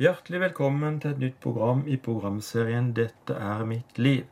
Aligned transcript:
Hjertelig 0.00 0.38
velkommen 0.40 0.94
til 0.96 1.10
et 1.12 1.18
nytt 1.20 1.34
program 1.44 1.82
i 1.84 1.98
programserien 2.00 2.86
'Dette 2.96 3.34
er 3.36 3.66
mitt 3.68 3.98
liv'. 3.98 4.30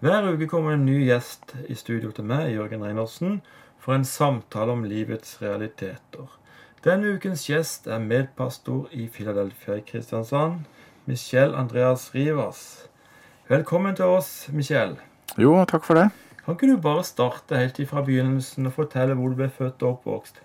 Hver 0.00 0.28
uke 0.32 0.46
kommer 0.48 0.72
en 0.72 0.86
ny 0.86 0.94
gjest 1.04 1.52
i 1.68 1.74
studio 1.74 2.10
til 2.10 2.24
meg, 2.24 2.54
Jørgen 2.54 2.84
Reinersen, 2.84 3.42
for 3.78 3.92
en 3.94 4.04
samtale 4.04 4.72
om 4.72 4.84
livets 4.84 5.42
realiteter. 5.42 6.38
Denne 6.84 7.12
ukens 7.12 7.44
gjest 7.50 7.86
er 7.86 7.98
medpastor 7.98 8.88
i 8.92 9.04
Philadelphia 9.12 9.76
i 9.76 9.84
Kristiansand, 9.90 10.64
Michel 11.04 11.54
Andreas 11.54 12.14
Rivas. 12.14 12.88
Velkommen 13.48 13.96
til 13.96 14.04
oss, 14.04 14.48
Michel. 14.52 14.96
Jo, 15.36 15.64
takk 15.64 15.84
for 15.84 16.00
det. 16.00 16.08
Kan 16.44 16.56
ikke 16.56 16.72
du 16.72 16.80
bare 16.80 17.04
starte 17.04 17.60
helt 17.60 17.88
fra 17.88 18.00
begynnelsen 18.00 18.66
og 18.66 18.72
fortelle 18.72 19.14
hvor 19.14 19.28
du 19.28 19.34
ble 19.34 19.52
født 19.52 19.82
og 19.82 19.98
oppvokst? 19.98 20.40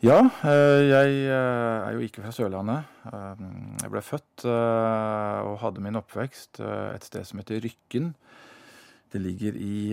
Ja, 0.00 0.30
eh, 0.48 0.88
jeg 0.88 1.16
eh, 1.28 1.78
er 1.84 1.92
jo 1.92 2.00
ikke 2.00 2.22
fra 2.24 2.30
Sørlandet. 2.32 2.86
Eh, 3.04 3.40
Jeg 3.82 3.90
ble 3.92 4.00
født 4.00 4.46
og 4.48 5.58
hadde 5.60 5.82
min 5.84 5.98
oppvekst 6.00 6.62
et 6.64 7.04
sted 7.04 7.26
som 7.28 7.42
heter 7.42 7.60
Rykken. 7.60 8.14
Det 9.12 9.20
ligger 9.20 9.58
i 9.60 9.92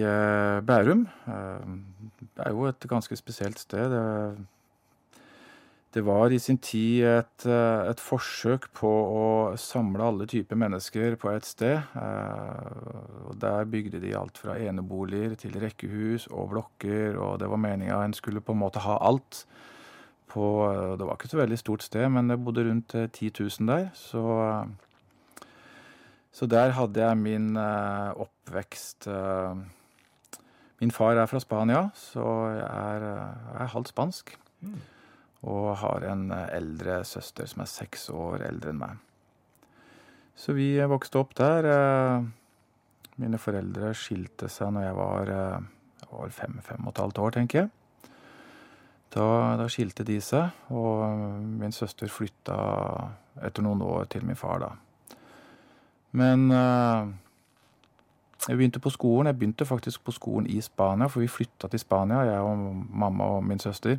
Bærum. 0.63 1.07
Det 1.27 2.45
er 2.45 2.55
jo 2.55 2.69
et 2.69 2.87
ganske 2.87 3.19
spesielt 3.19 3.59
sted. 3.59 3.91
Det, 5.91 6.05
var 6.05 6.31
i 6.31 6.39
sin 6.39 6.57
tid 6.57 7.03
et, 7.03 7.47
et 7.49 7.99
forsøk 7.99 8.71
på 8.77 8.87
å 8.87 9.27
samle 9.59 10.07
alle 10.07 10.27
typer 10.29 10.55
mennesker 10.55 11.17
på 11.19 11.33
et 11.35 11.45
sted. 11.49 11.81
Og 13.27 13.35
der 13.41 13.65
bygde 13.65 13.99
de 13.99 14.15
alt 14.15 14.37
fra 14.37 14.55
eneboliger 14.55 15.35
til 15.35 15.57
rekkehus 15.59 16.29
og 16.31 16.53
blokker, 16.53 17.17
og 17.17 17.39
det 17.41 17.49
var 17.49 17.59
meninga 17.59 18.05
en 18.05 18.15
skulle 18.15 18.39
på 18.39 18.55
en 18.55 18.63
måte 18.63 18.85
ha 18.85 19.01
alt 19.01 19.47
på 20.27 20.45
Det 20.99 21.05
var 21.07 21.17
ikke 21.17 21.31
så 21.31 21.39
veldig 21.39 21.57
stort 21.59 21.85
sted, 21.85 22.09
men 22.11 22.27
det 22.31 22.39
bodde 22.43 22.65
rundt 22.67 22.93
10 22.93 23.31
000 23.39 23.69
der. 23.69 23.89
Så, 23.95 24.23
så 26.31 26.47
der 26.51 26.75
hadde 26.75 27.01
jeg 27.01 27.17
min 27.17 27.57
oppvekst. 27.57 29.07
Min 30.77 30.91
far 30.91 31.17
er 31.17 31.25
fra 31.25 31.39
Spania, 31.41 31.87
så 31.95 32.25
jeg 32.53 32.67
er, 32.67 33.07
jeg 33.07 33.61
er 33.63 33.73
halvt 33.73 33.93
spansk. 33.93 34.35
Og 35.47 35.77
har 35.81 36.05
en 36.11 36.31
eldre 36.31 37.03
søster 37.05 37.47
som 37.49 37.63
er 37.63 37.71
seks 37.71 38.09
år 38.13 38.43
eldre 38.49 38.73
enn 38.73 38.81
meg. 38.81 38.99
Så 40.37 40.53
vi 40.53 40.75
vokste 40.85 41.21
opp 41.23 41.33
der. 41.39 41.65
Mine 43.17 43.39
foreldre 43.41 43.95
skilte 43.97 44.49
seg 44.53 44.75
når 44.75 44.85
jeg 44.85 44.97
var, 44.99 45.31
jeg 46.03 46.11
var 46.11 46.33
fem, 46.35 46.59
fem 46.61 46.85
og 46.85 46.93
et 46.93 47.01
halvt 47.01 47.21
år, 47.23 47.35
tenker 47.39 47.63
jeg. 47.63 47.71
Da, 49.13 49.55
da 49.59 49.67
skilte 49.71 50.03
de 50.07 50.17
seg, 50.21 50.51
og 50.73 51.05
min 51.61 51.71
søster 51.71 52.11
flytta 52.11 52.57
etter 53.47 53.63
noen 53.63 53.81
år 53.85 54.09
til 54.11 54.25
min 54.27 54.37
far, 54.39 54.59
da. 54.65 54.73
Men 56.17 56.49
jeg 58.47 58.55
begynte 58.55 58.81
på 58.83 58.91
skolen. 58.93 59.29
Jeg 59.31 59.37
begynte 59.39 59.67
faktisk 59.67 60.03
på 60.07 60.13
skolen 60.15 60.47
i 60.49 60.61
Spania, 60.63 61.07
for 61.11 61.23
vi 61.23 61.31
flytta 61.31 61.67
til 61.71 61.81
Spania, 61.83 62.21
jeg 62.27 62.43
og 62.43 62.61
mamma 62.89 63.31
og 63.37 63.43
min 63.47 63.59
søster. 63.59 63.97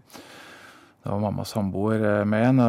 Da 1.05 1.12
var 1.12 1.20
mamma 1.22 1.45
samboer 1.47 2.25
med 2.28 2.47
en, 2.48 2.62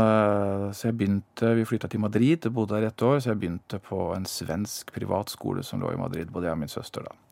så 0.76 0.90
jeg 0.90 0.98
begynte 0.98 1.56
Vi 1.58 1.66
flytta 1.66 1.88
til 1.88 2.00
Madrid, 2.04 2.50
bodde 2.54 2.76
der 2.76 2.88
ett 2.88 3.02
år, 3.02 3.20
så 3.20 3.32
jeg 3.32 3.40
begynte 3.40 3.80
på 3.80 4.14
en 4.16 4.26
svensk 4.26 4.94
privatskole 4.94 5.64
som 5.64 5.82
lå 5.82 5.92
i 5.92 6.00
Madrid, 6.00 6.32
både 6.32 6.46
jeg 6.46 6.58
og 6.58 6.62
min 6.62 6.72
søster, 6.72 7.02
da. 7.02 7.29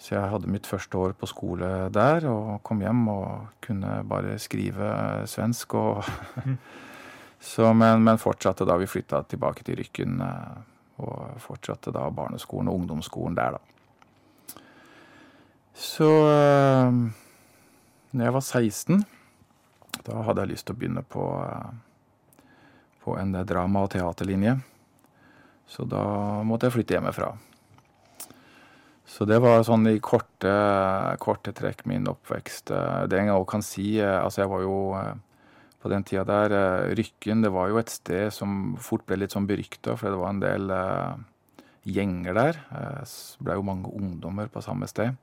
Så 0.00 0.14
jeg 0.14 0.30
hadde 0.32 0.48
mitt 0.48 0.64
første 0.64 0.96
år 0.96 1.12
på 1.12 1.28
skole 1.28 1.66
der, 1.92 2.24
og 2.30 2.62
kom 2.64 2.80
hjem 2.80 3.02
og 3.12 3.50
kunne 3.60 3.98
bare 4.08 4.38
skrive 4.40 4.88
svensk 5.28 5.74
og 5.76 6.06
så, 7.50 7.72
men, 7.76 8.00
men, 8.06 8.20
fortsatte 8.20 8.64
da 8.68 8.78
vi 8.80 8.88
flytta 8.88 9.20
tilbake 9.28 9.64
til 9.66 9.76
Rykken, 9.80 10.22
og 11.04 11.42
fortsatte 11.44 11.92
da 11.92 12.06
barneskolen 12.16 12.72
og 12.72 12.80
ungdomsskolen 12.80 13.36
der, 13.36 13.58
da. 13.58 13.66
Så 15.76 16.08
når 18.10 18.24
jeg 18.24 18.34
var 18.34 18.44
16, 18.44 19.04
da 20.04 20.24
hadde 20.26 20.44
jeg 20.44 20.52
lyst 20.54 20.66
til 20.68 20.76
å 20.76 20.80
begynne 20.80 21.04
på, 21.04 21.24
på 23.04 23.20
en 23.20 23.36
drama- 23.48 23.84
og 23.84 23.92
teaterlinje. 23.92 24.56
Så 25.70 25.86
da 25.88 26.02
måtte 26.44 26.68
jeg 26.68 26.76
flytte 26.78 26.96
hjemmefra. 26.96 27.30
Så 29.10 29.26
det 29.26 29.40
var 29.42 29.64
sånn 29.66 29.88
i 29.90 29.98
korte, 29.98 30.52
korte 31.18 31.52
trekk 31.56 31.82
min 31.90 32.06
oppvekst. 32.08 32.70
Det 33.10 33.18
jeg 33.18 33.34
òg 33.34 33.48
kan 33.50 33.64
si 33.66 33.96
Altså, 33.98 34.44
jeg 34.44 34.52
var 34.52 34.62
jo 34.62 34.76
på 35.80 35.90
den 35.90 36.04
tida 36.06 36.22
der 36.28 36.94
Rykken, 36.94 37.42
det 37.42 37.50
var 37.50 37.72
jo 37.72 37.80
et 37.80 37.90
sted 37.90 38.30
som 38.36 38.76
fort 38.78 39.02
ble 39.08 39.18
litt 39.22 39.34
sånn 39.34 39.48
berykta, 39.48 39.96
for 39.98 40.12
det 40.12 40.20
var 40.20 40.34
en 40.34 40.42
del 40.44 40.72
gjenger 41.88 42.36
der. 42.36 42.60
Det 42.70 43.44
ble 43.44 43.58
jo 43.58 43.66
mange 43.66 43.90
ungdommer 43.98 44.52
på 44.52 44.62
samme 44.62 44.86
sted. 44.90 45.16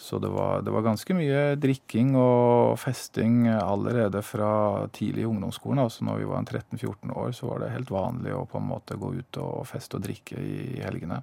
Så 0.00 0.16
det 0.22 0.30
var, 0.32 0.62
det 0.64 0.72
var 0.72 0.86
ganske 0.86 1.12
mye 1.12 1.58
drikking 1.60 2.14
og 2.16 2.78
festing 2.80 3.50
allerede 3.52 4.22
fra 4.24 4.86
tidlig 4.96 5.26
i 5.26 5.28
ungdomsskolen. 5.28 5.82
Altså 5.82 6.06
når 6.08 6.22
vi 6.22 6.30
var 6.30 6.46
13-14 6.46 7.12
år, 7.12 7.34
så 7.36 7.50
var 7.50 7.60
det 7.60 7.74
helt 7.74 7.92
vanlig 7.92 8.32
å 8.32 8.46
på 8.48 8.62
en 8.62 8.70
måte 8.70 8.96
gå 9.00 9.12
ut 9.18 9.40
og 9.42 9.66
feste 9.68 9.98
og 9.98 10.06
drikke 10.06 10.40
i 10.40 10.80
helgene. 10.80 11.20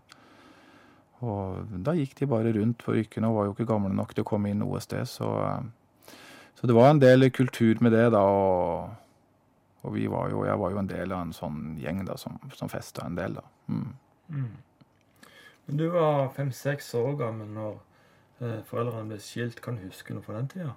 Og 1.26 1.74
da 1.86 1.96
gikk 1.98 2.14
de 2.20 2.30
bare 2.30 2.54
rundt 2.54 2.84
på 2.86 2.94
rykkene 2.94 3.30
og 3.30 3.40
var 3.40 3.48
jo 3.48 3.56
ikke 3.56 3.70
gamle 3.72 3.90
nok 3.94 4.14
til 4.14 4.26
å 4.26 4.30
komme 4.30 4.52
inn 4.52 4.62
noe 4.62 4.82
sted, 4.84 5.08
så 5.10 5.64
Så 6.58 6.66
det 6.66 6.74
var 6.74 6.90
en 6.90 7.00
del 7.00 7.30
kultur 7.30 7.78
med 7.82 7.92
det, 7.92 8.12
da, 8.12 8.20
og, 8.20 8.90
og 9.84 9.94
vi 9.94 10.08
var 10.08 10.30
jo 10.30 10.46
Jeg 10.46 10.60
var 10.60 10.72
jo 10.72 10.80
en 10.80 10.90
del 10.90 11.12
av 11.12 11.22
en 11.22 11.34
sånn 11.34 11.78
gjeng 11.78 12.06
da 12.06 12.18
som, 12.18 12.40
som 12.54 12.70
festa 12.70 13.06
en 13.06 13.16
del, 13.16 13.38
da. 13.38 13.44
Mm. 13.68 13.94
Mm. 14.30 14.56
Men 15.68 15.78
du 15.78 15.90
var 15.90 16.30
fem-seks 16.34 16.94
år 16.96 17.16
gammel 17.20 17.48
når 17.52 17.74
eh, 18.42 18.62
foreldrene 18.66 19.12
ble 19.12 19.20
skilt. 19.20 19.62
Kan 19.62 19.76
du 19.76 19.86
huske 19.86 20.14
noe 20.16 20.24
fra 20.24 20.38
den 20.40 20.48
tida? 20.48 20.74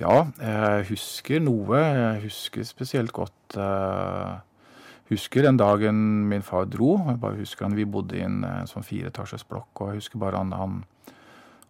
Ja, 0.00 0.30
jeg 0.40 0.86
husker 0.88 1.42
noe. 1.44 1.76
Jeg 1.76 2.22
husker 2.24 2.64
spesielt 2.64 3.12
godt 3.12 3.58
uh, 3.60 4.40
husker 5.12 5.46
den 5.46 5.60
dagen 5.60 5.96
min 6.28 6.44
far 6.44 6.66
dro. 6.70 6.96
Jeg 7.08 7.20
bare 7.22 7.38
husker 7.40 7.68
han, 7.68 7.76
Vi 7.76 7.86
bodde 7.88 8.18
i 8.18 8.24
en, 8.26 8.42
en 8.44 8.70
sånn 8.70 8.86
fireetasjes 8.86 9.46
blokk, 9.48 9.70
og 9.80 9.92
jeg 9.92 10.02
husker 10.02 10.22
bare 10.22 10.40
han, 10.42 10.52
han, 10.56 10.80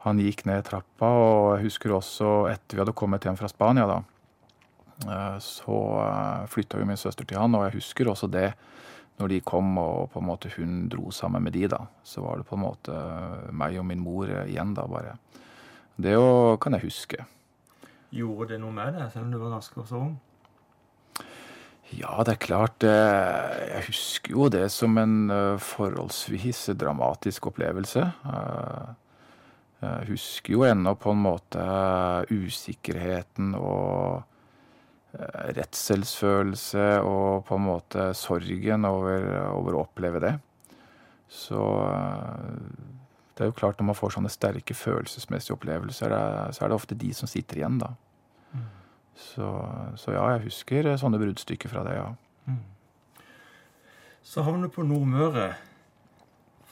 han, 0.07 0.23
gikk 0.23 0.47
ned 0.49 0.65
trappa. 0.69 1.11
Og 1.11 1.49
jeg 1.57 1.69
husker 1.69 1.95
også 1.99 2.33
etter 2.53 2.79
vi 2.79 2.85
hadde 2.85 2.97
kommet 2.97 3.29
hjem 3.29 3.39
fra 3.39 3.51
Spania, 3.51 3.89
da, 3.91 4.01
så 5.43 5.79
flytta 6.53 6.79
jo 6.79 6.87
min 6.87 7.01
søster 7.01 7.27
til 7.27 7.41
han, 7.41 7.55
og 7.59 7.67
jeg 7.67 7.81
husker 7.81 8.11
også 8.11 8.31
det 8.31 8.53
når 9.21 9.29
de 9.29 9.43
kom 9.45 9.77
og 9.79 10.11
på 10.11 10.23
en 10.23 10.27
måte 10.27 10.51
hun 10.57 10.87
dro 10.91 11.11
sammen 11.15 11.45
med 11.45 11.55
de, 11.55 11.67
da. 11.71 11.85
Så 12.03 12.25
var 12.25 12.41
det 12.41 12.49
på 12.49 12.57
en 12.57 12.65
måte 12.65 12.97
meg 13.55 13.77
og 13.79 13.87
min 13.87 14.03
mor 14.03 14.31
igjen, 14.47 14.73
da, 14.75 14.87
bare. 14.91 15.15
Det 16.01 16.15
jo, 16.17 16.57
kan 16.63 16.75
jeg 16.75 16.89
huske. 16.89 17.27
Gjorde 18.13 18.55
det 18.55 18.61
noe 18.63 18.75
med 18.75 18.97
deg, 18.97 19.11
selv 19.13 19.29
om 19.29 19.35
du 19.35 19.39
var 19.41 19.55
ganske 19.55 19.87
så 19.89 20.01
ung? 20.01 20.17
Ja, 21.93 22.23
det 22.25 22.33
er 22.35 22.41
klart. 22.41 22.85
Jeg 22.87 23.85
husker 23.89 24.33
jo 24.33 24.49
det 24.53 24.65
som 24.73 24.97
en 25.01 25.29
forholdsvis 25.61 26.65
dramatisk 26.81 27.51
opplevelse. 27.51 28.07
Jeg 29.83 30.07
husker 30.09 30.55
jo 30.55 30.65
ennå 30.65 30.95
på 30.97 31.13
en 31.13 31.25
måte 31.25 31.65
usikkerheten 32.33 33.53
og 33.59 34.23
redselsfølelse 35.59 36.87
og 37.05 37.43
på 37.49 37.59
en 37.59 37.67
måte 37.67 38.07
sorgen 38.17 38.87
over, 38.89 39.27
over 39.53 39.77
å 39.77 39.83
oppleve 39.85 40.23
det. 40.23 40.33
Så 41.29 41.61
det 43.33 43.45
er 43.45 43.51
jo 43.51 43.59
klart 43.59 43.81
når 43.81 43.91
man 43.91 43.99
får 43.99 44.17
sånne 44.17 44.33
sterke 44.33 44.77
følelsesmessige 44.77 45.59
opplevelser, 45.59 46.17
så 46.53 46.65
er 46.65 46.73
det 46.73 46.79
ofte 46.79 46.97
de 46.97 47.13
som 47.17 47.29
sitter 47.29 47.61
igjen, 47.61 47.79
da. 47.83 47.93
Så, 49.19 49.49
så, 50.01 50.15
ja, 50.17 50.25
jeg 50.35 50.47
husker 50.49 50.89
sånne 51.01 51.21
bruddstykker 51.21 51.71
fra 51.73 51.85
det, 51.87 51.99
ja. 51.99 52.09
Mm. 52.49 52.63
Så 54.27 54.45
havner 54.47 54.71
du 54.71 54.75
på 54.75 54.87
Nordmøre 54.87 55.53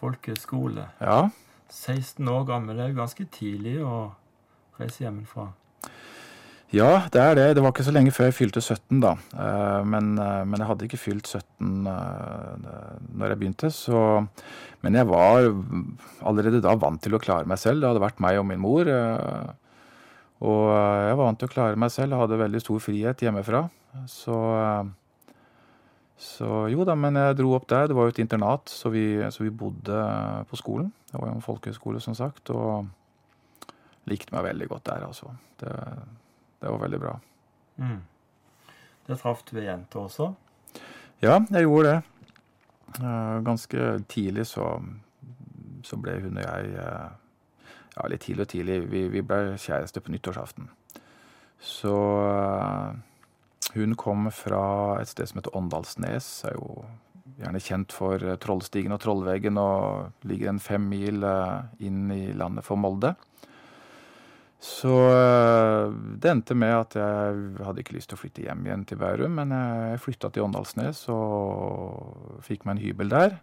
folkehøgskole. 0.01 0.89
Ja. 1.01 1.23
16 1.71 2.29
år 2.29 2.45
gammel. 2.49 2.77
Det 2.77 2.85
er 2.85 2.93
jo 2.95 3.01
ganske 3.03 3.27
tidlig 3.35 3.79
å 3.85 4.11
reise 4.81 5.05
hjemmefra. 5.05 5.51
Ja, 6.71 7.09
det 7.11 7.19
er 7.19 7.35
det. 7.35 7.47
Det 7.59 7.63
var 7.65 7.73
ikke 7.75 7.85
så 7.89 7.93
lenge 7.95 8.13
før 8.15 8.29
jeg 8.29 8.37
fylte 8.37 8.63
17, 8.63 9.01
da. 9.03 9.17
Men, 9.87 10.13
men 10.15 10.61
jeg 10.61 10.69
hadde 10.69 10.87
ikke 10.87 11.01
fylt 11.03 11.27
17 11.27 11.83
når 11.83 13.33
jeg 13.33 13.41
begynte, 13.41 13.73
så 13.75 14.23
Men 14.81 14.95
jeg 14.97 15.09
var 15.11 15.51
allerede 16.25 16.63
da 16.63 16.77
vant 16.79 17.03
til 17.03 17.19
å 17.19 17.21
klare 17.21 17.49
meg 17.51 17.59
selv. 17.59 17.83
Det 17.83 17.91
hadde 17.91 18.05
vært 18.07 18.23
meg 18.23 18.39
og 18.39 18.47
min 18.49 18.63
mor. 18.63 18.87
Og 20.41 20.63
jeg 20.73 21.17
var 21.19 21.27
vant 21.27 21.41
til 21.41 21.51
å 21.51 21.53
klare 21.53 21.81
meg 21.81 21.93
selv, 21.93 22.17
hadde 22.17 22.41
veldig 22.41 22.63
stor 22.63 22.81
frihet 22.81 23.25
hjemmefra. 23.27 23.67
Så, 24.09 24.37
så 26.17 26.63
jo 26.73 26.87
da, 26.89 26.97
men 26.97 27.19
jeg 27.21 27.37
dro 27.43 27.53
opp 27.59 27.67
der. 27.69 27.91
Det 27.91 27.97
var 27.99 28.09
jo 28.09 28.15
et 28.15 28.23
internat, 28.25 28.73
så 28.73 28.93
vi, 28.95 29.05
så 29.29 29.45
vi 29.45 29.53
bodde 29.53 30.05
på 30.49 30.61
skolen. 30.61 30.89
Det 31.11 31.19
var 31.19 31.29
jo 31.29 31.37
en 31.37 31.45
folkehøyskole, 31.45 32.01
som 32.01 32.17
sagt, 32.17 32.53
og 32.55 32.89
likte 34.09 34.33
meg 34.35 34.49
veldig 34.49 34.71
godt 34.71 34.87
der, 34.89 35.05
altså. 35.11 35.35
Det, 35.61 35.75
det 36.63 36.73
var 36.73 36.81
veldig 36.87 37.03
bra. 37.03 37.19
Mm. 37.81 37.99
Det 39.11 39.19
traff 39.21 39.45
du 39.49 39.59
ei 39.59 39.67
jente 39.67 40.01
også? 40.01 40.31
Ja, 41.21 41.37
jeg 41.51 41.67
gjorde 41.67 41.93
det. 41.93 42.01
Eh, 42.99 43.37
ganske 43.47 43.91
tidlig 44.11 44.47
så, 44.51 44.73
så 45.87 45.99
ble 46.01 46.17
hun 46.25 46.39
og 46.41 46.47
jeg 46.47 46.71
eh, 46.81 47.11
Ja, 47.97 48.07
litt 48.11 48.25
tidlig 48.27 48.47
og 48.47 48.53
tidlig. 48.53 48.81
Vi, 48.91 49.05
vi 49.13 49.23
ble 49.27 49.57
kjærester 49.61 50.05
på 50.05 50.13
nyttårsaften. 50.15 50.71
Så 51.61 51.95
eh, 52.25 52.99
hun 53.77 53.97
kom 54.01 54.31
fra 54.35 54.65
et 55.01 55.11
sted 55.11 55.31
som 55.31 55.41
heter 55.41 55.57
Åndalsnes. 55.59 56.29
Er 56.49 56.57
jo 56.57 56.85
gjerne 57.41 57.63
kjent 57.63 57.95
for 57.95 58.23
Trollstigen 58.43 58.95
og 58.95 59.03
Trollveggen 59.03 59.59
og 59.61 60.27
ligger 60.29 60.53
en 60.53 60.63
fem 60.63 60.87
mil 60.91 61.25
inn 61.81 62.11
i 62.13 62.31
landet 62.37 62.67
for 62.67 62.81
Molde. 62.81 63.15
Så 64.61 64.93
det 66.21 66.29
endte 66.29 66.53
med 66.59 66.75
at 66.75 66.97
jeg 66.99 67.37
hadde 67.65 67.81
ikke 67.81 67.95
lyst 67.97 68.11
til 68.13 68.19
å 68.19 68.21
flytte 68.21 68.43
hjem 68.45 68.67
igjen 68.67 68.83
til 68.85 69.01
Bærum, 69.01 69.39
men 69.39 69.55
jeg 69.57 70.03
flytta 70.05 70.29
til 70.29 70.45
Åndalsnes 70.45 71.07
og 71.15 72.43
fikk 72.45 72.67
meg 72.67 72.77
en 72.77 72.83
hybel 72.85 73.15
der. 73.15 73.39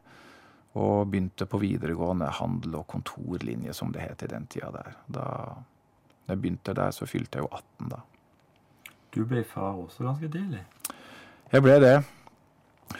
Og 0.77 1.07
begynte 1.09 1.47
på 1.49 1.57
videregående 1.61 2.27
handel- 2.37 2.75
og 2.77 2.85
kontorlinje, 2.91 3.73
som 3.73 3.89
det 3.93 4.03
het 4.03 4.23
i 4.23 4.29
den 4.29 4.45
tida 4.51 4.69
der. 4.75 4.93
Da 5.09 5.25
jeg 6.27 6.41
begynte 6.41 6.75
der, 6.77 6.91
så 6.93 7.07
fylte 7.09 7.39
jeg 7.39 7.47
jo 7.47 7.55
18 7.55 7.89
da. 7.95 8.01
Du 9.15 9.23
ble 9.25 9.41
far 9.47 9.79
også 9.79 10.05
ganske 10.05 10.29
tidlig? 10.29 10.61
Jeg 11.51 11.63
ble 11.65 11.79
det. 11.81 11.95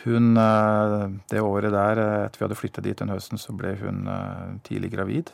Hun 0.04 0.34
Det 0.34 1.42
året 1.42 1.72
der, 1.72 2.00
etter 2.26 2.40
vi 2.40 2.46
hadde 2.46 2.60
flytta 2.60 2.82
dit 2.82 3.00
den 3.00 3.12
høsten, 3.14 3.38
så 3.38 3.54
ble 3.54 3.76
hun 3.80 4.08
tidlig 4.64 4.92
gravid. 4.96 5.32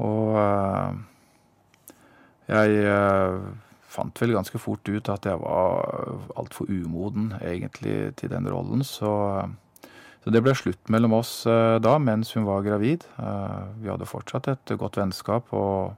Og 0.00 0.38
jeg 2.48 2.70
fant 3.90 4.22
vel 4.22 4.32
ganske 4.34 4.58
fort 4.62 4.88
ut 4.88 5.08
at 5.12 5.26
jeg 5.26 5.38
var 5.42 6.22
altfor 6.38 6.70
umoden, 6.70 7.34
egentlig, 7.42 8.14
til 8.16 8.30
den 8.30 8.48
rollen, 8.48 8.82
så 8.86 9.50
så 10.20 10.32
det 10.34 10.42
ble 10.44 10.52
slutt 10.56 10.90
mellom 10.92 11.14
oss 11.16 11.32
da, 11.46 11.94
mens 12.02 12.34
hun 12.36 12.44
var 12.44 12.64
gravid. 12.66 13.06
Vi 13.80 13.88
hadde 13.88 14.08
fortsatt 14.08 14.50
et 14.52 14.72
godt 14.80 15.00
vennskap, 15.00 15.52
og 15.56 15.96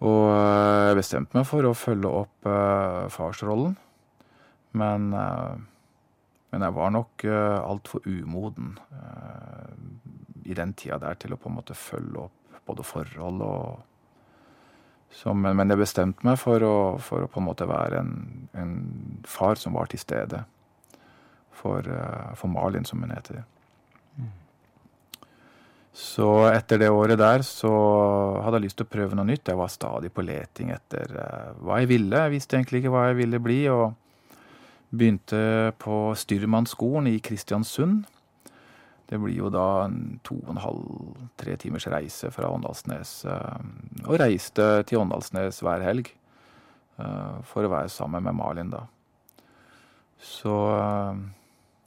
og 0.00 0.30
jeg 0.32 0.96
bestemte 0.96 1.36
meg 1.36 1.44
for 1.44 1.66
å 1.68 1.74
følge 1.76 2.08
opp 2.22 2.46
farsrollen, 3.12 3.74
men 4.72 5.10
men 6.50 6.64
jeg 6.64 6.74
var 6.74 6.94
nok 6.94 7.24
altfor 7.28 8.06
umoden 8.08 8.72
i 10.50 10.56
den 10.56 10.72
tida 10.74 10.98
der 10.98 11.18
til 11.20 11.34
å 11.34 11.38
på 11.38 11.50
en 11.50 11.58
måte 11.60 11.76
følge 11.78 12.24
opp 12.24 12.58
både 12.66 12.86
forhold 12.86 13.44
og 13.46 13.86
som, 15.14 15.42
men 15.42 15.72
jeg 15.72 15.80
bestemte 15.80 16.26
meg 16.26 16.36
for 16.38 16.62
å, 16.62 16.74
for 17.02 17.24
å 17.24 17.30
på 17.30 17.40
en 17.40 17.48
måte 17.48 17.66
være 17.66 17.98
en, 17.98 18.12
en 18.54 18.74
far 19.26 19.58
som 19.58 19.74
var 19.74 19.90
til 19.90 19.98
stede 19.98 20.44
for, 21.60 21.86
for 22.40 22.52
Malin, 22.52 22.88
som 22.88 23.04
hun 23.04 23.12
heter. 23.14 23.44
Så 26.00 26.26
etter 26.48 26.78
det 26.80 26.88
året 26.94 27.18
der 27.18 27.42
så 27.44 27.70
hadde 28.44 28.60
jeg 28.60 28.68
lyst 28.68 28.78
til 28.78 28.86
å 28.86 28.92
prøve 28.92 29.16
noe 29.18 29.26
nytt. 29.28 29.50
Jeg 29.50 29.58
var 29.58 29.72
stadig 29.72 30.12
på 30.14 30.24
leting 30.24 30.70
etter 30.72 31.10
hva 31.60 31.80
jeg 31.82 31.90
ville. 31.90 32.22
Jeg 32.24 32.34
visste 32.36 32.56
egentlig 32.56 32.84
ikke 32.84 32.92
hva 32.94 33.08
jeg 33.08 33.18
ville 33.18 33.40
bli, 33.42 33.58
og 33.72 33.96
begynte 34.90 35.40
på 35.82 35.98
styrmannsskolen 36.18 37.10
i 37.10 37.18
Kristiansund. 37.22 38.06
Det 39.10 39.18
blir 39.18 39.34
jo 39.34 39.50
da 39.50 39.66
en 39.88 40.20
to 40.26 40.36
og 40.44 40.54
en 40.54 40.62
halv, 40.62 40.86
tre 41.38 41.56
timers 41.58 41.88
reise 41.90 42.30
fra 42.30 42.52
Åndalsnes. 42.54 43.16
Og 44.06 44.14
reiste 44.22 44.70
til 44.86 45.02
Åndalsnes 45.02 45.58
hver 45.66 45.82
helg 45.82 46.12
for 47.50 47.66
å 47.66 47.72
være 47.72 47.90
sammen 47.90 48.22
med 48.28 48.38
Malin, 48.38 48.70
da. 48.70 48.84
Så 50.20 50.54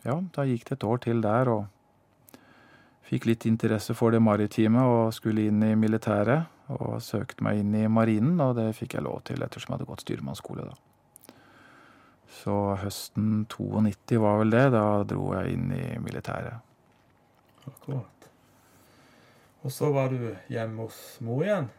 ja, 0.04 0.18
da 0.36 0.46
gikk 0.48 0.68
det 0.68 0.78
et 0.78 0.88
år 0.88 1.04
til 1.06 1.22
der, 1.24 1.52
og 1.52 2.40
fikk 3.08 3.28
litt 3.30 3.46
interesse 3.50 3.96
for 3.98 4.16
det 4.16 4.22
maritime 4.24 4.84
og 4.88 5.14
skulle 5.16 5.48
inn 5.50 5.64
i 5.66 5.76
militæret. 5.80 6.50
Og 6.74 7.02
søkte 7.04 7.44
meg 7.44 7.60
inn 7.60 7.74
i 7.76 7.90
marinen, 7.92 8.40
og 8.42 8.56
det 8.58 8.70
fikk 8.78 8.96
jeg 8.96 9.04
lov 9.06 9.20
til 9.28 9.44
ettersom 9.44 9.74
jeg 9.74 9.78
hadde 9.82 9.90
gått 9.90 10.06
styrmannsskole, 10.06 10.70
da. 10.72 11.38
Så 12.34 12.56
høsten 12.82 13.44
92 13.52 14.18
var 14.24 14.40
vel 14.42 14.56
det. 14.56 14.64
Da 14.74 14.86
dro 15.08 15.28
jeg 15.36 15.54
inn 15.58 15.68
i 15.76 15.84
militæret. 16.02 16.64
Akkurat. 17.68 18.28
Og 19.64 19.72
så 19.72 19.92
var 19.96 20.10
du 20.12 20.34
hjemme 20.52 20.88
hos 20.88 20.98
mor 21.24 21.44
igjen? 21.46 21.70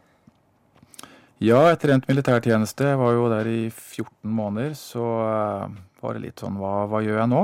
Ja, 1.43 1.59
etter 1.67 1.91
endt 1.91 2.07
militærtjeneste, 2.07 2.87
jeg 2.93 2.97
var 3.01 3.11
jo 3.13 3.27
der 3.29 3.49
i 3.51 3.67
14 3.67 4.31
måneder, 4.31 4.71
så 4.79 5.03
var 5.99 6.15
det 6.15 6.23
litt 6.23 6.41
sånn 6.41 6.55
hva, 6.61 6.85
hva 6.87 7.01
gjør 7.03 7.19
jeg 7.19 7.31
nå? 7.33 7.41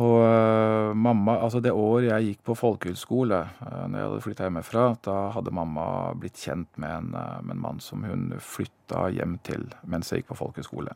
Og 0.00 0.96
mamma, 0.96 1.34
altså 1.44 1.60
det 1.60 1.74
året 1.76 2.06
jeg 2.06 2.26
gikk 2.30 2.44
på 2.48 2.54
folkehøgskole, 2.56 3.40
når 3.60 3.98
jeg 3.98 4.06
hadde 4.06 4.22
flytta 4.24 4.46
hjemmefra, 4.46 4.84
da 5.04 5.16
hadde 5.34 5.52
mamma 5.52 5.84
blitt 6.16 6.40
kjent 6.40 6.70
med 6.80 6.94
en, 6.94 7.10
med 7.44 7.52
en 7.52 7.60
mann 7.60 7.82
som 7.84 8.06
hun 8.08 8.30
flytta 8.40 9.10
hjem 9.12 9.36
til 9.44 9.66
mens 9.84 10.08
jeg 10.08 10.22
gikk 10.22 10.30
på 10.32 10.38
folkehøyskole. 10.40 10.94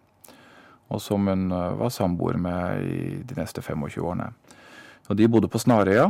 Og 0.88 1.02
som 1.04 1.28
hun 1.28 1.50
var 1.52 1.92
samboer 1.92 2.38
med 2.40 2.86
i 2.86 3.18
de 3.28 3.36
neste 3.36 3.60
25 3.64 4.00
årene. 4.04 4.30
Og 5.10 5.18
de 5.18 5.28
bodde 5.28 5.50
på 5.52 5.60
Snarøya, 5.60 6.08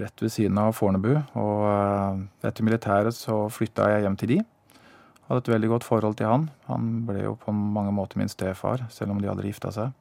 rett 0.00 0.22
ved 0.22 0.32
siden 0.32 0.58
av 0.60 0.74
Fornebu. 0.76 1.14
Og 1.38 2.44
etter 2.44 2.66
militæret 2.66 3.16
så 3.16 3.46
flytta 3.52 3.88
jeg 3.92 4.04
hjem 4.04 4.16
til 4.20 4.34
de. 4.34 4.38
Hadde 5.28 5.44
et 5.44 5.52
veldig 5.52 5.72
godt 5.74 5.84
forhold 5.84 6.16
til 6.18 6.28
han. 6.28 6.48
Han 6.68 6.90
ble 7.08 7.24
jo 7.24 7.36
på 7.40 7.52
mange 7.52 7.92
måter 7.92 8.20
min 8.20 8.32
stefar, 8.32 8.86
selv 8.92 9.12
om 9.12 9.20
de 9.20 9.28
aldri 9.28 9.52
gifta 9.52 9.72
seg. 9.74 9.92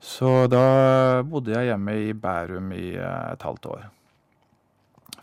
Så 0.00 0.46
da 0.48 1.20
bodde 1.28 1.52
jeg 1.52 1.68
hjemme 1.68 1.94
i 2.00 2.12
Bærum 2.16 2.72
i 2.72 2.94
et 2.96 3.42
halvt 3.44 3.66
år. 3.68 3.84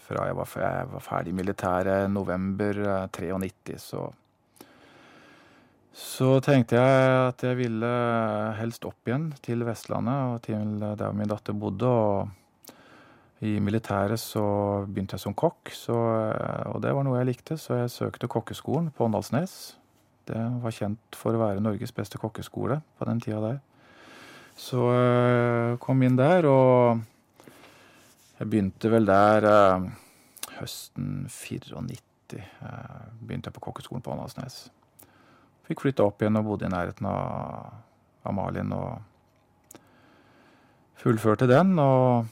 Fra 0.07 0.27
jeg 0.29 0.37
var, 0.37 0.51
jeg 0.61 0.89
var 0.93 1.03
ferdig 1.03 1.33
i 1.33 1.35
militæret 1.35 2.11
november 2.11 3.07
93, 3.11 3.81
så 3.81 4.07
Så 5.97 6.39
tenkte 6.45 6.77
jeg 6.77 7.05
at 7.27 7.41
jeg 7.41 7.57
ville 7.57 7.87
helst 8.59 8.85
opp 8.85 9.09
igjen 9.09 9.31
til 9.41 9.63
Vestlandet 9.65 10.33
og 10.35 10.41
til 10.45 10.75
der 10.99 11.15
min 11.17 11.29
datter 11.31 11.57
bodde. 11.57 11.89
Og 11.89 12.29
i 13.41 13.57
militæret 13.59 14.21
så 14.21 14.43
begynte 14.85 15.17
jeg 15.17 15.25
som 15.25 15.33
kokk, 15.33 15.71
så 15.73 15.97
og 16.69 16.81
det 16.85 16.93
var 16.93 17.05
noe 17.05 17.17
jeg 17.17 17.31
likte, 17.31 17.57
så 17.57 17.81
jeg 17.81 17.93
søkte 17.93 18.29
kokkeskolen 18.29 18.91
på 18.93 19.07
Åndalsnes. 19.09 19.77
Det 20.29 20.37
var 20.61 20.75
kjent 20.75 21.17
for 21.17 21.33
å 21.33 21.41
være 21.41 21.65
Norges 21.65 21.95
beste 21.97 22.21
kokkeskole 22.21 22.81
på 22.97 23.09
den 23.09 23.21
tida 23.23 23.41
der. 23.41 23.59
Så 24.57 24.81
kom 25.79 26.01
inn 26.03 26.17
der, 26.17 26.47
og 26.49 26.99
jeg 28.39 28.49
begynte 28.49 28.89
vel 28.91 29.05
der 29.07 29.45
høsten 30.57 31.27
94. 31.29 32.41
Begynte 33.21 33.47
jeg 33.47 33.55
på 33.55 33.63
kokkeskolen 33.69 34.03
på 34.03 34.11
Åndalsnes. 34.15 34.65
Fikk 35.67 35.83
flytta 35.83 36.07
opp 36.07 36.23
igjen 36.23 36.39
og 36.39 36.47
bodde 36.47 36.67
i 36.67 36.71
nærheten 36.73 37.05
av, 37.09 37.75
Malin 38.35 38.73
og 38.75 38.97
fullførte 40.99 41.47
den. 41.47 41.77
Og 41.79 42.27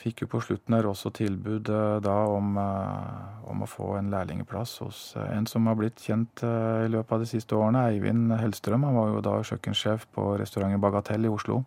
fikk 0.00 0.24
jo 0.24 0.30
på 0.32 0.40
slutten 0.44 0.76
her 0.76 0.88
også 0.88 1.12
tilbud 1.12 1.68
da 2.04 2.16
om, 2.32 2.54
om 2.56 3.64
å 3.64 3.68
få 3.68 3.90
en 3.98 4.08
lærlingeplass 4.12 4.78
hos 4.80 5.00
en 5.20 5.44
som 5.50 5.68
har 5.68 5.76
blitt 5.76 6.00
kjent 6.00 6.40
i 6.44 6.88
løpet 6.88 7.12
av 7.12 7.20
de 7.20 7.28
siste 7.28 7.56
årene, 7.56 7.82
Eivind 7.92 8.32
Hellstrøm. 8.32 8.86
Han 8.88 8.96
var 8.96 9.12
jo 9.12 9.20
da 9.26 9.34
kjøkkensjef 9.44 10.08
på 10.16 10.24
restauranten 10.40 10.80
Bagatell 10.80 11.28
i 11.28 11.32
Oslo. 11.32 11.60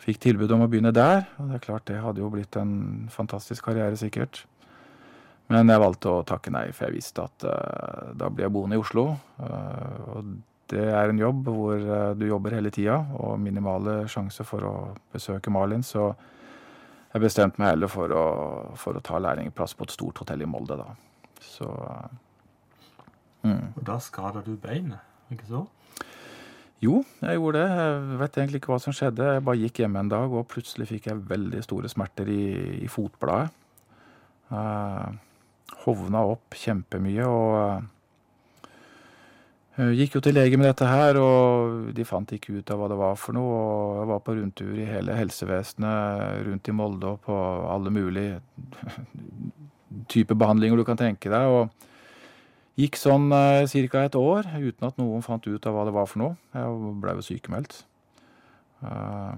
Fikk 0.00 0.20
tilbud 0.24 0.52
om 0.54 0.64
å 0.64 0.68
begynne 0.70 0.94
der, 0.96 1.26
og 1.36 1.50
det 1.50 1.58
er 1.58 1.64
klart 1.66 1.88
det 1.90 1.98
hadde 2.00 2.22
jo 2.22 2.30
blitt 2.32 2.56
en 2.56 3.08
fantastisk 3.12 3.66
karriere, 3.68 3.98
sikkert. 4.00 4.44
Men 5.50 5.68
jeg 5.68 5.82
valgte 5.82 6.12
å 6.12 6.22
takke 6.26 6.52
nei, 6.54 6.68
for 6.72 6.86
jeg 6.86 6.96
visste 7.00 7.26
at 7.26 7.44
uh, 7.44 8.12
da 8.16 8.30
blir 8.30 8.46
jeg 8.46 8.54
boende 8.54 8.78
i 8.78 8.80
Oslo. 8.80 9.08
Uh, 9.40 9.96
og 10.14 10.30
det 10.70 10.86
er 10.86 11.10
en 11.10 11.20
jobb 11.20 11.50
hvor 11.50 11.82
uh, 11.82 12.12
du 12.14 12.24
jobber 12.28 12.54
hele 12.56 12.72
tida, 12.72 13.00
og 13.18 13.40
minimale 13.42 14.04
sjanser 14.08 14.46
for 14.46 14.66
å 14.68 14.74
besøke 15.12 15.52
Malin. 15.52 15.82
Så 15.84 16.12
jeg 17.10 17.22
bestemte 17.24 17.60
meg 17.60 17.74
heller 17.74 17.90
for 17.90 18.14
å, 18.14 18.24
for 18.78 18.96
å 18.98 19.02
ta 19.04 19.18
lærlingplass 19.18 19.74
på 19.74 19.86
et 19.86 19.94
stort 19.94 20.22
hotell 20.22 20.44
i 20.44 20.48
Molde, 20.48 20.78
da. 20.78 20.92
Så 21.42 21.66
mm. 23.42 23.74
Og 23.74 23.84
da 23.86 23.98
skada 24.02 24.44
du 24.46 24.52
beinet, 24.60 25.02
ikke 25.32 25.48
så? 25.48 25.64
Jo, 26.80 27.02
jeg 27.20 27.36
gjorde 27.36 27.60
det. 27.60 27.72
Jeg 27.76 28.20
vet 28.22 28.36
egentlig 28.40 28.60
ikke 28.62 28.72
hva 28.72 28.78
som 28.80 28.94
skjedde. 28.96 29.32
Jeg 29.34 29.44
bare 29.44 29.60
gikk 29.60 29.82
hjemme 29.82 30.00
en 30.00 30.12
dag, 30.12 30.32
og 30.32 30.46
plutselig 30.48 30.86
fikk 30.88 31.10
jeg 31.10 31.24
veldig 31.28 31.64
store 31.66 31.90
smerter 31.92 32.30
i, 32.32 32.44
i 32.86 32.88
fotbladet. 32.88 33.50
Uh, 34.50 35.10
hovna 35.84 36.24
opp 36.32 36.56
kjempemye 36.58 37.26
og 37.28 37.84
gikk 39.96 40.16
jo 40.18 40.22
til 40.24 40.36
lege 40.36 40.58
med 40.60 40.68
dette 40.70 40.88
her, 40.88 41.16
og 41.20 41.90
de 41.96 42.06
fant 42.08 42.32
ikke 42.36 42.58
ut 42.58 42.72
av 42.72 42.80
hva 42.80 42.88
det 42.92 42.98
var 43.00 43.20
for 43.20 43.36
noe. 43.36 43.60
Og 43.60 44.00
jeg 44.00 44.10
var 44.10 44.24
på 44.26 44.34
rundtur 44.38 44.72
i 44.76 44.88
hele 44.88 45.18
helsevesenet 45.18 46.48
rundt 46.48 46.70
i 46.70 46.74
Molde 46.76 47.14
og 47.14 47.22
på 47.26 47.36
alle 47.74 47.92
mulige 47.94 48.40
typer 50.12 50.38
behandlinger 50.38 50.80
du 50.80 50.86
kan 50.88 51.00
tenke 51.00 51.32
deg. 51.32 51.54
Og 51.54 51.88
Gikk 52.80 52.96
sånn 52.96 53.28
eh, 53.34 53.68
ca. 53.92 54.04
et 54.06 54.16
år 54.16 54.46
uten 54.56 54.86
at 54.86 55.00
noen 55.00 55.24
fant 55.24 55.44
ut 55.44 55.66
av 55.66 55.74
hva 55.74 55.86
det 55.88 55.94
var 55.94 56.06
for 56.08 56.22
noe. 56.22 56.36
Jeg 56.54 56.92
ble 57.02 57.16
jo 57.18 57.24
sykemeldt. 57.26 57.80
Eh, 58.86 59.34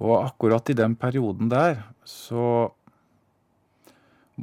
og 0.00 0.14
akkurat 0.20 0.70
i 0.70 0.76
den 0.76 0.94
perioden 0.96 1.50
der, 1.52 1.82
så 2.08 2.70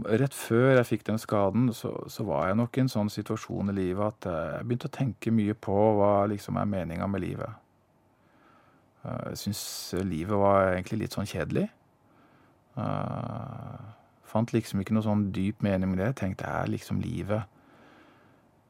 Rett 0.06 0.36
før 0.36 0.76
jeg 0.76 0.88
fikk 0.90 1.06
den 1.08 1.20
skaden, 1.22 1.72
så, 1.74 1.94
så 2.12 2.26
var 2.28 2.50
jeg 2.50 2.60
nok 2.60 2.78
i 2.78 2.84
en 2.84 2.92
sånn 2.92 3.10
situasjon 3.14 3.72
i 3.72 3.78
livet 3.78 4.06
at 4.06 4.28
jeg 4.30 4.68
begynte 4.68 4.90
å 4.92 4.98
tenke 4.98 5.34
mye 5.34 5.56
på 5.58 5.78
hva 5.98 6.12
liksom 6.30 6.60
er 6.60 6.70
meninga 6.70 7.08
med 7.10 7.24
livet. 7.24 7.64
Eh, 9.04 9.30
jeg 9.32 9.42
syns 9.46 9.62
livet 10.06 10.38
var 10.38 10.74
egentlig 10.74 11.06
litt 11.06 11.18
sånn 11.18 11.30
kjedelig. 11.30 11.68
Jeg 12.78 14.30
fant 14.30 14.52
liksom 14.54 14.84
ikke 14.84 14.94
noe 14.94 15.06
sånn 15.08 15.30
dyp 15.34 15.64
mening 15.66 15.94
med 15.94 16.02
det. 16.02 16.12
Jeg 16.12 16.20
tenkte 16.22 16.52
er 16.52 16.70
liksom 16.70 17.00
livet 17.02 17.57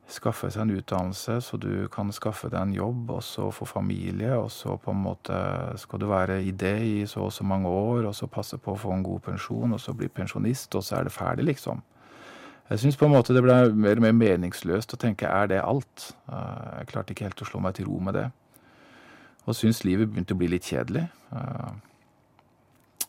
skaffe 0.07 0.49
seg 0.51 0.63
en 0.63 0.75
utdannelse, 0.77 1.39
så 1.43 1.57
du 1.59 1.87
kan 1.91 2.11
skaffe 2.15 2.49
deg 2.51 2.61
en 2.61 2.75
jobb, 2.75 3.11
og 3.17 3.23
så 3.25 3.49
få 3.51 3.67
familie, 3.67 4.31
og 4.39 4.49
så 4.53 4.77
på 4.79 4.93
en 4.93 5.03
måte 5.03 5.35
skal 5.81 6.01
du 6.01 6.07
være 6.07 6.39
i 6.47 6.53
det 6.55 6.77
i 6.85 6.95
så 7.09 7.25
og 7.27 7.33
så 7.35 7.43
mange 7.47 7.67
år, 7.67 8.07
og 8.07 8.15
så 8.15 8.29
passe 8.31 8.57
på 8.57 8.73
å 8.73 8.79
få 8.79 8.93
en 8.95 9.03
god 9.03 9.25
pensjon, 9.27 9.75
og 9.75 9.81
så 9.83 9.95
bli 9.97 10.07
pensjonist, 10.07 10.75
og 10.79 10.85
så 10.87 10.99
er 10.99 11.07
det 11.07 11.15
ferdig, 11.15 11.47
liksom. 11.51 11.83
Jeg 12.67 12.81
syns 12.83 12.97
på 12.99 13.07
en 13.07 13.13
måte 13.13 13.35
det 13.35 13.43
ble 13.43 13.55
mer 13.79 13.99
og 13.99 14.03
mer 14.03 14.15
meningsløst 14.15 14.91
å 14.95 14.99
tenke 14.99 15.27
er 15.31 15.47
det 15.47 15.61
alt? 15.63 16.09
Eh, 16.27 16.71
jeg 16.81 16.89
klarte 16.91 17.13
ikke 17.13 17.29
helt 17.29 17.43
å 17.43 17.47
slå 17.47 17.61
meg 17.63 17.77
til 17.77 17.87
ro 17.87 17.99
med 18.03 18.17
det. 18.19 18.25
Og 19.47 19.55
syns 19.55 19.85
livet 19.87 20.09
begynte 20.11 20.35
å 20.35 20.39
bli 20.39 20.49
litt 20.51 20.67
kjedelig. 20.67 21.05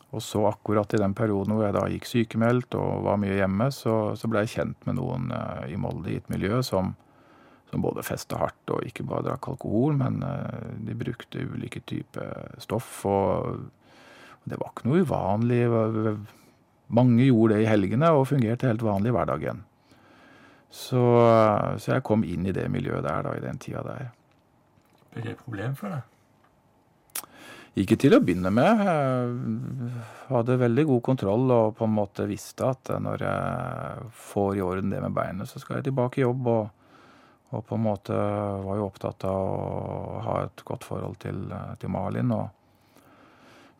Eh, 0.09 0.15
og 0.15 0.23
så 0.23 0.47
akkurat 0.47 0.93
i 0.93 0.97
den 0.97 1.13
perioden 1.13 1.53
hvor 1.53 1.65
jeg 1.65 1.75
da 1.75 1.85
gikk 1.89 2.05
sykemeldt 2.05 2.75
og 2.75 3.05
var 3.05 3.19
mye 3.21 3.37
hjemme, 3.37 3.71
så, 3.71 4.15
så 4.15 4.27
ble 4.27 4.43
jeg 4.43 4.55
kjent 4.55 4.87
med 4.87 4.97
noen 4.97 5.31
uh, 5.31 5.65
i 5.69 5.77
Molde 5.77 6.11
i 6.11 6.17
et 6.17 6.29
miljø 6.29 6.61
som, 6.63 6.95
som 7.69 7.81
både 7.81 8.03
festa 8.03 8.39
hardt 8.41 8.73
og 8.73 8.85
ikke 8.85 9.05
bare 9.05 9.27
drakk 9.29 9.51
alkohol, 9.53 9.97
men 9.99 10.23
uh, 10.23 10.75
de 10.85 10.97
brukte 10.97 11.45
ulike 11.45 11.81
typer 11.85 12.55
stoff. 12.57 13.05
Og 13.05 13.69
det 14.49 14.57
var 14.57 14.73
ikke 14.73 14.89
noe 14.89 15.03
uvanlig. 15.05 15.63
Mange 16.89 17.27
gjorde 17.27 17.55
det 17.55 17.65
i 17.65 17.69
helgene 17.69 18.13
og 18.15 18.29
fungerte 18.31 18.69
helt 18.69 18.85
vanlig 18.85 19.11
i 19.11 19.17
hverdagen. 19.17 19.65
Så, 20.69 21.01
så 21.81 21.95
jeg 21.95 22.05
kom 22.05 22.21
inn 22.25 22.45
i 22.45 22.53
det 22.53 22.67
miljøet 22.69 23.05
der 23.05 23.23
da, 23.25 23.33
i 23.33 23.41
den 23.41 23.57
tida 23.61 23.81
der. 23.85 24.09
Ble 25.13 25.25
det 25.25 25.33
et 25.33 25.41
problem 25.41 25.73
for 25.77 25.93
deg? 25.93 26.18
Ikke 27.79 27.95
til 27.95 28.11
å 28.11 28.19
begynne 28.19 28.51
med. 28.51 28.81
Jeg 28.83 30.33
hadde 30.33 30.57
veldig 30.59 30.83
god 30.89 31.03
kontroll 31.05 31.51
og 31.55 31.77
på 31.77 31.87
en 31.87 31.95
måte 31.95 32.25
visste 32.27 32.67
at 32.73 32.91
når 32.99 33.23
jeg 33.23 34.09
får 34.19 34.57
i 34.57 34.63
orden 34.65 34.91
det 34.91 34.99
med 35.05 35.15
beinet, 35.15 35.47
så 35.47 35.61
skal 35.61 35.79
jeg 35.79 35.87
tilbake 35.87 36.19
i 36.19 36.25
jobb. 36.25 36.49
Og, 36.51 36.67
og 37.55 37.65
på 37.69 37.77
en 37.77 37.85
måte 37.85 38.17
var 38.65 38.79
jo 38.79 38.87
opptatt 38.89 39.23
av 39.29 39.39
å 39.39 40.23
ha 40.25 40.37
et 40.43 40.65
godt 40.67 40.87
forhold 40.89 41.21
til, 41.23 41.45
til 41.79 41.93
Malin 41.93 42.35
og 42.35 42.47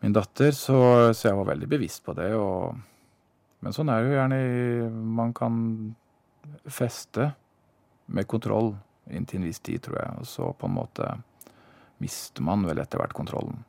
min 0.00 0.16
datter, 0.16 0.54
så, 0.56 0.80
så, 1.12 1.28
jeg 1.28 1.36
var 1.36 1.50
veldig 1.52 1.68
bevisst 1.68 2.00
på 2.06 2.16
det. 2.16 2.30
Og, 2.40 2.72
men 3.60 3.76
sånn 3.76 3.92
er 3.92 4.00
det 4.00 4.08
jo 4.08 4.16
gjerne 4.16 4.38
Man 5.20 5.34
kan 5.36 5.58
feste 6.64 7.34
med 8.08 8.24
kontroll 8.30 8.72
inntil 9.12 9.42
en 9.42 9.50
viss 9.50 9.60
tid, 9.60 9.82
tror 9.84 10.00
jeg. 10.00 10.22
Og 10.22 10.30
så 10.30 10.54
på 10.56 10.70
en 10.70 10.78
måte 10.78 11.10
mister 12.00 12.48
man 12.48 12.64
vel 12.64 12.80
etter 12.80 12.96
hvert 12.96 13.12
kontrollen. 13.12 13.60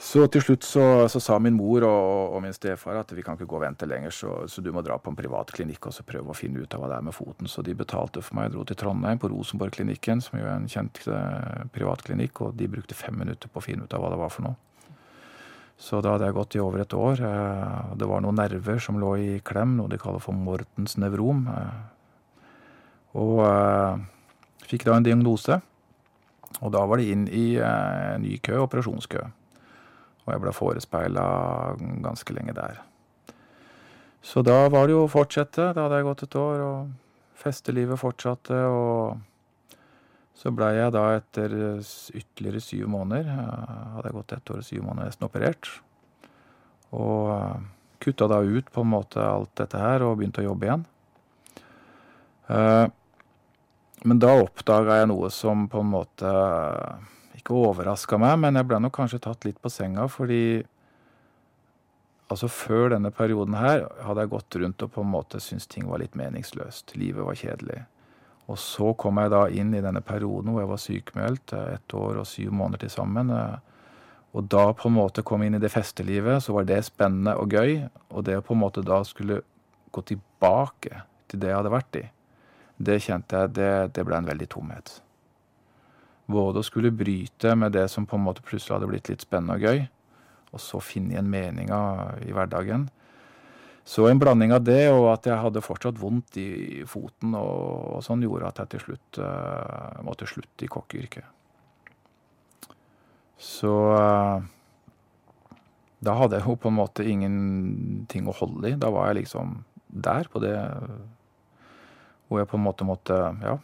Så 0.00 0.22
til 0.32 0.40
slutt 0.40 0.64
så, 0.64 0.82
så 1.12 1.20
sa 1.20 1.34
min 1.44 1.52
mor 1.52 1.84
og, 1.84 2.32
og, 2.32 2.38
min 2.40 2.54
stefar 2.56 2.96
at 2.96 3.10
vi 3.12 3.20
kan 3.20 3.36
ikke 3.36 3.50
gå 3.50 3.58
og 3.58 3.66
vente 3.66 3.84
lenger, 3.84 4.14
så, 4.16 4.30
så, 4.48 4.62
du 4.64 4.70
må 4.72 4.80
dra 4.80 4.96
på 4.96 5.12
en 5.12 5.18
privat 5.18 5.52
klinikk 5.52 5.90
og 5.90 5.92
så 5.92 6.06
prøve 6.08 6.32
å 6.32 6.36
finne 6.36 6.62
ut 6.62 6.72
av 6.72 6.80
hva 6.80 6.88
det 6.88 6.96
er 6.96 7.04
med 7.10 7.12
foten. 7.12 7.50
Så 7.52 7.60
de 7.66 7.74
betalte 7.76 8.22
for 8.24 8.38
meg. 8.38 8.48
Jeg 8.48 8.54
dro 8.54 8.64
til 8.64 8.78
Trondheim, 8.80 9.20
på 9.20 9.28
Rosenborg-klinikken, 9.28 10.22
som 10.24 10.38
jo 10.40 10.46
er 10.46 10.54
en 10.54 10.70
kjent 10.72 11.02
eh, 11.04 11.66
privatklinikk, 11.74 12.40
og 12.46 12.56
de 12.56 12.68
brukte 12.72 12.96
fem 12.96 13.18
minutter 13.20 13.52
på 13.52 13.60
å 13.60 13.66
finne 13.66 13.84
ut 13.84 13.92
av 13.92 14.00
hva 14.00 14.12
det 14.14 14.20
var 14.22 14.32
for 14.32 14.48
noe. 14.48 14.56
Så 15.80 16.00
da 16.04 16.14
hadde 16.14 16.30
jeg 16.30 16.36
gått 16.38 16.56
i 16.56 16.62
over 16.64 16.80
et 16.80 16.96
år. 16.96 17.20
Eh, 17.28 17.90
det 18.00 18.08
var 18.08 18.24
noen 18.24 18.40
nerver 18.40 18.80
som 18.80 18.96
lå 19.00 19.10
i 19.20 19.34
klem, 19.44 19.74
noe 19.76 19.92
de 19.92 19.98
kaller 20.00 20.24
for 20.24 20.36
Mortens 20.36 20.96
nevrom. 20.96 21.44
Eh, 21.52 21.82
og 23.20 23.42
eh, 23.44 24.00
fikk 24.64 24.88
da 24.88 24.96
en 24.96 25.04
diagnose. 25.04 25.60
Og 26.64 26.72
da 26.72 26.86
var 26.88 26.96
det 26.96 27.12
inn 27.12 27.28
i 27.28 27.44
eh, 27.60 28.16
ny 28.24 28.40
kø, 28.40 28.62
operasjonskø. 28.64 29.26
Og 30.30 30.36
jeg 30.36 30.44
ble 30.44 30.54
forespeila 30.54 31.24
ganske 32.06 32.36
lenge 32.36 32.54
der. 32.54 32.78
Så 34.22 34.44
da 34.46 34.68
var 34.70 34.86
det 34.86 34.94
jo 34.94 35.06
å 35.06 35.10
fortsette. 35.10 35.72
Da 35.74 35.86
hadde 35.86 35.98
jeg 35.98 36.06
gått 36.06 36.24
et 36.26 36.38
år, 36.38 36.62
og 36.62 37.34
festelivet 37.40 38.00
fortsatte. 38.00 38.60
Og 38.70 39.74
så 40.38 40.52
blei 40.54 40.74
jeg 40.76 40.94
da 40.94 41.04
etter 41.16 41.52
ytterligere 42.16 42.62
syv 42.64 42.86
måneder 42.88 43.26
Hadde 43.28 44.06
jeg 44.06 44.16
gått 44.16 44.32
ett 44.36 44.52
år 44.54 44.62
og 44.62 44.68
syv 44.68 44.86
måneder 44.86 45.10
nesten 45.10 45.26
operert. 45.26 45.72
Og 46.96 47.34
kutta 48.00 48.30
da 48.30 48.40
ut 48.40 48.70
på 48.72 48.84
en 48.84 48.94
måte 48.94 49.20
alt 49.24 49.52
dette 49.60 49.80
her 49.80 50.06
og 50.06 50.16
begynte 50.20 50.44
å 50.44 50.48
jobbe 50.50 50.68
igjen. 50.68 50.86
Eh, 52.50 52.86
men 54.08 54.20
da 54.22 54.32
oppdaga 54.40 55.00
jeg 55.02 55.10
noe 55.10 55.28
som 55.34 55.66
på 55.68 55.82
en 55.82 55.90
måte 55.92 56.30
ikke 57.40 57.56
overraska 57.56 58.18
meg, 58.20 58.36
men 58.42 58.58
jeg 58.58 58.68
ble 58.68 58.80
nok 58.84 58.94
kanskje 58.96 59.22
tatt 59.24 59.46
litt 59.48 59.60
på 59.62 59.72
senga, 59.72 60.06
fordi 60.12 60.62
altså 62.30 62.48
før 62.52 62.92
denne 62.94 63.10
perioden 63.14 63.56
her 63.58 63.86
hadde 64.06 64.24
jeg 64.24 64.32
gått 64.34 64.58
rundt 64.62 64.84
og 64.86 64.92
på 64.94 65.02
en 65.02 65.10
måte 65.10 65.40
syntes 65.42 65.66
ting 65.70 65.88
var 65.90 66.02
litt 66.02 66.14
meningsløst. 66.18 66.94
Livet 67.00 67.26
var 67.26 67.38
kjedelig. 67.38 67.80
Og 68.50 68.58
så 68.58 68.92
kom 68.98 69.18
jeg 69.22 69.30
da 69.32 69.44
inn 69.54 69.74
i 69.74 69.82
denne 69.82 70.02
perioden 70.02 70.52
hvor 70.52 70.62
jeg 70.62 70.70
var 70.70 70.82
sykemeldt, 70.82 71.52
ett 71.54 71.94
år 71.94 72.22
og 72.22 72.26
syv 72.26 72.54
måneder 72.54 72.84
til 72.84 72.94
sammen. 72.94 73.30
Og 74.30 74.46
da 74.50 74.68
på 74.78 74.88
en 74.88 74.96
måte 74.96 75.24
kom 75.26 75.42
jeg 75.42 75.50
inn 75.50 75.58
i 75.58 75.62
det 75.62 75.72
festelivet, 75.74 76.42
så 76.42 76.54
var 76.54 76.66
det 76.66 76.80
spennende 76.86 77.36
og 77.38 77.54
gøy. 77.54 77.76
Og 78.10 78.26
det 78.26 78.38
å 78.38 78.46
på 78.46 78.56
en 78.56 78.62
måte 78.62 78.86
da 78.86 79.02
skulle 79.06 79.42
gå 79.90 80.02
tilbake 80.06 81.04
til 81.30 81.42
det 81.42 81.50
jeg 81.50 81.58
hadde 81.60 81.74
vært 81.74 81.98
i, 81.98 82.04
det 82.80 83.00
kjente 83.04 83.38
jeg 83.42 83.54
det, 83.58 83.72
det 83.94 84.04
ble 84.06 84.18
en 84.18 84.28
veldig 84.30 84.46
tomhet. 84.50 84.92
Både 86.30 86.62
å 86.62 86.66
skulle 86.66 86.92
bryte 86.94 87.56
med 87.58 87.74
det 87.74 87.88
som 87.90 88.06
på 88.06 88.18
en 88.18 88.26
måte 88.28 88.44
plutselig 88.46 88.76
hadde 88.76 88.90
blitt 88.90 89.10
litt 89.10 89.24
spennende 89.24 89.56
og 89.58 89.66
gøy, 89.66 89.84
og 90.54 90.62
så 90.62 90.80
finne 90.82 91.14
igjen 91.14 91.30
meninga 91.30 91.80
i 92.26 92.34
hverdagen. 92.34 92.88
Så 93.90 94.06
en 94.06 94.20
blanding 94.20 94.52
av 94.54 94.62
det 94.62 94.84
og 94.92 95.08
at 95.14 95.26
jeg 95.26 95.40
hadde 95.40 95.64
fortsatt 95.64 95.98
vondt 95.98 96.36
i 96.38 96.84
foten, 96.86 97.34
og, 97.34 97.96
og 97.96 98.04
sånn 98.06 98.22
gjorde 98.22 98.50
at 98.50 98.62
jeg 98.62 98.72
til 98.74 98.84
slutt 98.84 99.20
uh, 99.24 100.00
måtte 100.06 100.28
slutte 100.30 100.66
i 100.66 100.70
kokkeyrket. 100.70 101.26
Så 103.40 103.72
uh, 103.96 104.44
da 106.04 106.16
hadde 106.16 106.38
jeg 106.38 106.46
jo 106.46 106.58
på 106.60 106.70
en 106.70 106.78
måte 106.78 107.08
ingenting 107.08 108.28
å 108.28 108.36
holde 108.36 108.70
i. 108.70 108.78
Da 108.78 108.92
var 108.92 109.10
jeg 109.10 109.24
liksom 109.24 109.58
der 109.90 110.28
på 110.30 110.40
det 110.44 110.54
hvor 112.28 112.38
jeg 112.38 112.48
på 112.52 112.60
en 112.60 112.64
måte 112.64 112.86
måtte 112.86 113.16
ja, 113.42 113.56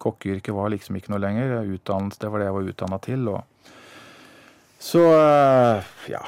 Kokkeyrket 0.00 0.54
var 0.56 0.72
liksom 0.72 0.96
ikke 0.96 1.12
noe 1.12 1.22
lenger. 1.22 1.60
Utdannelse, 1.76 2.20
det 2.22 2.30
var 2.32 2.42
det 2.42 2.48
jeg 2.48 2.56
var 2.56 2.70
utdanna 2.72 2.98
til. 3.04 3.28
Og 3.34 3.40
så, 4.80 5.04
eh, 5.12 5.84
ja 6.08 6.22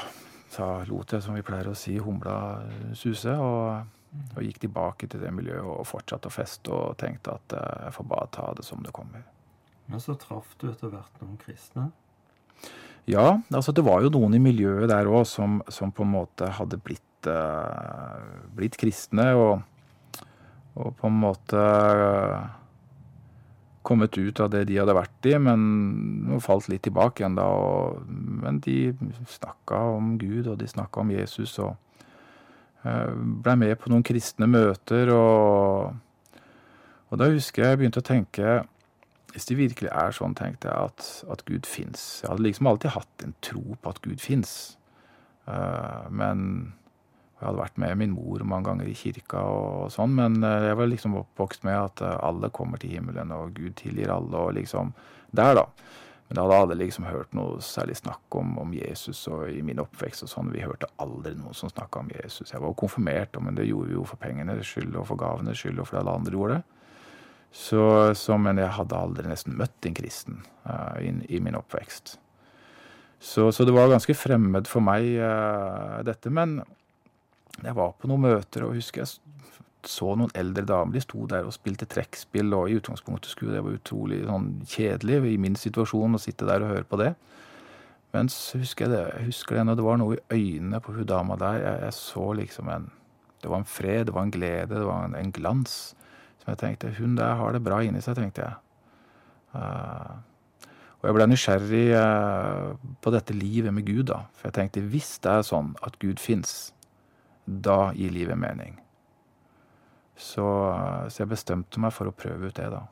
Så 0.53 0.85
lot 0.85 1.13
jeg, 1.13 1.23
som 1.25 1.33
vi 1.33 1.43
pleier 1.43 1.71
å 1.71 1.77
si, 1.79 1.97
humla 1.97 2.37
suse. 2.93 3.33
Og, 3.33 3.87
og 4.37 4.43
gikk 4.45 4.61
tilbake 4.67 5.09
til 5.09 5.23
det 5.25 5.33
miljøet 5.33 5.65
og 5.65 5.87
fortsatte 5.89 6.29
å 6.29 6.35
feste 6.35 6.73
og 6.77 6.99
tenkte 7.01 7.39
at 7.39 7.57
eh, 7.57 7.87
jeg 7.87 7.97
får 7.97 8.09
bare 8.11 8.29
ta 8.37 8.51
det 8.59 8.67
som 8.69 8.85
det 8.85 8.93
kommer. 8.93 9.25
Men 9.89 10.05
så 10.05 10.15
traff 10.21 10.53
du 10.61 10.69
etter 10.69 10.93
hvert 10.93 11.23
noen 11.25 11.41
kristne? 11.41 11.89
Ja, 13.09 13.41
altså 13.51 13.73
det 13.75 13.83
var 13.87 14.05
jo 14.05 14.13
noen 14.15 14.37
i 14.37 14.43
miljøet 14.43 14.91
der 14.93 15.09
òg 15.11 15.25
som, 15.27 15.61
som, 15.73 15.91
på 15.91 16.05
en 16.05 16.13
måte 16.13 16.53
hadde 16.55 16.79
blitt, 16.79 17.27
uh, 17.27 18.21
blitt 18.55 18.77
kristne. 18.79 19.33
Og, 19.35 20.23
og 20.77 20.93
på 21.01 21.09
en 21.09 21.19
måte 21.25 21.65
kommet 23.87 24.17
ut 24.19 24.41
av 24.41 24.51
det 24.53 24.65
de 24.69 24.79
hadde 24.81 24.95
vært 24.97 25.29
i, 25.29 25.35
men 25.43 26.39
falt 26.43 26.69
litt 26.71 26.85
tilbake 26.87 27.23
igjen 27.23 27.39
da. 27.39 27.47
Og, 27.47 28.03
men 28.43 28.61
de 28.65 28.93
snakka 29.31 29.81
om 29.97 30.17
Gud, 30.21 30.49
og 30.51 30.59
de 30.61 30.69
snakka 30.71 31.03
om 31.03 31.13
Jesus, 31.15 31.57
og 31.63 31.75
uh, 32.87 33.13
blei 33.15 33.57
med 33.61 33.77
på 33.81 33.93
noen 33.93 34.07
kristne 34.07 34.49
møter. 34.51 35.13
Og, 35.15 36.43
og 37.11 37.21
da 37.21 37.31
husker 37.33 37.65
jeg 37.65 37.75
jeg 37.75 37.83
begynte 37.83 38.03
å 38.03 38.07
tenke 38.07 38.61
Hvis 39.33 39.49
det 39.49 39.57
virkelig 39.57 39.89
er 39.89 40.13
sånn, 40.13 40.35
tenkte 40.37 40.69
jeg, 40.69 40.93
at, 40.93 41.11
at 41.33 41.43
Gud 41.49 41.65
fins. 41.65 42.21
Jeg 42.21 42.29
hadde 42.29 42.45
liksom 42.45 42.69
alltid 42.69 42.93
hatt 42.99 43.25
en 43.25 43.33
tro 43.41 43.63
på 43.81 43.93
at 43.95 44.01
Gud 44.05 44.21
fins. 44.21 44.77
Uh, 45.49 46.05
men 46.13 46.75
jeg 47.43 47.49
hadde 47.49 47.59
vært 47.59 47.79
med 47.83 47.99
min 47.99 48.13
mor 48.15 48.43
mange 48.47 48.69
ganger 48.69 48.87
i 48.87 48.95
kirka 48.95 49.41
og 49.43 49.89
sånn, 49.91 50.13
men 50.15 50.45
eh, 50.47 50.69
jeg 50.69 50.79
var 50.79 50.91
liksom 50.93 51.17
oppvokst 51.19 51.65
med 51.67 51.75
at 51.75 52.03
eh, 52.07 52.19
alle 52.23 52.53
kommer 52.55 52.79
til 52.79 52.95
himmelen, 52.95 53.35
og 53.35 53.57
Gud 53.57 53.75
tilgir 53.81 54.13
alle, 54.15 54.39
og 54.39 54.55
liksom 54.55 54.95
Der, 55.33 55.55
da. 55.57 55.65
Men 56.29 56.37
jeg 56.37 56.45
hadde 56.45 56.57
aldri 56.61 56.77
liksom 56.83 57.07
hørt 57.09 57.35
noe 57.37 57.63
særlig 57.65 57.97
snakk 57.97 58.37
om, 58.37 58.51
om 58.61 58.75
Jesus 58.77 59.19
og 59.33 59.47
i 59.49 59.63
min 59.65 59.81
oppvekst 59.81 60.27
og 60.27 60.29
sånn. 60.29 60.51
Vi 60.53 60.61
hørte 60.61 60.91
aldri 61.01 61.33
noen 61.37 61.57
som 61.57 61.73
snakka 61.73 62.03
om 62.03 62.11
Jesus. 62.13 62.53
Jeg 62.53 62.61
var 62.61 62.69
jo 62.69 62.77
konfirmert, 62.83 63.37
men 63.41 63.57
det 63.57 63.65
gjorde 63.67 63.89
vi 63.89 63.97
jo 63.97 64.05
for 64.09 64.21
pengenes 64.21 64.69
skyld 64.69 64.93
og 65.01 65.07
for 65.09 65.21
gavenes 65.21 65.61
skyld 65.61 65.81
og 65.81 65.89
fordi 65.89 66.01
alle 66.03 66.15
andre 66.21 66.37
gjorde 66.37 66.59
det. 66.59 66.97
Så, 67.65 67.83
så, 68.17 68.37
men 68.41 68.61
jeg 68.61 68.77
hadde 68.77 69.01
aldri 69.01 69.29
nesten 69.29 69.57
møtt 69.57 69.89
en 69.89 69.97
kristen 69.97 70.39
uh, 70.69 71.01
in, 71.05 71.25
i 71.33 71.41
min 71.41 71.57
oppvekst. 71.57 72.19
Så, 73.21 73.49
så, 73.53 73.65
det 73.65 73.73
var 73.77 73.93
ganske 73.93 74.17
fremmed 74.17 74.69
for 74.69 74.85
meg, 74.85 75.09
uh, 75.17 76.01
dette. 76.05 76.33
Men 76.33 76.61
jeg 77.61 77.77
var 77.77 77.93
på 78.01 78.09
noen 78.11 78.25
møter 78.25 78.65
og 78.67 78.77
husker 78.79 79.05
jeg 79.05 79.19
så 79.89 80.15
noen 80.15 80.31
eldre 80.39 80.65
damer. 80.67 80.95
De 80.95 81.03
sto 81.03 81.27
der 81.31 81.47
og 81.47 81.55
spilte 81.57 81.89
trekkspill, 81.91 82.55
og 82.55 82.71
i 82.71 82.79
utgangspunktet 82.79 83.33
skulle 83.33 83.57
det 83.57 83.65
være 83.67 83.81
utrolig 83.81 84.23
sånn, 84.27 84.49
kjedelig 84.71 85.21
i 85.33 85.39
min 85.43 85.59
situasjon 85.59 86.17
å 86.17 86.23
sitte 86.23 86.49
der 86.49 86.65
og 86.65 86.75
høre 86.77 86.89
på 86.89 87.01
det. 87.03 87.13
Men 88.13 88.29
så 88.29 88.61
husker 88.61 88.87
jeg 88.87 88.93
det, 88.93 89.05
jeg 89.17 89.29
husker 89.31 89.57
det 89.57 89.67
når 89.67 89.79
det 89.79 89.87
var 89.87 90.01
noe 90.01 90.19
i 90.19 90.37
øynene 90.37 90.83
på 90.85 90.95
hun 90.95 91.09
dama 91.09 91.39
der. 91.41 91.63
Jeg, 91.63 91.79
jeg, 91.87 91.97
så 91.99 92.33
liksom 92.39 92.69
en 92.69 92.91
Det 93.43 93.51
var 93.51 93.59
en 93.59 93.67
fred, 93.67 94.07
det 94.07 94.15
var 94.15 94.23
en 94.23 94.31
glede, 94.31 94.75
det 94.79 94.87
var 94.87 95.05
en, 95.05 95.15
en 95.19 95.33
glans. 95.33 95.97
Som 96.39 96.53
jeg 96.53 96.59
tenkte 96.59 96.95
Hun 96.99 97.17
der 97.17 97.35
har 97.35 97.53
det 97.53 97.65
bra 97.65 97.81
inni 97.83 98.01
seg, 98.03 98.15
tenkte 98.15 98.45
jeg. 98.45 98.55
Uh, 99.55 100.21
og 101.01 101.09
jeg 101.09 101.17
ble 101.17 101.27
nysgjerrig 101.27 101.87
uh, 101.99 102.77
på 103.03 103.11
dette 103.11 103.35
livet 103.35 103.75
med 103.75 103.87
Gud, 103.87 104.05
da. 104.13 104.21
For 104.37 104.49
jeg 104.49 104.55
tenkte 104.61 104.85
hvis 104.93 105.17
det 105.25 105.33
er 105.33 105.43
sånn 105.43 105.73
at 105.83 105.99
Gud 105.99 106.23
fins, 106.23 106.72
da 107.45 107.93
gir 107.95 108.11
livet 108.11 108.39
mening. 108.39 108.79
Så, 110.17 110.45
så, 111.09 111.23
jeg 111.23 111.33
bestemte 111.33 111.81
meg 111.83 111.95
for 111.97 112.11
å 112.11 112.15
prøve 112.15 112.51
ut 112.51 112.59
det, 112.59 112.69
da. 112.71 112.85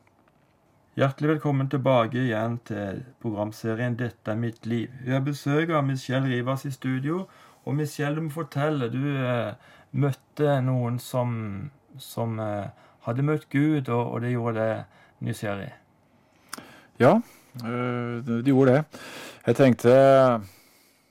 Hjertelig 0.98 1.36
velkommen 1.36 1.68
tilbake 1.70 2.18
igjen 2.18 2.58
til 2.66 3.04
programserien 3.22 3.94
'Dette 3.96 4.32
er 4.32 4.36
mitt 4.36 4.66
liv'. 4.66 4.90
Vi 5.04 5.12
har 5.14 5.22
besøk 5.22 5.70
av 5.70 5.84
Michelle 5.86 6.28
Rivas 6.28 6.66
i 6.66 6.72
studio. 6.74 7.26
Og 7.64 7.74
Michelle, 7.74 8.16
du 8.16 8.26
må 8.26 8.30
fortelle. 8.34 8.90
Du 8.90 9.04
eh, 9.06 9.54
møtte 9.92 10.60
noen 10.64 10.98
som, 10.98 11.70
som 11.98 12.38
eh, 12.40 12.72
hadde 13.06 13.22
møtt 13.22 13.48
Gud, 13.52 13.88
og, 13.88 14.12
og, 14.12 14.20
det 14.24 14.32
gjorde 14.32 14.64
deg 14.64 15.26
nysgjerrig. 15.28 15.70
Ja, 17.00 17.20
øh, 17.64 18.26
det 18.26 18.46
gjorde 18.48 18.80
det. 18.80 19.00
Jeg 19.46 19.56
tenkte 19.56 19.94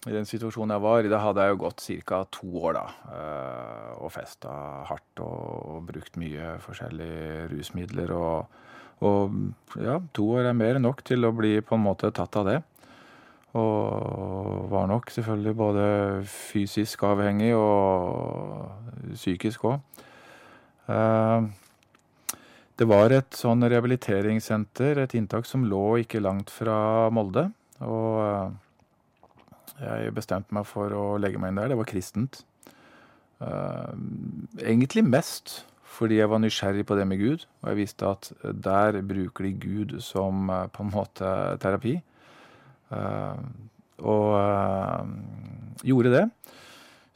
i 0.10 0.16
den 0.16 0.26
situasjonen 0.26 0.74
jeg 0.74 0.84
var 0.84 1.06
i, 1.06 1.12
da 1.12 1.22
hadde 1.22 1.46
jeg 1.46 1.54
jo 1.54 1.62
gått 1.66 1.86
ca. 2.10 2.24
to 2.34 2.50
år, 2.64 2.80
da. 2.80 2.86
Eh, 3.14 3.92
og 4.02 4.12
festa 4.14 4.52
hardt 4.90 5.22
og, 5.22 5.84
brukt 5.90 6.18
mye 6.22 6.56
forskjellige 6.64 7.46
rusmidler. 7.54 8.14
Og, 8.18 8.60
og, 9.06 9.38
ja, 9.78 10.00
to 10.16 10.26
år 10.36 10.50
er 10.50 10.58
mer 10.58 10.80
enn 10.80 10.88
nok 10.88 11.04
til 11.06 11.28
å 11.28 11.34
bli 11.36 11.60
på 11.62 11.78
en 11.78 11.86
måte 11.86 12.12
tatt 12.16 12.40
av 12.42 12.50
det. 12.50 12.60
Og 13.58 14.70
var 14.70 14.90
nok 14.90 15.10
selvfølgelig 15.14 15.56
både 15.58 15.86
fysisk 16.30 17.06
avhengig 17.08 17.54
og 17.58 19.14
psykisk 19.14 19.66
òg. 19.70 20.06
Eh, 20.90 21.50
det 22.80 22.88
var 22.88 23.12
et 23.12 23.36
sånn 23.36 23.66
rehabiliteringssenter, 23.66 25.02
et 25.04 25.14
inntak 25.20 25.46
som 25.46 25.66
lå 25.68 26.00
ikke 26.06 26.22
langt 26.24 26.54
fra 26.54 27.10
Molde. 27.14 27.50
og 27.84 28.18
eh, 28.24 28.58
jeg 29.80 30.14
bestemte 30.16 30.56
meg 30.56 30.68
for 30.68 30.94
å 30.96 31.04
legge 31.22 31.40
meg 31.42 31.54
inn 31.54 31.62
der. 31.62 31.72
Det 31.72 31.80
var 31.80 31.90
kristent. 31.90 32.42
Uh, 33.40 33.96
egentlig 34.60 35.06
mest 35.08 35.62
fordi 36.00 36.20
jeg 36.20 36.30
var 36.32 36.40
nysgjerrig 36.44 36.84
på 36.88 36.96
det 36.96 37.06
med 37.08 37.20
Gud, 37.20 37.46
og 37.62 37.72
jeg 37.72 37.78
visste 37.80 38.08
at 38.08 38.28
der 38.44 39.00
bruker 39.04 39.48
de 39.48 39.54
Gud 39.60 39.96
som 40.04 40.52
uh, 40.52 40.68
på 40.72 40.84
en 40.86 40.92
måte 40.94 41.32
terapi. 41.64 41.98
Uh, 42.92 43.40
og 44.00 45.12
gjorde 45.84 46.12
det. 46.14 46.22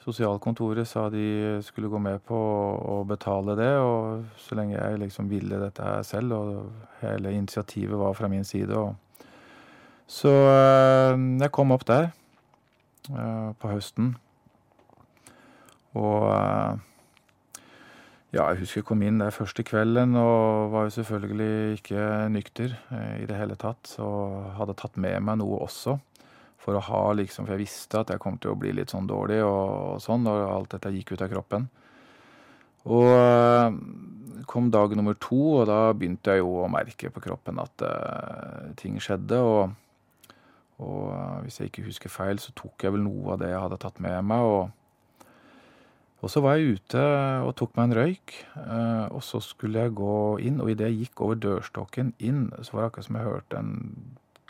Sosialkontoret 0.03 0.87
sa 0.87 1.05
de 1.07 1.61
skulle 1.63 1.87
gå 1.87 1.99
med 2.01 2.19
på 2.27 2.35
å 2.35 2.97
betale 3.07 3.55
det, 3.55 3.69
og 3.79 4.25
så 4.43 4.57
lenge 4.59 4.75
jeg 4.75 4.99
liksom 4.99 5.29
ville 5.31 5.61
dette 5.61 5.85
her 5.85 6.03
selv, 6.03 6.35
og 6.35 7.05
hele 7.05 7.31
initiativet 7.31 7.95
var 7.99 8.17
fra 8.17 8.27
min 8.27 8.43
side. 8.43 8.83
Så 10.11 10.33
jeg 10.33 11.51
kom 11.55 11.71
opp 11.71 11.87
der. 11.87 12.11
Eh, 13.11 13.51
på 13.59 13.67
høsten. 13.67 14.13
Og 15.99 16.29
eh, 16.31 16.77
ja, 18.33 18.45
jeg 18.47 18.63
husker 18.63 18.79
jeg 18.79 18.87
kom 18.87 19.03
inn 19.05 19.19
der 19.19 19.35
første 19.35 19.65
kvelden 19.67 20.15
og 20.17 20.71
var 20.73 20.87
jo 20.87 20.95
selvfølgelig 20.95 21.81
ikke 21.81 22.05
nykter 22.33 22.77
eh, 22.95 23.19
i 23.25 23.27
det 23.29 23.37
hele 23.37 23.59
tatt. 23.59 23.91
Og 23.99 24.55
hadde 24.59 24.77
tatt 24.79 24.95
med 24.95 25.19
meg 25.25 25.41
noe 25.41 25.59
også. 25.65 25.97
For 26.63 26.79
å 26.79 26.85
ha 26.87 27.03
liksom, 27.19 27.43
for 27.43 27.57
jeg 27.57 27.65
visste 27.65 27.99
at 27.99 28.13
jeg 28.13 28.23
kom 28.23 28.39
til 28.39 28.53
å 28.53 28.59
bli 28.59 28.71
litt 28.71 28.93
sånn 28.93 29.09
dårlig 29.09 29.41
og, 29.43 29.97
og 29.97 30.03
sånn 30.03 30.23
når 30.23 30.47
alt 30.47 30.77
dette 30.77 30.93
gikk 30.95 31.17
ut 31.17 31.25
av 31.25 31.33
kroppen. 31.33 31.67
Og 32.87 33.75
kom 34.47 34.69
dag 34.71 34.95
nummer 34.95 35.15
to, 35.19 35.39
og 35.59 35.67
da 35.67 35.91
begynte 35.95 36.35
jeg 36.35 36.41
jo 36.41 36.63
å 36.63 36.71
merke 36.71 37.11
på 37.11 37.21
kroppen 37.23 37.59
at 37.63 37.83
uh, 37.83 38.71
ting 38.79 38.97
skjedde. 38.99 39.39
og 39.39 39.75
og 40.83 41.11
eh, 41.15 41.41
hvis 41.45 41.59
jeg 41.59 41.71
ikke 41.71 41.87
husker 41.87 42.11
feil, 42.11 42.41
så 42.41 42.53
tok 42.57 42.85
jeg 42.85 42.95
vel 42.95 43.05
noe 43.05 43.35
av 43.35 43.43
det 43.43 43.51
jeg 43.53 43.61
hadde 43.65 43.79
tatt 43.83 44.01
med 44.03 44.19
meg. 44.29 44.47
Og, 44.47 45.29
og 46.23 46.31
så 46.31 46.43
var 46.43 46.59
jeg 46.59 46.77
ute 46.79 47.05
og 47.43 47.53
tok 47.59 47.73
meg 47.77 47.89
en 47.89 47.97
røyk, 47.99 48.35
eh, 48.63 49.07
og 49.09 49.23
så 49.25 49.41
skulle 49.43 49.87
jeg 49.87 49.95
gå 49.99 50.17
inn. 50.43 50.61
Og 50.63 50.73
idet 50.73 50.91
jeg 50.91 51.07
gikk 51.07 51.25
over 51.25 51.41
dørstokken 51.47 52.13
inn, 52.19 52.45
så 52.61 52.75
var 52.75 52.85
det 52.85 52.91
akkurat 52.91 53.09
som 53.09 53.19
jeg 53.19 53.29
hørte 53.31 53.63
en 53.63 53.73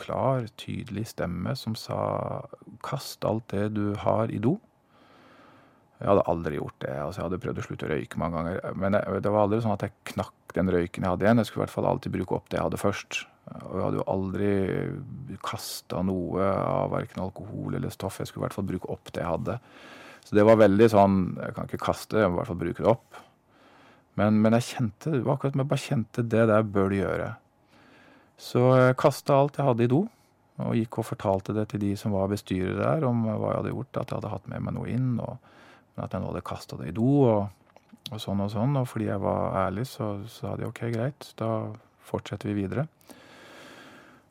klar, 0.04 0.48
tydelig 0.58 1.08
stemme 1.14 1.54
som 1.56 1.76
sa 1.78 2.44
'kast 2.82 3.26
alt 3.30 3.48
det 3.54 3.74
du 3.78 3.94
har 3.96 4.32
i 4.34 4.40
do'. 4.42 4.60
Jeg 6.00 6.10
hadde 6.10 6.24
aldri 6.28 6.58
gjort 6.58 6.80
det. 6.82 6.96
altså 7.00 7.22
Jeg 7.22 7.30
hadde 7.30 7.40
prøvd 7.40 7.60
å 7.60 7.64
slutte 7.64 7.86
å 7.88 7.92
røyke 7.94 8.20
mange 8.20 8.36
ganger. 8.36 8.74
Men 8.76 8.92
det 9.24 9.32
var 9.32 9.46
aldri 9.46 9.62
sånn 9.64 9.78
at 9.78 9.86
jeg 9.86 9.94
knakk 10.12 10.34
den 10.54 10.68
røyken 10.68 11.06
jeg 11.06 11.10
hadde 11.14 11.24
igjen. 11.24 11.38
Jeg 11.38 11.46
skulle 11.46 11.64
i 11.64 11.66
hvert 11.66 11.78
fall 11.78 11.86
alltid 11.88 12.12
bruke 12.12 12.36
opp 12.36 12.50
det 12.50 12.58
jeg 12.58 12.66
hadde 12.66 12.82
først. 12.82 13.33
Og 13.44 13.74
jeg 13.76 13.84
hadde 13.84 14.00
jo 14.00 14.08
aldri 14.08 14.52
kasta 15.44 16.00
noe 16.06 16.46
av 16.48 16.94
verken 16.94 17.26
alkohol 17.26 17.76
eller 17.76 17.92
stoff. 17.92 18.22
Jeg 18.22 18.30
skulle 18.30 18.46
i 18.46 18.48
hvert 18.48 18.56
fall 18.56 18.70
bruke 18.70 18.90
opp 18.94 19.12
det 19.12 19.24
jeg 19.24 19.34
hadde. 19.34 19.58
Så 20.24 20.38
det 20.38 20.46
var 20.48 20.62
veldig 20.62 20.88
sånn 20.88 21.18
Jeg 21.36 21.56
kan 21.56 21.68
ikke 21.68 21.84
kaste, 21.84 22.22
jeg 22.22 22.32
må 22.32 22.38
i 22.38 22.40
hvert 22.40 22.52
fall 22.54 22.62
bruke 22.64 22.84
det 22.86 22.92
opp. 22.94 23.22
Men, 24.20 24.38
men 24.44 24.56
jeg 24.60 24.70
kjente 24.70 25.16
det 25.16 25.24
var 25.26 25.38
akkurat 25.38 25.56
som 25.56 25.64
jeg 25.64 25.72
bare 25.72 25.84
kjente 25.88 26.28
det 26.34 26.44
der 26.52 26.68
bør 26.76 26.92
du 26.92 27.00
gjøre. 27.00 27.30
Så 28.40 28.62
jeg 28.78 29.00
kasta 29.02 29.38
alt 29.38 29.58
jeg 29.58 29.68
hadde 29.68 29.86
i 29.86 29.92
do, 29.92 30.04
og 30.62 30.78
gikk 30.78 31.00
og 31.02 31.08
fortalte 31.08 31.56
det 31.56 31.68
til 31.72 31.82
de 31.82 31.94
som 31.98 32.14
var 32.14 32.32
bestyrere 32.32 32.78
der, 32.78 33.06
om 33.08 33.26
hva 33.26 33.38
jeg 33.54 33.60
hadde 33.60 33.74
gjort, 33.74 33.98
at 33.98 34.12
jeg 34.12 34.20
hadde 34.20 34.34
hatt 34.34 34.50
med 34.52 34.66
meg 34.66 34.76
noe 34.78 34.90
inn, 34.92 35.12
og 35.24 36.02
at 36.02 36.14
jeg 36.14 36.22
nå 36.22 36.30
hadde 36.32 36.46
kasta 36.46 36.78
det 36.80 36.92
i 36.92 36.96
do, 36.98 37.10
og, 37.30 37.74
og, 38.12 38.20
sånn 38.22 38.44
og 38.44 38.52
sånn. 38.54 38.78
Og 38.82 38.88
fordi 38.90 39.10
jeg 39.10 39.24
var 39.24 39.58
ærlig, 39.66 39.88
så 39.90 40.16
sa 40.30 40.56
de 40.60 40.68
OK, 40.70 40.84
greit, 40.94 41.30
da 41.40 41.50
fortsetter 42.06 42.52
vi 42.52 42.64
videre. 42.64 42.88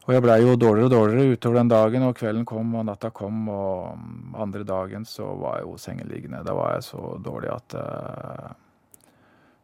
Og 0.03 0.11
jeg 0.17 0.23
blei 0.25 0.41
jo 0.43 0.57
dårligere 0.59 0.89
og 0.89 0.95
dårligere 0.97 1.37
utover 1.37 1.61
den 1.61 1.71
dagen, 1.71 2.05
og 2.09 2.17
kvelden 2.19 2.47
kom 2.49 2.75
og 2.75 2.89
natta 2.89 3.13
kom, 3.15 3.45
og 3.53 4.41
andre 4.43 4.65
dagen 4.67 5.07
så 5.07 5.29
var 5.39 5.61
jeg 5.61 5.69
jo 5.69 5.77
sengeliggende. 5.79 6.43
Da 6.43 6.57
var 6.59 6.75
jeg 6.75 6.89
så 6.89 7.03
dårlig 7.23 7.53
at 7.55 7.77
uh, 7.79 8.51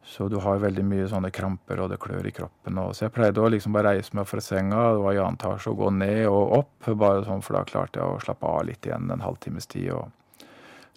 Så 0.09 0.29
du 0.31 0.39
har 0.41 0.63
veldig 0.63 0.85
mye 0.89 1.09
sånne 1.11 1.29
kramper, 1.35 1.83
og 1.83 1.91
det 1.91 1.99
klør 2.01 2.31
i 2.31 2.33
kroppen. 2.33 2.79
Og, 2.81 2.95
så 2.95 3.05
jeg 3.05 3.15
pleide 3.19 3.43
å 3.43 3.51
liksom 3.51 3.75
bare 3.75 3.97
reise 3.97 4.15
meg 4.17 4.29
fra 4.31 4.41
senga, 4.41 4.93
det 4.95 5.03
var 5.05 5.17
i 5.17 5.19
annen 5.21 5.37
etasje, 5.37 5.73
og 5.73 5.83
gå 5.83 5.91
ned 5.99 6.23
og 6.31 6.55
opp, 6.63 6.87
bare 6.87 7.27
sånn, 7.27 7.43
for 7.45 7.59
da 7.59 7.67
klarte 7.69 8.01
jeg 8.01 8.07
å 8.07 8.23
slappe 8.23 8.47
av 8.47 8.63
litt 8.71 8.87
igjen 8.87 9.11
en 9.11 9.27
halvtimes 9.27 9.67
tid. 9.67 9.91
og 9.93 10.09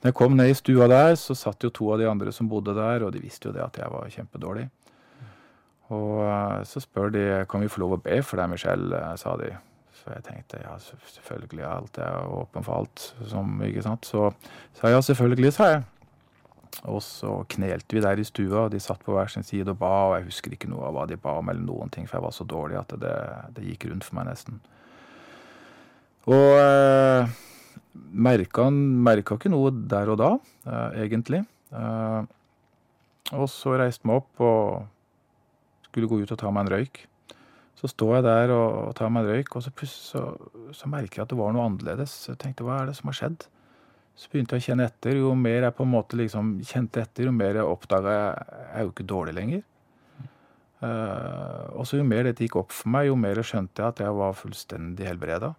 når 0.01 0.09
jeg 0.09 0.17
kom 0.17 0.33
ned 0.33 0.49
i 0.49 0.53
stua 0.57 0.87
der, 0.89 1.11
så 1.13 1.35
satt 1.37 1.61
jo 1.61 1.69
to 1.69 1.91
av 1.93 1.99
de 2.01 2.07
andre 2.09 2.31
som 2.33 2.47
bodde 2.49 2.73
der, 2.73 3.03
og 3.05 3.11
de 3.13 3.19
visste 3.21 3.49
jo 3.49 3.53
det 3.53 3.61
at 3.61 3.75
jeg 3.77 3.89
var 3.93 4.07
kjempedårlig. 4.09 4.63
Og 5.91 6.21
eh, 6.23 6.61
så 6.67 6.81
spør 6.83 7.11
de 7.13 7.25
kan 7.51 7.63
vi 7.63 7.71
få 7.71 7.83
lov 7.83 7.97
å 7.97 8.01
be 8.03 8.21
for 8.23 8.39
deg, 8.39 8.51
Michelle, 8.53 8.95
eh, 8.95 9.15
sa 9.19 9.35
de. 9.39 9.51
Så 10.01 10.09
jeg 10.15 10.25
tenkte 10.25 10.61
ja, 10.63 10.75
selvfølgelig, 10.81 11.65
alt 11.67 11.99
er 12.01 12.29
åpen 12.33 12.65
for 12.65 12.81
alt. 12.81 13.11
Som, 13.29 13.59
ikke 13.65 13.83
sant? 13.85 14.07
Så 14.07 14.29
sa 14.77 14.89
jeg 14.89 14.97
ja, 14.97 15.01
selvfølgelig, 15.05 15.53
sa 15.53 15.73
jeg. 15.75 15.83
Og 16.89 17.01
så 17.03 17.35
knelte 17.51 17.97
vi 17.97 18.01
der 18.01 18.19
i 18.19 18.25
stua, 18.25 18.63
og 18.63 18.71
de 18.73 18.79
satt 18.81 19.03
på 19.05 19.13
hver 19.13 19.29
sin 19.29 19.45
side 19.45 19.69
og 19.73 19.77
ba. 19.81 19.91
Og 20.07 20.15
jeg 20.17 20.29
husker 20.31 20.55
ikke 20.55 20.71
noe 20.71 20.87
av 20.87 20.95
hva 20.95 21.05
de 21.09 21.19
ba 21.21 21.35
om, 21.37 21.51
eller 21.51 21.65
noen 21.67 21.91
ting, 21.93 22.07
for 22.09 22.17
jeg 22.17 22.25
var 22.25 22.35
så 22.35 22.47
dårlig 22.47 22.79
at 22.79 22.95
det, 23.03 23.15
det 23.57 23.67
gikk 23.67 23.89
rundt 23.91 24.07
for 24.07 24.17
meg 24.17 24.31
nesten. 24.31 24.61
Og 26.31 26.57
eh, 26.61 27.35
merka, 28.13 28.69
merka 28.71 29.37
ikke 29.37 29.51
noe 29.51 29.73
der 29.73 30.13
og 30.13 30.19
da, 30.21 30.31
eh, 30.65 31.03
egentlig. 31.05 31.43
Eh, 31.73 32.21
og 33.37 33.47
så 33.51 33.77
reiste 33.79 34.07
vi 34.07 34.17
opp 34.17 34.43
og 34.43 34.81
skulle 35.91 36.09
gå 36.09 36.21
ut 36.23 36.33
og 36.33 36.39
ta 36.39 36.51
meg 36.53 36.65
en 36.65 36.73
røyk. 36.77 37.03
Så 37.81 37.89
står 37.89 38.19
jeg 38.19 38.27
der 38.27 38.53
og, 38.53 38.91
tar 38.97 39.09
meg 39.13 39.25
en 39.25 39.33
røyk, 39.35 39.55
og 39.57 39.63
så 39.65 39.71
så, 39.89 40.21
så, 40.75 40.89
merker 40.91 41.21
jeg 41.21 41.25
at 41.25 41.33
det 41.33 41.39
var 41.39 41.53
noe 41.55 41.65
annerledes. 41.69 42.13
Jeg 42.29 42.37
tenkte 42.41 42.67
hva 42.67 42.81
er 42.81 42.91
det 42.91 42.97
som 42.99 43.09
har 43.09 43.17
skjedd? 43.17 43.47
Så 44.19 44.29
begynte 44.29 44.57
jeg 44.57 44.61
å 44.61 44.67
kjenne 44.67 44.85
etter. 44.85 45.17
Jo 45.17 45.33
mer 45.35 45.65
jeg 45.65 45.75
på 45.77 45.87
en 45.87 45.93
måte 45.95 46.19
liksom 46.19 46.53
kjente 46.67 47.01
etter, 47.01 47.25
jo 47.25 47.33
mer 47.33 47.57
jeg 47.57 47.65
oppdaga 47.65 48.13
jeg 48.13 48.69
er 48.75 48.85
jo 48.85 48.93
ikke 48.93 49.07
dårlig 49.09 49.35
lenger. 49.37 49.63
Uh, 50.81 51.77
og 51.77 51.85
så 51.85 51.99
jo 51.99 52.05
mer 52.05 52.25
dette 52.25 52.45
gikk 52.45 52.57
opp 52.61 52.71
for 52.73 52.89
meg, 52.93 53.07
jo 53.09 53.17
mer 53.17 53.41
skjønte 53.45 53.81
jeg 53.81 53.93
at 53.93 54.01
jeg 54.01 54.17
var 54.17 54.37
fullstendig 54.37 55.07
helbreda. 55.09 55.51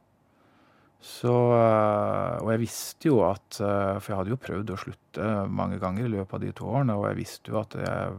Så 1.03 1.35
eh, 1.57 2.43
Og 2.45 2.53
jeg 2.55 2.63
visste 2.63 3.11
jo 3.11 3.21
at 3.27 3.59
eh, 3.59 3.99
For 3.99 4.13
jeg 4.13 4.19
hadde 4.21 4.33
jo 4.33 4.41
prøvd 4.41 4.73
å 4.73 4.81
slutte 4.85 5.31
mange 5.51 5.81
ganger 5.83 6.07
i 6.07 6.13
løpet 6.15 6.37
av 6.39 6.45
de 6.45 6.53
to 6.57 6.69
årene, 6.71 6.95
og 6.97 7.09
jeg 7.11 7.19
visste 7.19 7.53
jo 7.53 7.59
at 7.61 7.75
jeg 7.77 8.13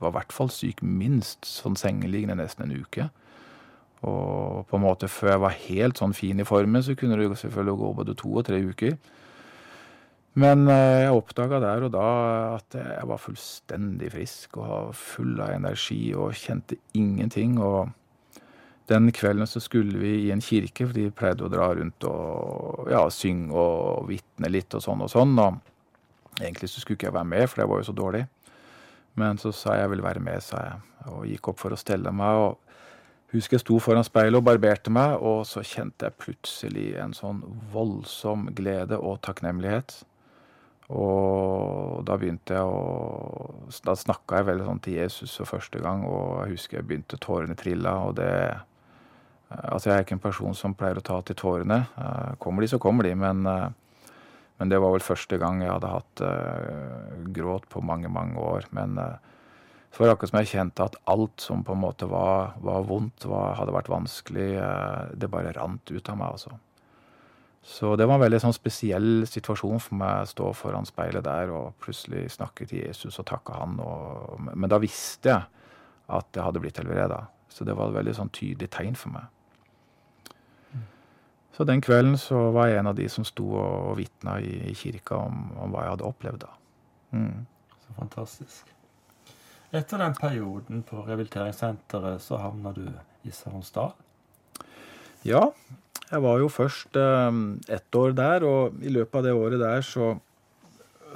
var 0.00 0.12
i 0.12 0.16
hvert 0.16 0.32
fall 0.34 0.48
syk 0.52 0.80
minst 0.82 1.46
sånn 1.46 1.76
sengeliggende 1.78 2.40
nesten 2.40 2.66
en 2.66 2.80
uke. 2.80 3.10
Og 4.08 4.64
på 4.66 4.78
en 4.78 4.82
måte 4.82 5.10
før 5.12 5.34
jeg 5.34 5.42
var 5.44 5.58
helt 5.68 6.00
sånn 6.00 6.16
fin 6.16 6.40
i 6.40 6.46
formen, 6.48 6.82
så 6.82 6.96
kunne 6.96 7.18
det 7.20 7.28
jo 7.28 7.36
selvfølgelig 7.36 7.76
gå 7.82 7.92
både 8.00 8.16
to 8.18 8.32
og 8.32 8.46
tre 8.48 8.58
uker. 8.64 8.96
Men 10.40 10.64
eh, 10.72 11.04
jeg 11.04 11.20
oppdaga 11.20 11.60
der 11.62 11.86
og 11.86 11.94
da 11.94 12.08
at 12.56 12.80
jeg 12.80 13.08
var 13.12 13.20
fullstendig 13.20 14.12
frisk 14.16 14.58
og 14.62 14.94
full 14.96 15.36
av 15.42 15.52
energi 15.58 16.02
og 16.16 16.32
kjente 16.40 16.80
ingenting. 16.96 17.58
Og 17.60 17.92
den 18.90 19.10
kvelden 19.14 19.46
så 19.48 19.62
skulle 19.62 19.98
vi 20.00 20.12
i 20.26 20.32
en 20.34 20.42
kirke, 20.44 20.86
for 20.86 20.96
de 20.96 21.10
pleide 21.14 21.46
å 21.46 21.52
dra 21.52 21.70
rundt 21.78 22.06
og 22.08 22.90
ja, 22.90 23.04
synge 23.14 23.54
og 23.54 24.08
vitne 24.10 24.50
litt 24.50 24.74
og 24.74 24.84
sånn 24.84 25.04
og 25.06 25.12
sånn. 25.12 25.36
Og 25.38 26.40
egentlig 26.40 26.72
så 26.72 26.82
skulle 26.82 26.98
ikke 26.98 27.10
jeg 27.10 27.18
være 27.18 27.32
med, 27.32 27.46
for 27.50 27.62
jeg 27.62 27.70
var 27.70 27.82
jo 27.82 27.88
så 27.90 27.96
dårlig. 27.96 28.24
Men 29.20 29.38
så 29.42 29.52
sa 29.54 29.76
jeg 29.76 29.86
jeg 29.86 29.94
ville 29.94 30.06
være 30.06 30.24
med, 30.24 30.42
sa 30.44 30.64
jeg, 30.66 30.82
og 31.10 31.24
gikk 31.28 31.52
opp 31.52 31.62
for 31.62 31.74
å 31.74 31.80
stelle 31.80 32.12
meg. 32.14 32.44
og 32.44 32.70
Husker 33.30 33.56
jeg 33.56 33.62
sto 33.62 33.76
foran 33.78 34.06
speilet 34.06 34.40
og 34.40 34.46
barberte 34.46 34.90
meg, 34.90 35.20
og 35.22 35.44
så 35.46 35.62
kjente 35.62 36.08
jeg 36.08 36.18
plutselig 36.18 36.86
en 36.98 37.14
sånn 37.14 37.44
voldsom 37.70 38.48
glede 38.58 38.98
og 38.98 39.20
takknemlighet. 39.22 40.00
Og 40.90 42.00
da 42.02 42.16
begynte 42.18 42.56
jeg 42.56 42.66
å 42.66 43.78
Da 43.86 43.94
snakka 43.94 44.40
jeg 44.40 44.48
veldig 44.48 44.64
sånn 44.66 44.80
til 44.82 44.96
Jesus 44.98 45.36
for 45.38 45.46
første 45.46 45.78
gang, 45.78 46.02
og 46.02 46.40
jeg 46.42 46.56
husker 46.56 46.80
jeg 46.80 46.88
begynte 46.88 47.20
tårene 47.22 47.54
trilla, 47.54 47.92
og 48.08 48.16
det 48.18 48.32
Altså, 49.50 49.90
jeg 49.90 49.96
er 49.96 50.04
ikke 50.04 50.14
en 50.14 50.22
person 50.22 50.54
som 50.54 50.76
pleier 50.78 51.00
å 51.00 51.04
ta 51.04 51.18
til 51.26 51.38
tårene. 51.38 51.82
Kommer 52.42 52.62
de, 52.62 52.70
så 52.70 52.78
kommer 52.82 53.06
de, 53.06 53.16
men, 53.18 53.42
men 53.42 54.70
det 54.70 54.78
var 54.78 54.94
vel 54.94 55.02
første 55.02 55.40
gang 55.42 55.64
jeg 55.64 55.72
hadde 55.72 55.90
hatt 55.90 56.22
gråt 57.34 57.66
på 57.72 57.82
mange, 57.82 58.06
mange 58.14 58.38
år. 58.38 58.68
Men 58.76 58.94
så 59.90 59.98
var 59.98 60.06
det 60.06 60.14
akkurat 60.14 60.30
som 60.30 60.38
jeg 60.38 60.52
kjente 60.52 60.86
at 60.86 60.98
alt 61.10 61.42
som 61.42 61.64
på 61.66 61.74
en 61.74 61.82
måte 61.82 62.06
var, 62.06 62.54
var 62.62 62.86
vondt, 62.86 63.26
var, 63.26 63.56
hadde 63.58 63.74
vært 63.74 63.90
vanskelig, 63.90 64.50
det 65.18 65.30
bare 65.34 65.56
rant 65.58 65.90
ut 65.90 66.12
av 66.14 66.20
meg, 66.20 66.38
altså. 66.38 66.54
Så 67.62 67.96
det 67.96 68.06
var 68.08 68.16
en 68.16 68.22
veldig 68.22 68.40
sånn 68.40 68.56
spesiell 68.56 69.26
situasjon 69.28 69.82
for 69.84 69.98
meg 70.00 70.22
å 70.22 70.28
stå 70.30 70.52
foran 70.56 70.86
speilet 70.88 71.26
der 71.26 71.50
og 71.52 71.74
plutselig 71.82 72.30
snakke 72.32 72.64
til 72.70 72.86
Jesus 72.86 73.18
og 73.20 73.26
takke 73.28 73.58
han. 73.58 73.76
Og, 73.84 74.40
men 74.54 74.70
da 74.70 74.78
visste 74.80 75.28
jeg 75.28 75.66
at 76.10 76.30
jeg 76.32 76.46
hadde 76.46 76.62
blitt 76.62 76.80
helbreda. 76.80 77.26
Så 77.52 77.66
det 77.68 77.76
var 77.76 77.90
et 77.90 77.98
veldig 77.98 78.16
sånn 78.16 78.32
tydelig 78.32 78.70
tegn 78.72 78.96
for 78.96 79.12
meg. 79.12 79.28
Så 81.60 81.66
den 81.68 81.82
kvelden 81.84 82.14
så 82.16 82.38
var 82.54 82.70
jeg 82.70 82.78
en 82.80 82.88
av 82.88 82.94
de 82.96 83.04
som 83.12 83.24
sto 83.28 83.44
og 83.60 83.98
vitna 83.98 84.38
i, 84.40 84.72
kirka 84.72 85.18
om, 85.26 85.42
om, 85.60 85.74
hva 85.74 85.82
jeg 85.84 85.92
hadde 85.92 86.06
opplevd 86.08 86.40
da. 86.46 86.54
Mm. 87.12 87.42
Så 87.82 87.96
fantastisk. 87.98 88.70
Etter 89.68 90.00
den 90.00 90.16
perioden 90.16 90.80
på 90.88 91.02
rehabiliteringssenteret 91.04 92.24
så 92.24 92.40
havna 92.40 92.72
du 92.72 92.86
i 93.28 93.34
Saronsdal? 93.36 93.92
Ja, 95.28 95.50
jeg 96.06 96.24
var 96.24 96.40
jo 96.40 96.48
først 96.48 96.96
eh, 96.96 97.28
ett 97.76 98.00
år 98.06 98.16
der, 98.16 98.48
og 98.48 98.80
i 98.80 98.96
løpet 98.96 99.20
av 99.20 99.28
det 99.28 99.36
året 99.36 99.60
der 99.60 99.84
så, 99.84 100.14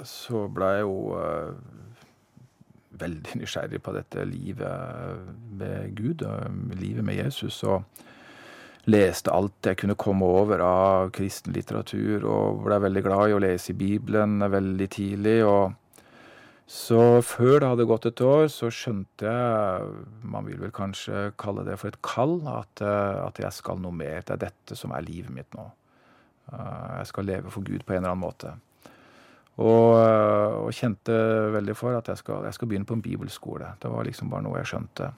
så 0.05 0.45
ble 0.53 0.73
jeg 0.75 0.85
jo 0.85 0.99
eh, 1.25 1.53
veldig 3.01 3.41
nysgjerrig 3.47 3.81
på 3.81 3.97
dette 3.97 4.29
livet 4.29 5.29
med 5.57 5.97
Gud, 5.97 6.29
livet 6.77 7.15
med 7.15 7.25
Jesus, 7.25 7.65
og 7.65 7.89
leste 8.91 9.33
alt 9.33 9.65
jeg 9.65 9.79
kunne 9.81 9.97
komme 9.97 10.27
over 10.29 10.61
av 10.65 11.13
kristen 11.17 11.55
litteratur, 11.57 12.27
og 12.29 12.65
ble 12.67 12.81
veldig 12.85 13.05
glad 13.07 13.31
i 13.31 13.37
å 13.37 13.41
lese 13.43 13.73
i 13.73 13.79
Bibelen 13.79 14.45
veldig 14.53 14.91
tidlig. 14.93 15.41
og 15.45 15.73
så 16.67 17.21
før 17.21 17.59
det 17.61 17.69
hadde 17.69 17.85
gått 17.85 18.07
et 18.09 18.21
år, 18.25 18.47
så 18.49 18.71
skjønte 18.73 19.29
jeg, 19.29 19.89
man 20.25 20.47
vil 20.49 20.63
vel 20.63 20.73
kanskje 20.73 21.35
kalle 21.41 21.65
det 21.67 21.77
for 21.81 21.93
et 21.93 22.01
kall, 22.01 22.39
at, 22.49 22.81
eh, 22.81 23.21
at 23.21 23.41
jeg 23.43 23.53
skal 23.53 23.83
noe 23.83 23.93
mer. 23.93 24.23
Det 24.25 24.33
er 24.33 24.47
dette 24.47 24.79
som 24.79 24.95
er 24.97 25.05
livet 25.05 25.33
mitt 25.35 25.53
nå. 25.59 25.67
Eh, 26.53 26.95
jeg 27.03 27.11
skal 27.11 27.29
leve 27.29 27.53
for 27.53 27.67
Gud 27.69 27.85
på 27.85 27.93
en 27.93 28.01
eller 28.01 28.15
annen 28.15 28.25
måte. 28.25 28.55
Og, 29.61 30.01
eh, 30.01 30.57
og 30.65 30.73
kjente 30.73 31.13
veldig 31.53 31.77
for 31.77 31.99
at 31.99 32.09
jeg 32.09 32.23
skal, 32.25 32.49
jeg 32.49 32.57
skal, 32.57 32.69
begynne 32.69 32.89
på 32.89 32.97
en 32.97 33.05
bibelskole. 33.05 33.75
Det 33.83 33.91
var 33.93 34.09
liksom 34.09 34.33
bare 34.33 34.49
noe 34.49 34.59
jeg 34.63 34.73
skjønte. 34.73 35.13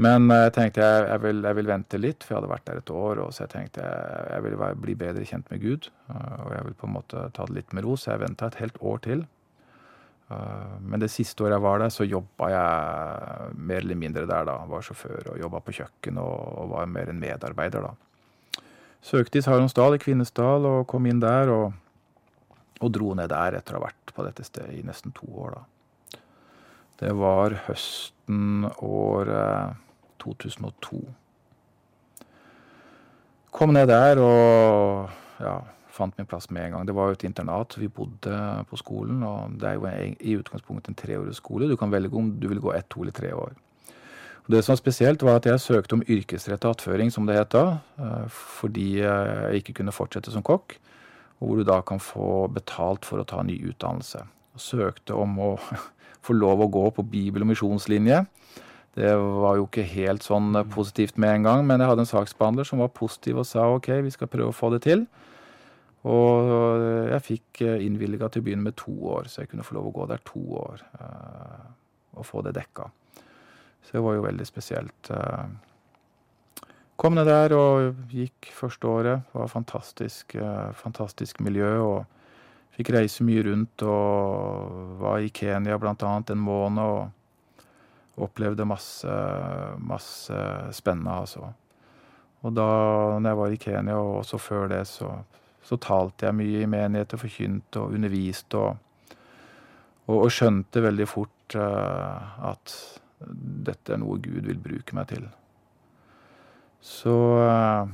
Men 0.00 0.30
jeg 0.32 0.54
tenkte 0.56 0.80
jeg, 0.80 1.04
jeg, 1.04 1.20
vil, 1.20 1.42
jeg 1.44 1.56
vil, 1.58 1.68
vente 1.68 1.98
litt, 2.00 2.24
for 2.24 2.32
jeg 2.32 2.40
hadde 2.40 2.52
vært 2.54 2.64
der 2.68 2.80
et 2.80 2.92
år. 2.96 3.20
og 3.26 3.34
Så 3.34 3.44
jeg 3.44 3.52
tenkte 3.52 3.84
jeg, 3.84 4.24
jeg 4.32 4.44
vil 4.46 4.56
bli 4.80 4.94
bedre 4.96 5.26
kjent 5.28 5.52
med 5.52 5.60
Gud. 5.60 5.90
Og 6.08 6.50
jeg 6.54 6.64
vil 6.68 6.76
på 6.80 6.88
en 6.88 6.96
måte 6.96 7.28
ta 7.36 7.46
det 7.48 7.58
litt 7.58 7.76
med 7.76 7.84
ro, 7.84 7.98
så 8.00 8.14
jeg 8.14 8.24
venta 8.24 8.48
et 8.48 8.60
helt 8.62 8.80
år 8.80 9.02
til. 9.04 9.26
Eh, 10.32 10.78
men 10.80 11.02
det 11.02 11.10
siste 11.12 11.44
året 11.44 11.56
jeg 11.56 11.64
var 11.64 11.82
der, 11.82 11.92
så 11.92 12.06
jobba 12.08 12.48
jeg 12.52 13.58
mer 13.58 13.82
eller 13.84 13.98
mindre 13.98 14.24
der, 14.28 14.48
da. 14.48 14.56
Var 14.70 14.86
sjåfør 14.86 15.34
og 15.34 15.42
jobba 15.42 15.62
på 15.64 15.76
kjøkken 15.80 16.20
og 16.22 16.72
var 16.72 16.90
mer 16.90 17.12
en 17.12 17.20
medarbeider, 17.22 17.88
da. 17.88 18.62
Søkte 19.02 19.40
i 19.40 19.44
Saronsdal, 19.44 19.96
i 19.96 20.02
Kvinesdal, 20.02 20.66
og 20.68 20.86
kom 20.90 21.08
inn 21.10 21.22
der. 21.22 21.50
Og, 21.52 21.72
og 22.82 22.94
dro 22.94 23.12
ned 23.18 23.30
der 23.32 23.58
etter 23.58 23.76
å 23.76 23.82
ha 23.82 23.88
vært 23.88 24.14
på 24.14 24.24
dette 24.26 24.46
stedet 24.46 24.74
i 24.78 24.86
nesten 24.86 25.14
to 25.16 25.28
år, 25.44 25.58
da. 25.58 25.66
Det 27.02 27.10
var 27.18 27.56
høsten 27.66 28.68
år 28.78 29.30
2002. 30.22 31.02
Kom 33.52 33.74
ned 33.74 33.90
der 33.90 34.22
og 34.22 35.42
ja 35.42 35.56
fant 35.92 36.16
min 36.18 36.28
plass 36.28 36.48
med 36.50 36.66
en 36.66 36.76
gang. 36.76 36.86
Det 36.88 36.94
var 36.96 37.10
jo 37.10 37.18
et 37.18 37.26
internat, 37.28 37.76
vi 37.78 37.90
bodde 37.92 38.36
på 38.70 38.78
skolen. 38.80 39.22
Og 39.26 39.58
det 39.60 39.68
er 39.68 39.76
jo 39.76 39.90
i 40.16 40.36
utgangspunktet 40.40 40.92
en 40.92 40.98
treårig 40.98 41.34
skole. 41.36 41.68
Du 41.68 41.76
kan 41.76 41.92
velge 41.92 42.16
om 42.16 42.32
du 42.40 42.48
vil 42.48 42.62
gå 42.62 42.72
ett, 42.72 42.88
to 42.92 43.04
eller 43.04 43.16
tre 43.16 43.32
år. 43.36 43.52
Og 44.42 44.54
det 44.54 44.64
som 44.64 44.72
var 44.72 44.80
spesielt, 44.80 45.22
var 45.22 45.38
at 45.38 45.46
jeg 45.46 45.62
søkte 45.62 45.98
om 45.98 46.02
yrkesrettet 46.02 46.70
attføring, 46.70 47.12
som 47.14 47.28
det 47.28 47.36
het 47.38 47.52
da, 47.54 47.78
eh, 47.98 48.24
fordi 48.28 48.88
jeg 48.98 49.60
ikke 49.60 49.76
kunne 49.78 49.94
fortsette 49.94 50.32
som 50.34 50.42
kokk. 50.42 50.78
Og 51.40 51.46
hvor 51.46 51.56
du 51.60 51.64
da 51.68 51.80
kan 51.82 52.00
få 52.02 52.48
betalt 52.48 53.04
for 53.04 53.22
å 53.22 53.26
ta 53.28 53.42
ny 53.42 53.60
utdannelse. 53.70 54.24
Og 54.54 54.60
søkte 54.60 55.14
om 55.14 55.38
å 55.38 55.50
få 56.22 56.36
lov 56.36 56.62
å 56.62 56.70
gå 56.70 56.84
på 56.94 57.04
bibel- 57.06 57.44
og 57.44 57.50
misjonslinje. 57.52 58.22
Det 58.94 59.12
var 59.16 59.56
jo 59.56 59.66
ikke 59.66 59.86
helt 59.88 60.24
sånn 60.24 60.52
positivt 60.70 61.16
med 61.16 61.38
en 61.38 61.46
gang, 61.48 61.66
men 61.66 61.80
jeg 61.80 61.88
hadde 61.88 62.04
en 62.04 62.10
saksbehandler 62.10 62.68
som 62.68 62.82
var 62.82 62.92
positiv 62.92 63.40
og 63.40 63.48
sa 63.48 63.64
ok, 63.72 63.88
vi 64.04 64.12
skal 64.12 64.28
prøve 64.28 64.52
å 64.52 64.56
få 64.56 64.72
det 64.74 64.82
til. 64.84 65.06
Og 66.02 66.82
jeg 67.12 67.24
fikk 67.24 67.62
eh, 67.62 67.84
innvilga 67.86 68.28
til 68.28 68.42
å 68.42 68.46
begynne 68.48 68.66
med 68.66 68.76
to 68.76 68.92
år, 69.14 69.30
så 69.30 69.42
jeg 69.42 69.52
kunne 69.52 69.64
få 69.64 69.78
lov 69.78 69.88
å 69.88 69.94
gå 69.96 70.08
der 70.10 70.24
to 70.26 70.42
år 70.58 70.82
og 72.12 72.26
få 72.28 72.42
det 72.44 72.56
dekka. 72.58 72.90
Så 73.82 73.96
det 73.96 74.02
var 74.04 74.18
jo 74.18 74.26
veldig 74.26 74.46
spesielt. 74.46 75.12
Kom 77.00 77.16
ned 77.16 77.26
der 77.26 77.54
og 77.56 78.10
gikk 78.12 78.50
første 78.54 78.86
året. 78.86 79.24
Det 79.30 79.40
var 79.40 79.48
fantastisk, 79.50 80.36
fantastisk 80.78 81.40
miljø. 81.40 81.70
og 81.80 82.21
Fikk 82.72 82.92
reise 82.94 83.24
mye 83.26 83.42
rundt 83.44 83.84
og 83.84 84.96
var 85.02 85.20
i 85.20 85.32
Kenya 85.34 85.76
annet 85.76 86.32
en 86.32 86.40
måned 86.40 86.84
og 86.84 88.22
opplevde 88.22 88.64
masse, 88.68 89.18
masse 89.78 90.38
spennende, 90.72 91.12
altså. 91.12 91.52
Og 92.42 92.54
da 92.56 92.66
når 93.18 93.28
jeg 93.28 93.38
var 93.38 93.52
i 93.52 93.60
Kenya, 93.60 93.96
og 93.96 94.22
også 94.22 94.40
før 94.40 94.68
det, 94.72 94.86
så 94.88 95.12
så 95.62 95.78
talte 95.78 96.26
jeg 96.26 96.36
mye 96.36 96.64
i 96.64 96.70
menigheter, 96.70 97.20
forkynte 97.20 97.84
og 97.84 97.94
underviste 97.96 98.58
og, 98.58 99.14
og, 100.08 100.16
og 100.16 100.32
skjønte 100.34 100.82
veldig 100.82 101.06
fort 101.10 101.56
uh, 101.58 102.50
at 102.50 102.74
dette 103.68 103.94
er 103.94 104.02
noe 104.02 104.18
Gud 104.22 104.48
vil 104.48 104.58
bruke 104.62 104.96
meg 104.98 105.06
til. 105.12 105.28
Så 106.82 107.14
uh, 107.38 107.86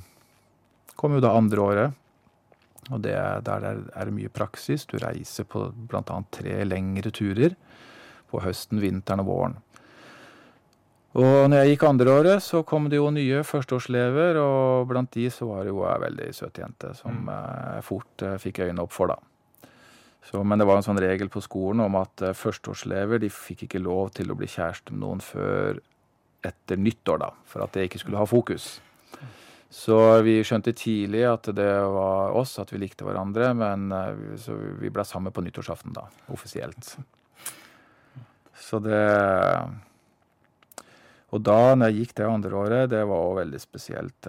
kom 0.96 1.18
jo 1.18 1.24
da 1.24 1.34
andre 1.36 1.64
året, 1.64 2.04
og 2.90 3.02
det, 3.04 3.14
der 3.46 3.66
er 3.68 4.08
det 4.08 4.14
mye 4.14 4.32
praksis. 4.32 4.86
Du 4.88 4.98
reiser 5.02 5.46
på 5.48 5.68
bl.a. 5.90 6.18
tre 6.34 6.60
lengre 6.64 7.12
turer 7.14 7.56
på 8.28 8.42
høsten, 8.44 8.80
vinteren 8.82 9.24
og 9.24 9.30
våren. 9.30 9.56
Og 11.18 11.48
når 11.48 11.62
jeg 11.62 11.72
gikk 11.72 11.86
andreåret, 11.88 12.44
så 12.44 12.60
kom 12.68 12.90
det 12.92 12.98
jo 13.00 13.08
nye 13.10 13.40
førsteårselever, 13.46 14.36
og 14.42 14.90
blant 14.90 15.10
de 15.16 15.24
så 15.32 15.48
var 15.48 15.64
det 15.64 15.72
jo 15.72 15.80
ei 15.88 15.96
veldig 16.04 16.28
søt 16.36 16.60
jente 16.60 16.92
som 16.98 17.16
mm. 17.24 17.30
jeg 17.32 17.86
fort 17.88 18.24
eh, 18.26 18.36
fikk 18.42 18.60
øynene 18.66 18.84
opp 18.84 18.92
for, 18.94 19.14
da. 19.14 19.16
Så, 20.28 20.42
men 20.44 20.60
det 20.60 20.66
var 20.68 20.76
en 20.76 20.84
sånn 20.84 21.00
regel 21.00 21.30
på 21.32 21.40
skolen 21.40 21.80
om 21.86 21.96
at 21.96 22.12
førsteårslever 22.12 22.36
førsteårselever 22.36 23.22
de 23.22 23.30
fikk 23.32 23.64
ikke 23.64 23.80
lov 23.80 24.10
til 24.18 24.28
å 24.28 24.36
bli 24.36 24.50
kjæreste 24.50 24.92
med 24.92 25.00
noen 25.00 25.22
før 25.24 25.80
etter 26.44 26.78
nyttår, 26.78 27.22
da, 27.22 27.30
for 27.48 27.64
at 27.64 27.72
det 27.74 27.88
ikke 27.88 28.02
skulle 28.02 28.20
ha 28.20 28.28
fokus. 28.28 28.76
Så 29.68 29.96
vi 30.24 30.38
skjønte 30.46 30.72
tidlig 30.72 31.26
at 31.28 31.50
det 31.52 31.68
var 31.92 32.32
oss, 32.36 32.54
at 32.60 32.70
vi 32.72 32.80
likte 32.80 33.04
hverandre, 33.04 33.50
men 33.56 33.92
eh, 33.92 34.22
så 34.40 34.56
vi 34.80 34.88
ble 34.92 35.04
sammen 35.04 35.34
på 35.34 35.44
nyttårsaften, 35.44 35.92
da, 35.96 36.06
offisielt. 36.32 36.94
Så 38.58 38.80
det 38.82 39.02
Og 41.28 41.42
da 41.44 41.74
når 41.76 41.90
jeg 41.90 41.98
gikk 42.00 42.14
det 42.16 42.26
andre 42.26 42.56
året, 42.56 42.90
det 42.90 43.02
var 43.04 43.20
òg 43.20 43.42
veldig 43.42 43.60
spesielt. 43.60 44.28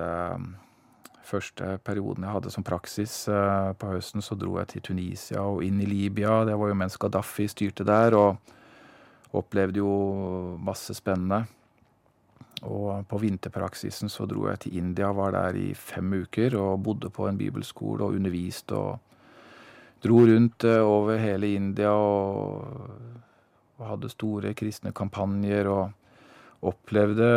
Første 1.23 1.77
perioden 1.85 2.25
jeg 2.25 2.33
hadde 2.35 2.51
som 2.51 2.65
praksis 2.67 3.13
på 3.29 3.91
høsten, 3.93 4.21
så 4.21 4.35
dro 4.35 4.57
jeg 4.59 4.67
til 4.73 4.83
Tunisia 4.89 5.45
og 5.47 5.63
inn 5.63 5.79
i 5.79 5.87
Libya. 5.87 6.43
Det 6.43 6.57
var 6.59 6.71
jo 6.71 6.75
mens 6.75 6.99
Gaddafi 6.99 7.47
styrte 7.47 7.87
der, 7.87 8.17
og 8.19 9.37
opplevde 9.39 9.79
jo 9.79 9.93
masse 10.59 10.93
spennende. 10.97 11.45
Og 12.67 13.05
på 13.07 13.19
vinterpraksisen 13.21 14.11
så 14.11 14.25
dro 14.27 14.49
jeg 14.49 14.59
til 14.65 14.79
India, 14.81 15.11
var 15.15 15.31
der 15.31 15.55
i 15.55 15.69
fem 15.77 16.11
uker 16.25 16.57
og 16.59 16.81
bodde 16.83 17.11
på 17.13 17.29
en 17.29 17.37
bibelskole 17.39 18.03
og 18.03 18.17
underviste 18.19 18.75
og 18.75 18.99
dro 20.03 20.25
rundt 20.27 20.65
over 20.65 21.19
hele 21.19 21.53
India 21.55 21.93
og, 21.93 22.65
hadde 23.79 24.09
store 24.11 24.51
kristne 24.59 24.91
kampanjer 24.91 25.69
og 25.71 25.93
opplevde 26.67 27.27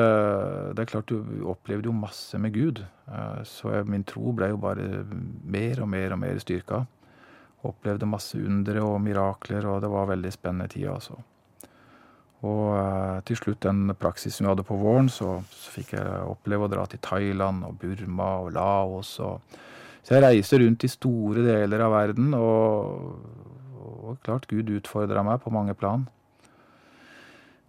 Det 0.75 0.83
er 0.83 0.89
klart, 0.91 1.07
du 1.07 1.45
opplevde 1.47 1.87
jo 1.87 1.93
masse 1.95 2.35
med 2.43 2.51
Gud, 2.51 2.81
så 3.47 3.77
jeg, 3.77 3.87
min 3.87 4.03
tro 4.03 4.33
ble 4.35 4.49
jo 4.51 4.59
bare 4.59 5.05
mer 5.47 5.85
og 5.85 5.89
mer 5.93 6.17
og 6.17 6.19
mer 6.19 6.41
styrka. 6.43 6.81
Opplevde 7.63 8.11
masse 8.11 8.41
undre 8.43 8.83
og 8.83 8.99
mirakler, 9.05 9.69
og 9.71 9.85
det 9.85 9.93
var 9.93 10.11
veldig 10.11 10.33
spennende 10.35 10.67
tid, 10.75 10.89
altså. 10.91 11.21
Og 12.43 13.23
til 13.29 13.39
slutt, 13.39 13.61
den 13.63 13.93
praksisen 13.99 14.47
vi 14.47 14.51
hadde 14.51 14.67
på 14.67 14.79
våren, 14.81 15.11
så, 15.13 15.37
så 15.55 15.75
fikk 15.77 15.93
jeg 15.95 16.25
oppleve 16.27 16.67
å 16.67 16.73
dra 16.73 16.87
til 16.91 17.03
Thailand 17.05 17.63
og 17.69 17.77
Burma 17.83 18.33
og 18.43 18.51
Laos 18.57 19.19
og 19.23 19.61
Så 20.03 20.17
jeg 20.17 20.25
reiste 20.25 20.59
rundt 20.59 20.83
i 20.83 20.89
store 20.91 21.45
deler 21.47 21.85
av 21.87 21.93
verden, 21.95 22.33
og, 22.35 23.21
og 23.79 24.17
klart 24.27 24.49
Gud 24.51 24.73
utfordra 24.75 25.23
meg 25.23 25.39
på 25.45 25.53
mange 25.55 25.77
plan. 25.79 26.09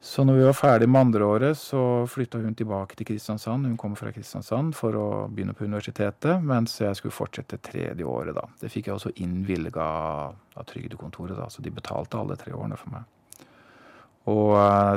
Så 0.03 0.25
når 0.25 0.35
vi 0.35 0.43
var 0.43 0.57
ferdig 0.57 0.89
med 0.89 0.99
andreåret, 0.99 1.55
så 1.55 2.03
flytta 2.11 2.41
hun 2.41 2.57
tilbake 2.59 2.97
til 2.99 3.07
Kristiansand. 3.07 3.69
Hun 3.69 3.77
kommer 3.77 3.95
fra 3.95 4.11
Kristiansand 4.11 4.73
for 4.75 4.97
å 4.99 5.05
begynne 5.31 5.53
på 5.55 5.63
universitetet, 5.63 6.41
mens 6.43 6.73
jeg 6.81 6.97
skulle 6.99 7.15
fortsette 7.15 7.61
tredje 7.63 8.03
året, 8.03 8.33
da. 8.35 8.43
Det 8.59 8.73
fikk 8.73 8.89
jeg 8.89 8.97
også 8.97 9.13
innvilga 9.23 9.85
av 10.57 10.65
trygdekontoret, 10.67 11.37
da, 11.37 11.47
så 11.47 11.63
de 11.63 11.71
betalte 11.71 12.19
alle 12.19 12.35
tre 12.41 12.51
årene 12.51 12.81
for 12.81 12.97
meg. 12.97 13.07
Og 14.31 14.53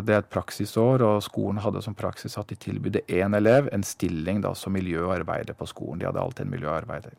det 0.07 0.15
er 0.15 0.21
et 0.23 0.31
praksisår, 0.31 1.03
og 1.03 1.23
skolen 1.25 1.59
hadde 1.59 1.83
som 1.83 1.97
praksis 1.99 2.37
at 2.39 2.47
de 2.53 2.59
tilbydde 2.63 3.03
én 3.11 3.35
elev 3.35 3.67
en 3.75 3.83
stilling 3.83 4.39
da 4.45 4.53
som 4.55 4.77
miljøarbeider 4.77 5.57
på 5.59 5.67
skolen. 5.67 5.99
De 5.99 6.07
hadde 6.07 6.23
alltid 6.23 6.47
en 6.47 6.53
miljøarbeider. 6.53 7.17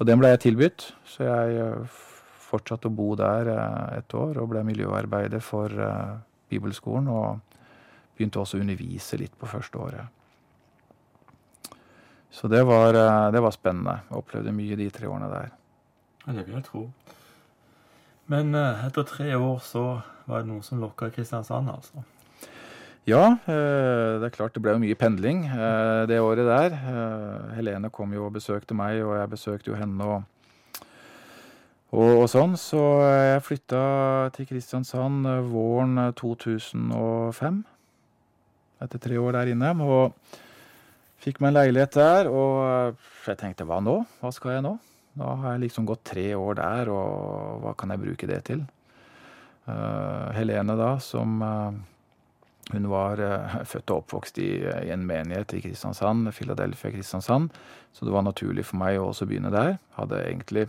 Og 0.00 0.06
den 0.08 0.16
ble 0.22 0.30
jeg 0.32 0.40
tilbudt, 0.46 0.86
så 1.04 1.26
jeg 1.28 1.74
fortsatte 2.40 2.88
å 2.88 2.94
bo 2.96 3.12
der 3.20 3.50
et 3.98 4.14
år 4.16 4.40
og 4.40 4.48
ble 4.54 4.64
miljøarbeider 4.64 5.44
for 5.44 5.68
bibelskolen. 6.48 7.10
Og 7.12 7.58
begynte 8.16 8.40
også 8.40 8.56
å 8.56 8.64
undervise 8.64 9.20
litt 9.20 9.36
på 9.36 9.48
første 9.48 9.80
året. 9.80 10.08
Så 12.32 12.48
det 12.48 12.62
var, 12.64 12.96
det 13.32 13.40
var 13.44 13.52
spennende. 13.52 13.98
Jeg 14.08 14.22
opplevde 14.22 14.56
mye 14.56 14.76
de 14.80 14.88
tre 14.94 15.08
årene 15.08 15.28
der. 15.32 15.52
Ja, 16.24 16.32
det 16.32 16.46
vil 16.46 16.56
jeg 16.56 16.66
tro. 16.68 16.82
Men 18.30 18.54
etter 18.56 19.04
tre 19.08 19.34
år 19.36 19.60
så 19.66 19.84
var 20.30 20.44
det 20.44 20.50
noe 20.52 20.64
som 20.64 20.80
lokka 20.82 21.10
Kristiansand, 21.14 21.70
altså? 21.72 22.04
Ja, 23.08 23.36
det 23.46 24.26
er 24.26 24.34
klart 24.34 24.54
det 24.54 24.62
ble 24.62 24.76
mye 24.78 24.96
pendling 24.98 25.46
det 26.06 26.20
året 26.20 26.46
der. 26.46 26.76
Helene 27.56 27.88
kom 27.90 28.12
jo 28.14 28.26
og 28.28 28.34
besøkte 28.36 28.76
meg, 28.76 29.00
og 29.02 29.16
jeg 29.16 29.30
besøkte 29.32 29.72
jo 29.72 29.78
henne 29.78 30.04
og, 30.04 30.84
og, 31.96 32.10
og 32.20 32.26
sånn. 32.30 32.54
Så 32.60 32.82
jeg 33.02 33.42
flytta 33.46 33.80
til 34.36 34.50
Kristiansand 34.52 35.26
våren 35.48 35.96
2005. 36.20 37.62
Etter 38.84 39.02
tre 39.02 39.18
år 39.20 39.40
der 39.40 39.54
inne. 39.56 39.72
Og 39.80 40.36
fikk 41.24 41.40
meg 41.40 41.54
en 41.54 41.58
leilighet 41.58 41.96
der, 41.98 42.30
og 42.30 43.00
jeg 43.26 43.40
tenkte 43.40 43.66
hva 43.68 43.80
nå? 43.84 43.96
Hva 44.20 44.30
skal 44.36 44.58
jeg 44.58 44.66
nå? 44.68 44.76
Nå 45.20 45.32
har 45.40 45.56
jeg 45.56 45.64
liksom 45.66 45.88
gått 45.88 46.04
tre 46.12 46.28
år 46.38 46.60
der, 46.60 46.92
og 46.94 47.64
hva 47.64 47.74
kan 47.80 47.90
jeg 47.96 48.04
bruke 48.04 48.28
det 48.30 48.44
til? 48.52 48.62
Uh, 49.68 50.30
Helene, 50.32 50.76
da, 50.76 50.94
som 51.00 51.42
uh, 51.42 51.72
Hun 52.72 52.86
var 52.90 53.20
uh, 53.20 53.58
født 53.66 53.90
og 53.90 54.04
oppvokst 54.04 54.38
i, 54.38 54.48
i, 54.62 54.92
en 54.94 55.04
menighet 55.06 55.52
i 55.54 55.60
Kristiansand, 55.64 56.30
Philadelphia 56.34 56.92
Kristiansand, 56.94 57.50
så 57.92 58.06
det 58.06 58.14
var 58.14 58.24
naturlig 58.24 58.64
for 58.68 58.80
meg 58.80 58.98
å 58.98 59.10
også 59.10 59.28
begynne 59.28 59.52
der. 59.54 59.76
Hadde 59.98 60.24
egentlig 60.24 60.68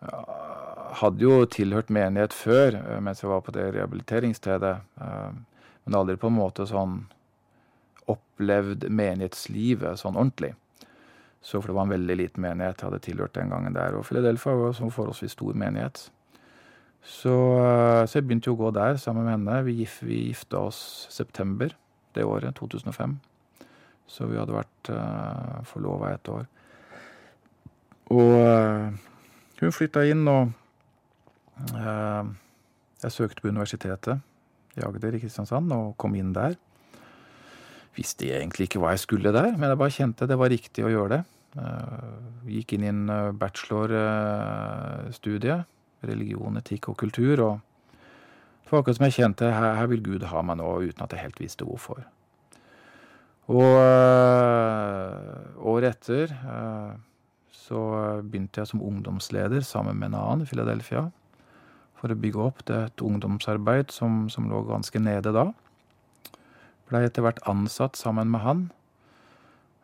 Hadde 0.00 1.20
jo 1.22 1.44
tilhørt 1.44 1.90
menighet 1.92 2.32
før, 2.32 2.78
mens 3.04 3.20
jeg 3.20 3.28
var 3.28 3.42
på 3.44 3.52
det 3.52 3.66
rehabiliteringsstedet, 3.74 4.70
men 4.96 5.98
aldri 5.98 6.16
på 6.16 6.30
en 6.30 6.38
måte 6.38 6.64
sånn 6.66 6.94
opplevd 8.08 8.88
menighetslivet 8.88 10.00
sånn 10.00 10.16
ordentlig. 10.16 10.54
Så 11.44 11.60
for 11.60 11.70
det 11.70 11.76
var 11.76 11.86
en 11.86 11.94
veldig 11.94 12.16
liten 12.16 12.44
menighet 12.44 12.80
jeg 12.80 12.88
hadde 12.88 13.02
tilhørt 13.04 13.36
den 13.36 13.52
gangen 13.52 13.76
der. 13.76 13.96
Og 13.96 14.08
Philadelphia 14.08 14.56
var 14.56 14.72
jo 14.72 14.90
forholdsvis 14.92 15.36
stor 15.36 15.56
menighet. 15.56 16.08
Så, 17.00 17.32
så, 18.04 18.18
jeg 18.18 18.26
begynte 18.28 18.50
jo 18.50 18.56
å 18.56 18.60
gå 18.60 18.70
der 18.76 18.98
sammen 19.00 19.24
med 19.24 19.38
henne. 19.38 19.62
Vi, 19.66 19.72
gif, 19.80 19.94
vi 20.04 20.16
gifta 20.28 20.56
oss 20.68 20.80
september 21.12 21.72
det 22.16 22.24
året, 22.26 22.54
2005. 22.58 23.18
Så 24.10 24.26
vi 24.28 24.38
hadde 24.40 24.56
vært 24.56 24.90
uh, 24.92 25.60
forlova 25.68 26.06
et 26.14 26.30
år. 26.30 26.44
Og 28.10 28.32
uh, 28.42 28.86
hun 29.60 29.72
flytta 29.74 30.00
inn, 30.10 30.24
og 30.28 30.42
uh, 31.76 32.24
jeg 33.04 33.14
søkte 33.14 33.42
på 33.44 33.52
universitetet 33.52 34.16
i 34.76 34.80
Agder 34.86 35.16
i 35.16 35.22
Kristiansand 35.22 35.72
og 35.74 35.96
kom 36.00 36.12
inn 36.18 36.32
der. 36.36 36.52
Visste 37.96 38.24
egentlig 38.34 38.64
ikke 38.68 38.80
hva 38.82 38.90
jeg 38.94 39.04
skulle 39.06 39.34
der, 39.34 39.50
men 39.56 39.68
jeg 39.70 39.80
bare 39.80 39.96
kjente 39.96 40.28
det 40.30 40.40
var 40.40 40.52
riktig 40.52 40.82
å 40.86 40.92
gjøre 40.92 41.12
det. 41.16 41.22
Gikk 42.46 42.68
inn 42.76 42.84
i 42.86 42.92
en 42.92 43.04
bachelorstudie 43.38 45.56
religion, 46.06 46.56
etikk 46.60 46.90
og 46.92 46.96
kultur. 47.00 47.42
Og 47.44 47.60
for 48.68 48.80
akkurat 48.80 48.98
som 48.98 49.06
jeg 49.08 49.18
kjente 49.18 49.52
her, 49.52 49.76
her 49.78 49.90
vil 49.90 50.02
Gud 50.04 50.26
ha 50.30 50.42
meg 50.46 50.60
nå, 50.60 50.70
uten 50.86 51.04
at 51.04 51.14
jeg 51.14 51.24
helt 51.24 51.40
visste 51.42 51.66
hvorfor. 51.66 52.02
Og 53.50 53.62
øh, 53.82 55.14
året 55.66 55.88
etter 55.90 56.30
øh, 56.30 56.92
så 57.50 57.80
begynte 58.22 58.60
jeg 58.60 58.66
som 58.70 58.82
ungdomsleder 58.82 59.60
sammen 59.60 59.98
med 59.98 60.10
en 60.10 60.14
annen 60.14 60.44
i 60.44 60.50
Philadelphia. 60.50 61.08
For 61.98 62.12
å 62.12 62.16
bygge 62.16 62.44
opp 62.46 62.62
det 62.68 62.78
et 62.78 63.02
ungdomsarbeid 63.04 63.92
som, 63.92 64.28
som 64.32 64.48
lå 64.48 64.62
ganske 64.68 65.02
nede 65.02 65.34
da. 65.36 65.50
Blei 66.88 67.04
etter 67.06 67.26
hvert 67.26 67.42
ansatt 67.50 67.98
sammen 67.98 68.30
med 68.30 68.42
han 68.46 68.62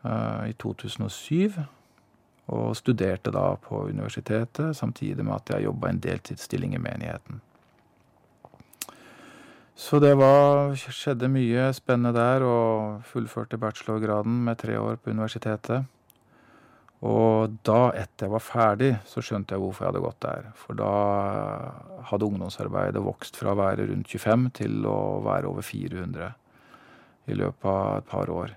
øh, 0.07 0.49
i 0.51 0.55
2007 0.63 1.59
og 2.47 2.77
studerte 2.79 3.33
da 3.35 3.49
på 3.59 3.87
universitetet, 3.89 4.77
samtidig 4.79 5.25
med 5.25 5.35
at 5.41 5.55
jeg 5.55 5.67
jobba 5.67 5.91
en 5.91 6.01
deltidsstilling 6.03 6.77
i 6.77 6.83
menigheten. 6.83 7.43
Så 9.77 9.99
det 10.01 10.15
var, 10.17 10.73
skjedde 10.73 11.29
mye 11.29 11.67
spennende 11.77 12.15
der, 12.17 12.45
og 12.47 13.03
fullførte 13.05 13.59
bachelorgraden 13.61 14.39
med 14.47 14.57
tre 14.63 14.79
år 14.81 14.97
på 14.97 15.13
universitetet. 15.13 15.85
Og 17.05 17.59
da, 17.67 17.91
etter 17.93 18.25
jeg 18.25 18.33
var 18.33 18.45
ferdig, 18.45 18.91
så 19.05 19.21
skjønte 19.21 19.53
jeg 19.53 19.61
hvorfor 19.61 19.85
jeg 19.85 19.93
hadde 19.93 20.05
gått 20.07 20.23
der. 20.25 20.49
For 20.57 20.79
da 20.79 20.93
hadde 22.09 22.29
ungdomsarbeidet 22.31 23.05
vokst 23.05 23.37
fra 23.37 23.53
å 23.53 23.59
være 23.61 23.91
rundt 23.91 24.09
25 24.09 24.49
til 24.63 24.89
å 24.89 24.99
være 25.27 25.51
over 25.51 25.67
400 25.67 26.31
i 27.27 27.37
løpet 27.37 27.69
av 27.69 27.99
et 27.99 28.09
par 28.09 28.33
år. 28.33 28.57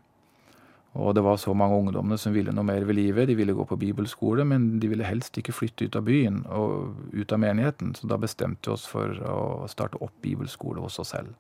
Og 0.93 1.13
det 1.15 1.21
var 1.21 1.38
så 1.38 1.54
mange 1.54 1.78
ungdommene 1.78 2.17
som 2.17 2.34
ville 2.34 2.54
noe 2.56 2.65
mer 2.65 2.84
ved 2.88 2.97
livet. 2.97 3.28
De 3.30 3.36
ville 3.38 3.54
gå 3.54 3.65
på 3.69 3.78
bibelskole, 3.78 4.43
men 4.45 4.80
de 4.82 4.89
ville 4.89 5.06
helst 5.06 5.38
ikke 5.38 5.54
flytte 5.54 5.86
ut 5.86 5.97
av 5.99 6.08
byen 6.08 6.41
og 6.49 6.95
ut 7.13 7.32
av 7.36 7.39
menigheten. 7.39 7.93
Så 7.95 8.10
da 8.10 8.17
bestemte 8.17 8.71
vi 8.71 8.73
oss 8.73 8.88
for 8.89 9.13
å 9.21 9.69
starte 9.69 10.02
opp 10.02 10.15
bibelskole 10.25 10.82
hos 10.82 10.97
oss 10.99 11.13
selv. 11.13 11.36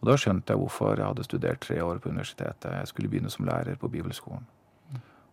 Og 0.00 0.10
da 0.10 0.16
skjønte 0.18 0.54
jeg 0.54 0.62
hvorfor 0.62 0.98
jeg 0.98 1.06
hadde 1.06 1.26
studert 1.26 1.62
tre 1.62 1.78
år 1.82 2.02
på 2.02 2.10
universitetet. 2.10 2.74
Jeg 2.74 2.90
skulle 2.90 3.10
begynne 3.10 3.30
som 3.30 3.46
lærer 3.46 3.78
på 3.78 3.90
bibelskolen. 3.90 4.46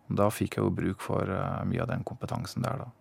Og 0.06 0.18
da 0.20 0.30
fikk 0.30 0.58
jeg 0.58 0.66
jo 0.66 0.74
bruk 0.74 1.02
for 1.02 1.26
uh, 1.26 1.64
mye 1.66 1.82
av 1.82 1.90
den 1.90 2.06
kompetansen 2.06 2.62
der, 2.66 2.84
da. 2.84 2.92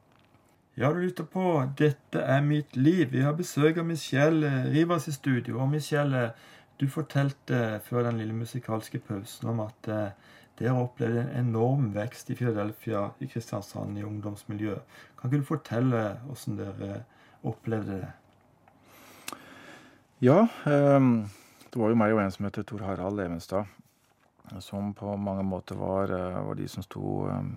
Ja, 0.76 0.90
du 0.92 1.00
lytter 1.00 1.24
på 1.24 1.64
'Dette 1.78 2.20
er 2.20 2.42
mitt 2.42 2.76
liv'. 2.76 3.12
Vi 3.12 3.22
har 3.22 3.34
besøk 3.34 3.78
av 3.78 3.86
Michelle 3.86 4.50
Rivas 4.74 5.08
i 5.08 5.12
studio. 5.12 5.62
Og 5.62 5.70
Michelle, 5.70 6.34
du 6.80 6.88
fortalte 6.92 7.80
før 7.86 8.10
den 8.10 8.20
lille 8.20 8.36
musikalske 8.36 9.00
pausen 9.00 9.50
om 9.52 9.62
at 9.64 9.90
eh, 9.92 10.34
dere 10.60 10.76
opplevde 10.80 11.24
en 11.24 11.48
enorm 11.48 11.90
vekst 11.96 12.30
i 12.32 12.36
Philadelphia 12.36 13.10
i 13.20 13.28
Kristiansand 13.32 13.98
i 14.00 14.04
ungdomsmiljøet. 14.08 14.84
Kan 15.20 15.32
ikke 15.32 15.44
du 15.44 15.50
fortelle 15.50 16.04
hvordan 16.26 16.60
dere 16.60 17.02
opplevde 17.44 18.00
det? 18.04 18.12
Ja, 20.24 20.46
um, 20.66 21.26
det 21.72 21.80
var 21.80 21.92
jo 21.92 22.00
meg 22.00 22.16
og 22.16 22.22
en 22.24 22.32
som 22.32 22.48
heter 22.48 22.64
Tor 22.64 22.86
Harald 22.88 23.20
Evenstad, 23.20 23.68
som 24.64 24.94
på 24.96 25.16
mange 25.20 25.44
måter 25.44 25.76
var, 25.80 26.12
eh, 26.12 26.44
var 26.48 26.56
de 26.56 26.68
som 26.72 26.84
sto 26.84 27.26
um, 27.28 27.56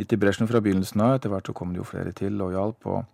litt 0.00 0.12
i 0.12 0.20
bresjen 0.20 0.48
fra 0.48 0.60
begynnelsen 0.64 1.04
av. 1.04 1.18
Etter 1.18 1.32
hvert 1.32 1.48
så 1.48 1.56
kom 1.56 1.74
det 1.74 1.82
jo 1.82 1.88
flere 1.88 2.14
til 2.16 2.40
og 2.40 2.56
hjalp. 2.56 2.86
og 2.86 3.04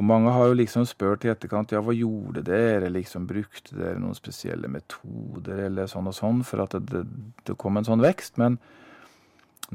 Og 0.00 0.06
mange 0.08 0.32
har 0.32 0.48
jo 0.48 0.56
liksom 0.56 0.86
spurt 0.88 1.26
i 1.26 1.28
etterkant 1.28 1.74
ja, 1.74 1.82
hva 1.84 1.92
gjorde 1.92 2.40
dere, 2.46 2.88
liksom 2.88 3.26
brukte 3.28 3.76
dere 3.76 4.00
noen 4.00 4.16
spesielle 4.16 4.70
metoder 4.72 5.66
eller 5.66 5.90
sånn 5.90 6.08
og 6.08 6.16
sånn 6.16 6.40
for 6.46 6.64
at 6.64 6.78
det, 6.88 7.02
det 7.44 7.56
kom 7.60 7.76
en 7.76 7.84
sånn 7.84 8.00
vekst. 8.00 8.40
Men 8.40 8.56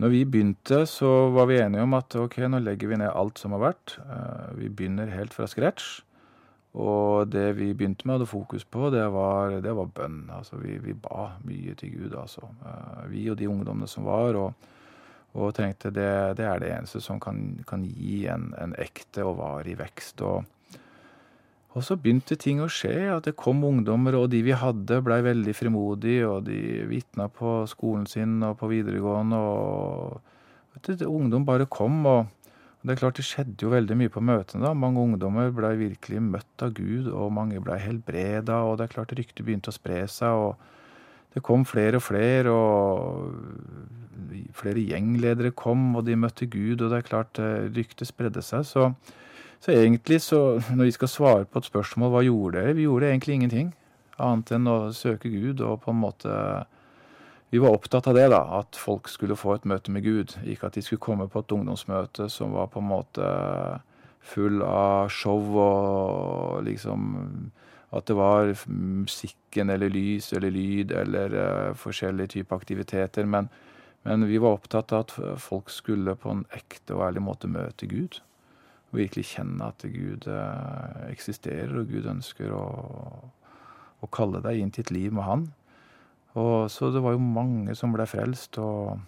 når 0.02 0.16
vi 0.16 0.24
begynte, 0.26 0.82
så 0.90 1.30
var 1.36 1.46
vi 1.52 1.60
enige 1.62 1.86
om 1.86 1.94
at 2.00 2.18
ok, 2.18 2.40
nå 2.50 2.64
legger 2.66 2.90
vi 2.90 3.00
ned 3.04 3.14
alt 3.14 3.38
som 3.38 3.54
har 3.54 3.68
vært. 3.68 4.00
Uh, 4.02 4.50
vi 4.58 4.72
begynner 4.74 5.14
helt 5.14 5.36
fra 5.36 5.46
scratch. 5.52 6.00
Og 6.74 7.30
det 7.32 7.52
vi 7.56 7.70
begynte 7.78 8.04
med 8.04 8.16
og 8.16 8.18
hadde 8.18 8.32
fokus 8.34 8.66
på, 8.66 8.90
det 8.92 9.06
var, 9.14 9.60
det 9.64 9.76
var 9.78 9.94
bønn. 9.94 10.24
Altså 10.34 10.58
vi, 10.60 10.80
vi, 10.82 10.98
ba 11.06 11.36
mye 11.46 11.78
til 11.78 11.94
Gud, 12.00 12.18
altså. 12.18 12.50
Uh, 12.66 13.06
vi 13.14 13.30
og 13.30 13.38
de 13.38 13.48
ungdommene 13.52 13.88
som 13.88 14.10
var. 14.10 14.42
og 14.42 14.74
og 15.36 15.56
tenkte 15.58 15.92
det, 15.92 16.38
det 16.40 16.46
er 16.48 16.62
det 16.64 16.72
eneste 16.72 17.02
som 17.04 17.20
kan, 17.20 17.42
kan 17.68 17.84
gi 17.84 18.24
en, 18.32 18.54
en, 18.60 18.76
ekte 18.80 19.26
og 19.28 19.40
varig 19.42 19.76
vekst. 19.82 20.24
Og, 20.24 20.46
og, 21.74 21.82
så 21.84 21.98
begynte 22.00 22.38
ting 22.40 22.62
å 22.64 22.70
skje. 22.72 22.94
At 23.12 23.28
det 23.28 23.36
kom 23.40 23.64
ungdommer, 23.68 24.16
og 24.16 24.30
de 24.32 24.40
vi 24.46 24.56
hadde, 24.56 25.02
blei 25.04 25.20
veldig 25.26 25.56
frimodige. 25.58 26.30
Og 26.30 26.48
de 26.48 26.86
vitna 26.88 27.28
på 27.28 27.58
skolen 27.72 28.08
sin 28.08 28.40
og 28.48 28.56
på 28.62 28.72
videregående. 28.72 29.42
Og 29.44 30.80
du, 30.88 30.96
ungdom 31.10 31.48
bare 31.48 31.68
kom. 31.68 32.00
og 32.08 32.32
det 32.86 32.94
er 32.94 33.02
klart 33.02 33.18
det 33.18 33.26
skjedde 33.26 33.66
jo 33.66 33.74
veldig 33.74 33.96
mye 33.98 34.14
på 34.14 34.24
møtene. 34.24 34.64
da. 34.68 34.72
Mange 34.78 35.04
ungdommer 35.04 35.52
blei 35.52 35.74
virkelig 35.80 36.22
møtt 36.22 36.64
av 36.64 36.76
Gud, 36.78 37.10
og 37.10 37.34
mange 37.34 37.60
blei 37.60 37.82
helbreda. 37.82 38.62
Og 38.70 38.78
det 38.78 38.88
er 38.88 38.96
klart 38.96 39.16
ryktet 39.18 39.44
begynte 39.44 39.74
å 39.74 39.76
spre 39.76 40.06
seg. 40.08 40.32
og 40.32 40.72
det 41.36 41.44
kom 41.44 41.66
flere 41.68 42.00
og 42.00 42.06
flere, 42.06 42.52
og 42.52 43.32
flere 44.56 44.84
gjengledere 44.88 45.52
kom, 45.52 45.90
og 46.00 46.06
de 46.08 46.16
møtte 46.16 46.48
Gud, 46.48 46.80
og 46.80 46.92
det 46.92 47.02
er 47.02 47.10
klart 47.10 47.40
eh, 47.44 47.68
ryktet 47.76 48.08
spredde 48.08 48.44
seg. 48.46 48.64
Så, 48.68 48.86
så, 49.60 49.74
egentlig, 49.74 50.22
så 50.24 50.62
når 50.72 50.90
vi 50.90 50.96
skal 50.96 51.12
svare 51.12 51.50
på 51.50 51.60
et 51.60 51.68
spørsmål 51.68 52.14
hva 52.14 52.24
gjorde 52.24 52.62
dere, 52.62 52.78
vi 52.78 52.88
gjorde 52.88 53.10
egentlig 53.12 53.36
ingenting. 53.40 53.74
Annet 54.16 54.54
enn 54.56 54.72
å 54.72 54.78
søke 54.96 55.28
Gud 55.28 55.60
og 55.60 55.82
på 55.84 55.92
en 55.92 56.00
måte 56.00 56.32
Vi 57.52 57.60
var 57.60 57.76
opptatt 57.76 58.08
av 58.10 58.16
det, 58.18 58.26
da, 58.32 58.40
at 58.58 58.76
folk 58.80 59.08
skulle 59.08 59.36
få 59.38 59.54
et 59.56 59.68
møte 59.70 59.92
med 59.94 60.04
Gud. 60.04 60.34
Ikke 60.50 60.68
at 60.68 60.76
de 60.76 60.82
skulle 60.84 61.04
komme 61.04 61.28
på 61.32 61.40
et 61.40 61.52
ungdomsmøte 61.56 62.26
som 62.32 62.56
var 62.56 62.72
på 62.74 62.82
en 62.82 62.90
måte 62.90 63.28
full 64.26 64.64
av 64.66 65.12
show 65.14 65.54
og 65.62 66.66
liksom 66.66 67.06
at 67.96 68.10
det 68.10 68.18
var 68.18 68.52
musikken 68.68 69.72
eller 69.72 69.92
lys 69.92 70.34
eller 70.36 70.52
lyd 70.52 70.92
eller 70.92 71.36
uh, 71.36 71.74
forskjellige 71.80 72.36
typer 72.36 72.60
aktiviteter. 72.60 73.26
Men, 73.26 73.50
men, 74.04 74.28
vi 74.28 74.40
var 74.42 74.58
opptatt 74.58 74.94
av 74.94 75.06
at 75.06 75.42
folk 75.42 75.72
skulle 75.74 76.18
på 76.20 76.34
en 76.34 76.46
ekte 76.56 76.98
og 76.98 77.06
ærlig 77.08 77.24
måte 77.26 77.52
møte 77.52 77.90
Gud. 77.92 78.20
Og 78.92 79.00
virkelig 79.00 79.32
kjenne 79.34 79.72
at 79.72 79.88
Gud 79.92 80.28
uh, 80.28 81.08
eksisterer, 81.10 81.74
og 81.80 81.92
Gud 81.92 82.08
ønsker 82.12 82.54
å, 82.56 82.66
å, 84.00 84.12
kalle 84.14 84.44
deg 84.44 84.62
inn 84.62 84.74
til 84.76 84.86
et 84.86 84.96
liv 84.96 85.16
med 85.16 85.28
Han. 85.28 85.50
Og, 86.36 86.68
så 86.72 86.92
det 86.92 87.04
var 87.04 87.16
jo 87.16 87.24
mange 87.24 87.76
som 87.80 87.96
ble 87.96 88.06
frelst. 88.10 88.60
Og, 88.60 89.00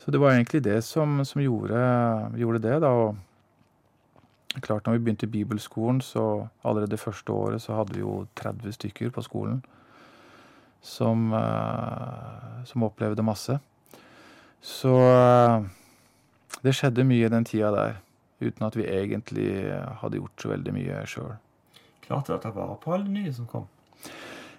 så 0.00 0.12
det 0.12 0.20
var 0.22 0.32
egentlig 0.32 0.62
det 0.64 0.80
som, 0.86 1.20
som 1.28 1.42
gjorde, 1.44 1.80
gjorde, 2.40 2.62
det. 2.64 2.78
da, 2.80 2.94
og 2.96 3.18
Klart 4.58 4.86
når 4.86 4.96
vi 4.96 4.98
begynte 5.04 5.28
i 5.28 5.30
bibelskolen, 5.30 6.00
så 6.02 6.48
allerede 6.64 6.90
det 6.90 7.00
første 7.00 7.32
året 7.32 7.62
så 7.62 7.76
hadde 7.78 7.94
vi 7.94 8.02
jo 8.02 8.26
30 8.34 8.72
stykker 8.74 9.12
på 9.14 9.22
skolen 9.22 9.60
som, 10.82 11.32
uh, 11.32 12.64
som 12.66 12.82
opplevde 12.82 13.22
masse. 13.22 13.58
Så 14.60 14.90
uh, 14.90 15.62
det 16.64 16.74
skjedde 16.74 17.06
mye 17.06 17.30
den 17.30 17.46
tida 17.46 17.70
der, 17.74 18.00
uten 18.40 18.66
at 18.66 18.76
vi 18.76 18.88
egentlig 18.88 19.50
hadde 20.00 20.18
gjort 20.18 20.42
så 20.42 20.50
veldig 20.50 20.74
mye 20.74 21.04
sjøl. 21.06 21.36
Klarte 22.02 22.32
dere 22.32 22.40
å 22.40 22.42
ta 22.42 22.54
vare 22.56 22.78
på 22.82 22.96
alle 22.96 23.12
nye 23.12 23.32
som 23.32 23.46
kom? 23.46 23.68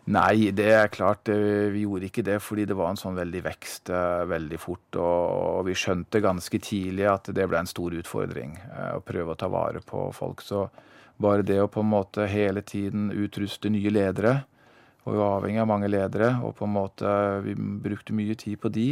Nei, 0.09 0.49
det 0.49 0.69
er 0.73 0.87
klart. 0.89 1.29
Vi 1.29 1.83
gjorde 1.83 2.07
ikke 2.07 2.23
det 2.25 2.39
fordi 2.41 2.65
det 2.65 2.77
var 2.77 2.89
en 2.89 2.99
sånn 2.99 3.19
veldig 3.19 3.41
vekst 3.45 3.91
uh, 3.93 4.23
veldig 4.29 4.57
fort. 4.59 4.97
Og, 4.97 5.61
vi 5.67 5.75
skjønte 5.77 6.23
ganske 6.23 6.57
tidlig 6.57 7.05
at 7.11 7.29
det 7.29 7.45
ble 7.49 7.61
en 7.61 7.69
stor 7.69 7.93
utfordring 7.93 8.55
uh, 8.71 8.97
å 8.97 9.03
prøve 9.05 9.35
å 9.35 9.37
ta 9.37 9.51
vare 9.51 9.83
på 9.85 10.07
folk. 10.17 10.41
Så 10.41 10.65
bare 11.21 11.45
det 11.45 11.59
å 11.61 11.69
på 11.69 11.83
en 11.85 11.91
måte 11.91 12.25
hele 12.25 12.65
tiden 12.65 13.11
utruste 13.13 13.69
nye 13.69 13.93
ledere, 13.93 14.39
og 15.05 15.13
vi 15.13 15.21
var 15.21 15.37
avhengig 15.37 15.61
av 15.61 15.69
mange 15.69 15.89
ledere, 15.89 16.33
og 16.41 16.55
på 16.57 16.65
en 16.65 16.75
måte 16.75 17.13
vi 17.45 17.53
brukte 17.57 18.13
mye 18.17 18.33
tid 18.37 18.57
på 18.61 18.69
de, 18.73 18.87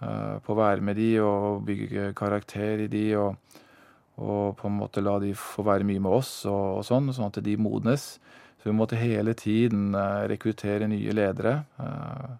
på 0.00 0.52
å 0.52 0.56
være 0.56 0.84
med 0.84 0.96
de 0.96 1.08
og 1.24 1.64
bygge 1.68 2.12
karakter 2.16 2.84
i 2.84 2.88
de. 2.92 3.04
og 3.20 3.60
og 4.20 4.58
på 4.58 4.68
en 4.68 4.76
måte 4.76 5.02
la 5.02 5.16
de 5.22 5.32
få 5.38 5.64
være 5.66 5.86
mye 5.88 6.02
med 6.02 6.12
oss, 6.12 6.32
og, 6.44 6.80
og 6.80 6.86
sånn, 6.86 7.08
sånn 7.14 7.30
at 7.30 7.40
de 7.44 7.56
modnes. 7.56 8.18
Så 8.62 8.70
vi 8.70 8.76
måtte 8.78 8.94
hele 8.94 9.34
tiden 9.34 9.90
eh, 9.98 10.24
rekruttere 10.30 10.86
nye 10.86 11.12
ledere. 11.18 11.64
Eh, 11.82 12.34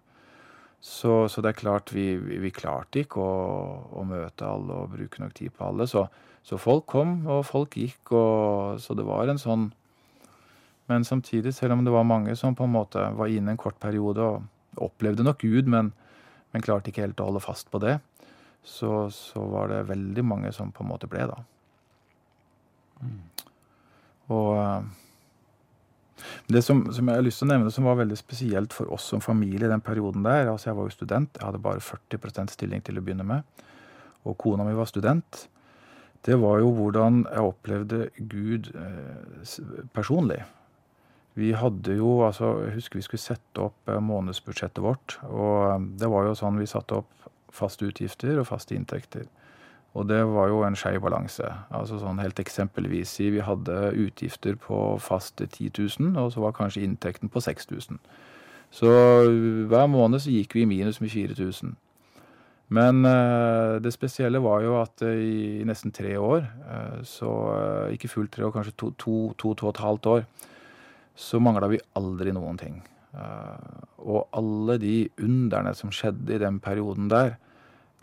så, 0.79 1.27
så 1.27 1.41
det 1.43 1.51
er 1.51 1.57
klart, 1.59 1.91
vi, 1.91 2.15
vi 2.15 2.51
klarte 2.55 3.01
ikke 3.03 3.19
å, 3.19 3.33
å, 3.91 4.05
møte 4.07 4.47
alle 4.47 4.77
og 4.85 4.93
bruke 4.95 5.19
nok 5.19 5.33
tid 5.35 5.51
på 5.51 5.67
alle. 5.67 5.87
Så, 5.87 6.05
så 6.47 6.59
folk 6.59 6.87
kom, 6.95 7.17
og 7.27 7.43
folk 7.47 7.75
gikk, 7.75 8.13
og, 8.15 8.79
så 8.79 8.95
det 8.95 9.07
var 9.07 9.27
en 9.27 9.41
sånn 9.41 9.69
Men 10.87 11.03
samtidig, 11.07 11.53
selv 11.55 11.77
om 11.77 11.83
det 11.83 11.91
var 11.91 12.07
mange 12.07 12.35
som 12.35 12.55
på 12.55 12.63
en 12.67 12.73
måte 12.73 13.03
var 13.19 13.31
inne 13.31 13.53
en 13.53 13.59
kort 13.59 13.79
periode 13.79 14.23
og 14.23 14.81
opplevde 14.83 15.23
nok 15.23 15.43
Gud, 15.43 15.67
men, 15.67 15.93
men 16.51 16.63
klarte 16.63 16.91
ikke 16.91 17.05
helt 17.05 17.19
å 17.19 17.29
holde 17.29 17.43
fast 17.43 17.71
på 17.71 17.79
det, 17.83 17.97
så, 18.63 19.09
så, 19.11 19.43
var 19.51 19.71
det 19.71 19.85
veldig 19.91 20.23
mange 20.23 20.51
som 20.55 20.71
på 20.71 20.83
en 20.83 20.91
måte 20.91 21.07
ble, 21.11 21.27
da. 21.31 21.39
Mm. 23.03 23.15
Og 24.35 24.51
eh, 24.59 24.91
det 26.47 26.61
som, 26.61 26.83
som, 26.93 27.07
jeg 27.09 27.19
har 27.19 27.25
lyst 27.25 27.41
til 27.41 27.47
å 27.47 27.53
nevne 27.53 27.71
som 27.73 27.87
var 27.87 27.97
veldig 27.99 28.17
spesielt 28.19 28.75
for 28.75 28.91
oss 28.93 29.07
som 29.11 29.23
familie 29.23 29.67
i 29.67 29.71
den 29.71 29.83
perioden 29.83 30.25
der 30.25 30.51
altså 30.51 30.69
Jeg 30.69 30.77
var 30.77 30.89
jo 30.89 30.95
student, 30.95 31.37
jeg 31.39 31.47
hadde 31.47 31.63
bare 31.63 31.83
40% 31.83 32.53
stilling 32.53 32.83
til 32.85 32.99
å 32.99 33.03
begynne 33.03 33.25
med. 33.27 33.65
Og 34.23 34.37
kona 34.39 34.63
mi 34.67 34.75
var 34.77 34.87
student. 34.87 35.47
Det 36.23 36.37
var 36.39 36.61
jo 36.61 36.69
hvordan 36.71 37.25
jeg 37.27 37.47
opplevde 37.49 38.05
Gud 38.31 38.69
eh, 38.79 39.87
personlig. 39.95 40.43
Vi 41.35 41.49
hadde 41.57 41.97
jo 41.97 42.21
altså 42.27 42.53
Jeg 42.67 42.77
husker 42.77 43.01
vi 43.01 43.07
skulle 43.07 43.25
sette 43.25 43.65
opp 43.65 43.89
eh, 43.89 43.99
månedsbudsjettet 43.99 44.83
vårt. 44.83 45.17
Og 45.27 45.89
det 45.99 46.09
var 46.13 46.29
jo 46.29 46.37
sånn 46.39 46.61
vi 46.61 46.69
satte 46.69 47.01
opp 47.01 47.29
faste 47.53 47.89
utgifter 47.89 48.39
og 48.39 48.47
faste 48.49 48.77
inntekter. 48.77 49.27
Og 49.93 50.07
det 50.09 50.23
var 50.25 50.49
jo 50.49 50.63
en 50.65 50.77
skeiv 50.77 51.03
balanse. 51.05 51.45
Altså 51.69 51.99
sånn 52.01 52.21
helt 52.21 52.39
eksempelvis 52.41 53.11
si 53.19 53.29
vi 53.35 53.43
hadde 53.45 53.91
utgifter 54.05 54.57
på 54.57 54.79
fast 54.97 55.37
10 55.37 55.69
000, 55.77 56.15
og 56.17 56.31
så 56.33 56.41
var 56.41 56.55
kanskje 56.57 56.85
inntekten 56.87 57.29
på 57.29 57.43
6000. 57.45 57.99
Så 58.73 58.89
hver 59.69 59.89
måned 59.91 60.23
så 60.23 60.33
gikk 60.33 60.55
vi 60.57 60.63
i 60.65 60.69
minus 60.69 60.97
med 61.01 61.13
4000. 61.13 61.75
Men 62.73 63.03
uh, 63.05 63.77
det 63.83 63.91
spesielle 63.93 64.41
var 64.41 64.63
jo 64.65 64.79
at 64.81 65.03
uh, 65.05 65.11
i, 65.13 65.61
nesten 65.67 65.93
tre 65.93 66.15
år, 66.17 66.47
uh, 66.65 67.03
så 67.05 67.29
ikke 67.93 68.09
fullt 68.09 68.33
tre 68.33 68.47
år, 68.47 68.53
kanskje 68.55 68.73
to, 68.79 68.89
to, 68.97 69.17
to, 69.37 69.53
to 69.53 69.67
og 69.67 69.75
et 69.75 69.83
halvt 69.83 70.09
år, 70.09 70.25
så 71.13 71.37
mangla 71.43 71.69
vi 71.69 71.83
aldri 71.99 72.33
noen 72.33 72.57
ting. 72.57 72.81
og 74.01 74.29
alle 74.33 74.79
de 74.81 75.09
underne 75.21 75.75
som 75.77 75.91
skjedde 75.93 76.33
i 76.33 76.39
den 76.41 76.57
perioden 76.59 77.11
der, 77.11 77.35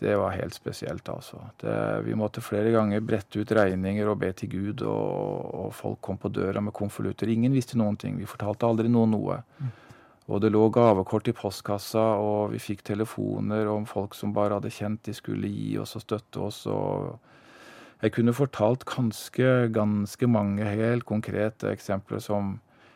det 0.01 0.15
var 0.17 0.33
helt 0.33 0.55
spesielt, 0.57 1.09
altså. 1.13 1.37
Det, 1.61 1.75
vi 2.07 2.17
måtte 2.17 2.41
flere 2.41 2.73
ganger 2.73 3.03
brette 3.05 3.43
ut 3.43 3.53
regninger 3.53 4.09
og 4.09 4.19
be 4.23 4.31
til 4.33 4.49
Gud, 4.49 4.83
og, 4.89 5.51
og 5.61 5.75
folk 5.77 6.01
kom 6.01 6.17
på 6.21 6.33
døra 6.33 6.63
med 6.65 6.73
konvolutter. 6.77 7.29
Ingen 7.29 7.53
visste 7.53 7.77
noen 7.77 7.99
ting. 8.01 8.17
Vi 8.17 8.29
fortalte 8.29 8.69
aldri 8.69 8.89
noen 8.89 9.13
noe. 9.13 9.37
Og 10.31 10.41
det 10.41 10.53
lå 10.55 10.63
gavekort 10.73 11.29
i 11.29 11.35
postkassa, 11.37 12.07
og 12.23 12.55
vi 12.55 12.63
fikk 12.63 12.85
telefoner 12.87 13.69
om 13.69 13.85
folk 13.89 14.17
som 14.17 14.33
bare 14.33 14.57
hadde 14.57 14.73
kjent 14.73 15.05
de 15.05 15.17
skulle 15.17 15.51
gi 15.51 15.75
oss 15.83 15.97
og 15.99 16.07
støtte 16.07 16.47
oss. 16.47 16.63
og 16.71 17.19
jeg 18.01 18.15
kunne 18.17 18.33
fortalt 18.33 18.87
ganske, 18.89 19.49
ganske 19.75 20.27
mange 20.27 20.65
helt 20.65 21.05
konkrete 21.05 21.69
eksempler 21.75 22.23
som 22.25 22.55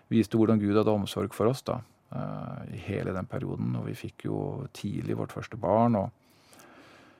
viste 0.08 0.38
hvordan 0.40 0.62
Gud 0.62 0.78
hadde 0.78 0.94
omsorg 0.94 1.34
for 1.36 1.50
oss 1.50 1.60
da, 1.66 1.82
uh, 2.14 2.64
i 2.72 2.80
hele 2.86 3.12
den 3.12 3.28
perioden. 3.28 3.74
Og 3.76 3.90
vi 3.90 3.98
fikk 4.06 4.24
jo 4.30 4.38
tidlig 4.72 5.18
vårt 5.18 5.34
første 5.36 5.60
barn. 5.60 5.98
og 6.00 6.23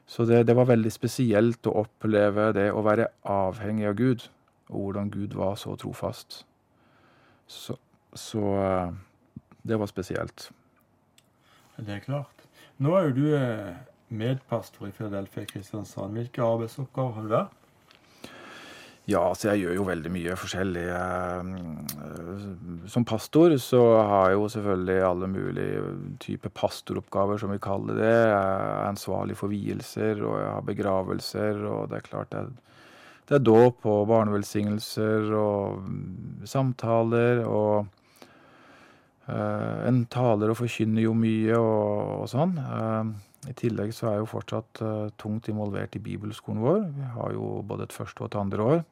så 0.07 0.25
det, 0.29 0.43
det, 0.47 0.55
var 0.57 0.69
veldig 0.69 0.93
spesielt 0.93 1.67
å 1.67 1.79
oppleve 1.85 2.51
det 2.57 2.69
å 2.73 2.83
være 2.85 3.09
avhengig 3.31 3.89
av 3.89 3.97
Gud, 3.99 4.27
og 4.69 4.89
hvordan 4.89 5.11
Gud 5.13 5.37
var 5.39 5.57
så 5.61 5.77
trofast. 5.81 6.43
Så, 7.49 7.77
så 8.13 8.45
eh, 8.61 8.93
det 9.65 9.79
var 9.81 9.89
spesielt. 9.89 10.51
Det 11.77 11.97
er 11.97 12.05
klart. 12.05 12.45
Nå 12.85 12.95
er 12.99 13.09
jo 13.09 13.17
du 13.17 13.27
eh, 13.39 13.75
medpastor 14.13 14.89
i 14.89 14.95
Philadelphia 14.95 15.49
Kristiansand. 15.49 16.17
Hvilke 16.19 16.45
arbeidsoppgaver 16.45 17.17
har 17.17 17.23
du 17.23 17.33
der? 17.33 17.53
Ja, 19.05 19.21
altså 19.21 19.51
jeg 19.51 19.67
gjør 19.67 19.75
jo 19.77 19.85
veldig 19.85 20.11
mye 20.15 20.35
forskjellig. 20.41 20.85
Eh, 20.97 21.43
som 22.89 23.05
pastor 23.05 23.53
så 23.61 23.81
har 24.01 24.31
jeg 24.31 24.39
jo 24.39 24.47
selvfølgelig 24.55 24.97
alle 25.05 25.29
mulige 25.29 25.83
typer 26.25 26.53
pastoroppgaver, 26.57 27.37
som 27.43 27.53
vi 27.53 27.61
kaller 27.61 27.99
det. 28.01 28.15
Jeg 28.15 28.39
er 28.39 28.89
ansvarlig 28.89 29.37
for 29.37 29.53
vielser, 29.53 30.23
og 30.25 30.39
jeg 30.41 30.49
har 30.55 30.65
begravelser, 30.71 31.61
og 31.69 31.91
det 31.91 32.01
er 32.01 32.09
klart 32.09 32.39
jeg 32.39 32.55
det 33.25 33.39
er 33.39 33.45
dåp 33.45 33.87
og 33.89 34.03
barnevelsignelser 34.11 35.31
og 35.33 35.79
mm, 35.81 36.43
samtaler 36.45 37.39
og 37.49 37.87
uh, 39.31 39.79
En 39.89 40.03
taler 40.13 40.53
og 40.53 40.59
forkynner 40.59 41.07
jo 41.07 41.15
mye 41.17 41.57
og, 41.57 42.21
og 42.21 42.29
sånn. 42.29 42.53
I 43.49 43.55
tillegg 43.57 43.95
så 43.97 44.11
er 44.11 44.19
jeg 44.19 44.27
jo 44.27 44.29
fortsatt 44.29 44.83
tungt 45.21 45.49
involvert 45.49 45.97
i 45.97 46.03
bibelskolen 46.05 46.61
vår. 46.65 46.85
Vi 46.99 47.09
har 47.17 47.33
jo 47.33 47.63
både 47.65 47.89
et 47.89 47.97
første 47.97 48.21
og 48.21 48.29
et 48.29 48.39
andre 48.43 48.69
år. 48.75 48.85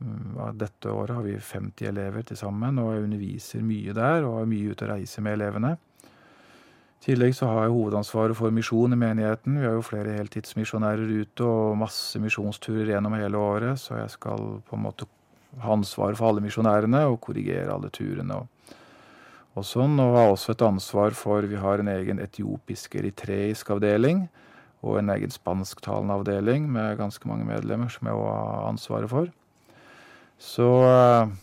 Um, 0.00 0.38
dette 0.56 0.88
året 0.88 1.12
har 1.12 1.24
vi 1.26 1.36
50 1.36 1.88
elever 1.90 2.24
til 2.24 2.38
sammen, 2.40 2.78
og 2.80 2.94
jeg 2.94 3.04
underviser 3.04 3.64
mye 3.64 3.94
der 3.96 4.24
og 4.24 4.40
er 4.40 4.50
mye 4.50 4.72
ute 4.72 4.86
og 4.86 4.94
reiser 4.94 5.24
med 5.24 5.36
elevene. 5.36 5.76
I 7.00 7.04
tillegg 7.04 7.32
så 7.36 7.48
har 7.48 7.64
jeg 7.64 7.72
hovedansvaret 7.72 8.36
for 8.36 8.52
misjon 8.52 8.92
i 8.92 8.98
menigheten. 9.00 9.56
Vi 9.56 9.64
har 9.64 9.76
jo 9.78 9.84
flere 9.84 10.18
heltidsmisjonærer 10.18 11.12
ute 11.22 11.46
og 11.48 11.78
masse 11.80 12.20
misjonsturer 12.20 12.92
gjennom 12.92 13.16
hele 13.16 13.40
året, 13.40 13.80
så 13.80 13.96
jeg 14.02 14.12
skal 14.16 14.60
på 14.68 14.76
en 14.76 14.84
måte 14.84 15.08
ha 15.64 15.72
ansvaret 15.72 16.18
for 16.18 16.28
alle 16.28 16.44
misjonærene 16.44 17.06
og 17.08 17.20
korrigere 17.24 17.72
alle 17.72 17.88
turene. 17.92 18.42
og, 18.42 18.76
og 19.56 19.66
sånn, 19.66 19.96
og 19.98 20.16
har 20.16 20.28
også 20.34 20.52
et 20.52 20.62
ansvar 20.62 21.16
for 21.16 21.48
Vi 21.48 21.56
har 21.56 21.80
en 21.80 21.88
egen 21.88 22.20
etiopisk-eritreisk 22.20 23.70
avdeling 23.70 24.28
og 24.82 24.98
en 24.98 25.10
egen 25.16 25.32
spansktalende 25.32 26.14
avdeling 26.20 26.68
med 26.70 26.96
ganske 27.00 27.28
mange 27.28 27.44
medlemmer 27.48 27.88
som 27.88 28.06
jeg 28.06 28.16
også 28.16 28.36
har 28.36 28.68
ansvaret 28.68 29.10
for. 29.10 29.32
Så 30.40 30.68
eh, 30.88 31.34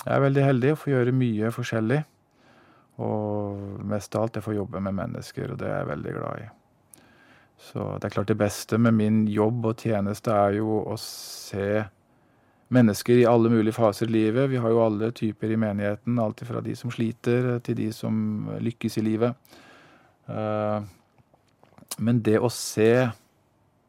jeg 0.00 0.14
er 0.16 0.24
veldig 0.24 0.46
heldig 0.46 0.72
å 0.72 0.80
få 0.80 0.94
gjøre 0.94 1.16
mye 1.16 1.52
forskjellig. 1.52 2.00
Og 3.00 3.84
mest 3.88 4.16
av 4.16 4.26
alt 4.26 4.38
jeg 4.38 4.44
får 4.44 4.58
jobbe 4.58 4.82
med 4.84 4.96
mennesker, 4.96 5.52
og 5.52 5.60
det 5.60 5.68
er 5.68 5.78
jeg 5.82 5.90
veldig 5.92 6.16
glad 6.16 6.42
i. 6.44 6.48
Så 7.60 7.86
det 8.00 8.08
er 8.08 8.14
klart 8.14 8.30
det 8.32 8.40
beste 8.40 8.78
med 8.80 8.96
min 8.96 9.24
jobb 9.28 9.66
og 9.68 9.82
tjeneste 9.84 10.32
er 10.32 10.56
jo 10.56 10.80
å 10.88 10.96
se 11.00 11.82
mennesker 12.72 13.20
i 13.20 13.26
alle 13.28 13.50
mulige 13.52 13.76
faser 13.76 14.08
i 14.08 14.14
livet. 14.14 14.48
Vi 14.52 14.60
har 14.62 14.72
jo 14.72 14.84
alle 14.84 15.10
typer 15.16 15.52
i 15.52 15.58
menigheten, 15.60 16.20
alt 16.22 16.40
fra 16.46 16.62
de 16.64 16.76
som 16.78 16.92
sliter 16.92 17.58
til 17.66 17.76
de 17.76 17.90
som 17.92 18.14
lykkes 18.62 18.96
i 19.00 19.04
livet. 19.04 19.56
Eh, 20.30 20.78
men 22.00 22.22
det 22.24 22.38
å 22.40 22.48
se 22.52 23.10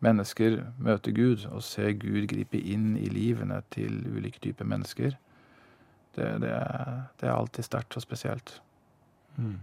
mennesker 0.01 0.61
møter 0.81 1.13
Gud, 1.15 1.45
og 1.51 1.63
se 1.63 1.93
Gud 1.93 2.27
gripe 2.29 2.59
inn 2.59 2.95
i 2.97 3.09
livene 3.09 3.61
til 3.73 4.01
ulike 4.09 4.41
typer 4.41 4.67
mennesker, 4.67 5.17
det, 6.15 6.29
det, 6.43 6.51
det 7.21 7.27
er 7.27 7.33
alltid 7.33 7.63
sterkt 7.63 7.95
og 7.95 8.03
spesielt. 8.03 8.57
Mm. 9.37 9.59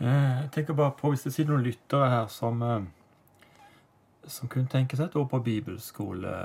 Jeg 0.00 0.48
tenker 0.52 0.72
bare 0.74 0.94
på 0.96 1.10
Hvis 1.12 1.26
det 1.26 1.32
sitter 1.34 1.52
noen 1.52 1.64
lyttere 1.66 2.06
her 2.08 2.30
som, 2.32 2.62
eh, 2.64 2.86
som 4.24 4.48
kunne 4.48 4.70
tenke 4.72 4.96
seg 4.96 5.10
et 5.10 5.18
år 5.20 5.26
på 5.28 5.42
bibelskole, 5.44 6.36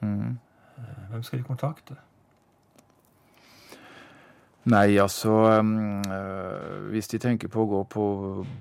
mm. 0.00 0.36
Eh, 0.78 1.10
hvem 1.10 1.22
skal 1.26 1.40
de 1.40 1.44
kontakte? 1.44 1.96
Nei, 4.68 4.98
altså 5.00 5.32
øh, 5.32 6.90
Hvis 6.90 7.08
de 7.08 7.18
tenker 7.22 7.48
på 7.48 7.64
å 7.64 7.68
gå 7.70 7.82
på, 7.88 8.04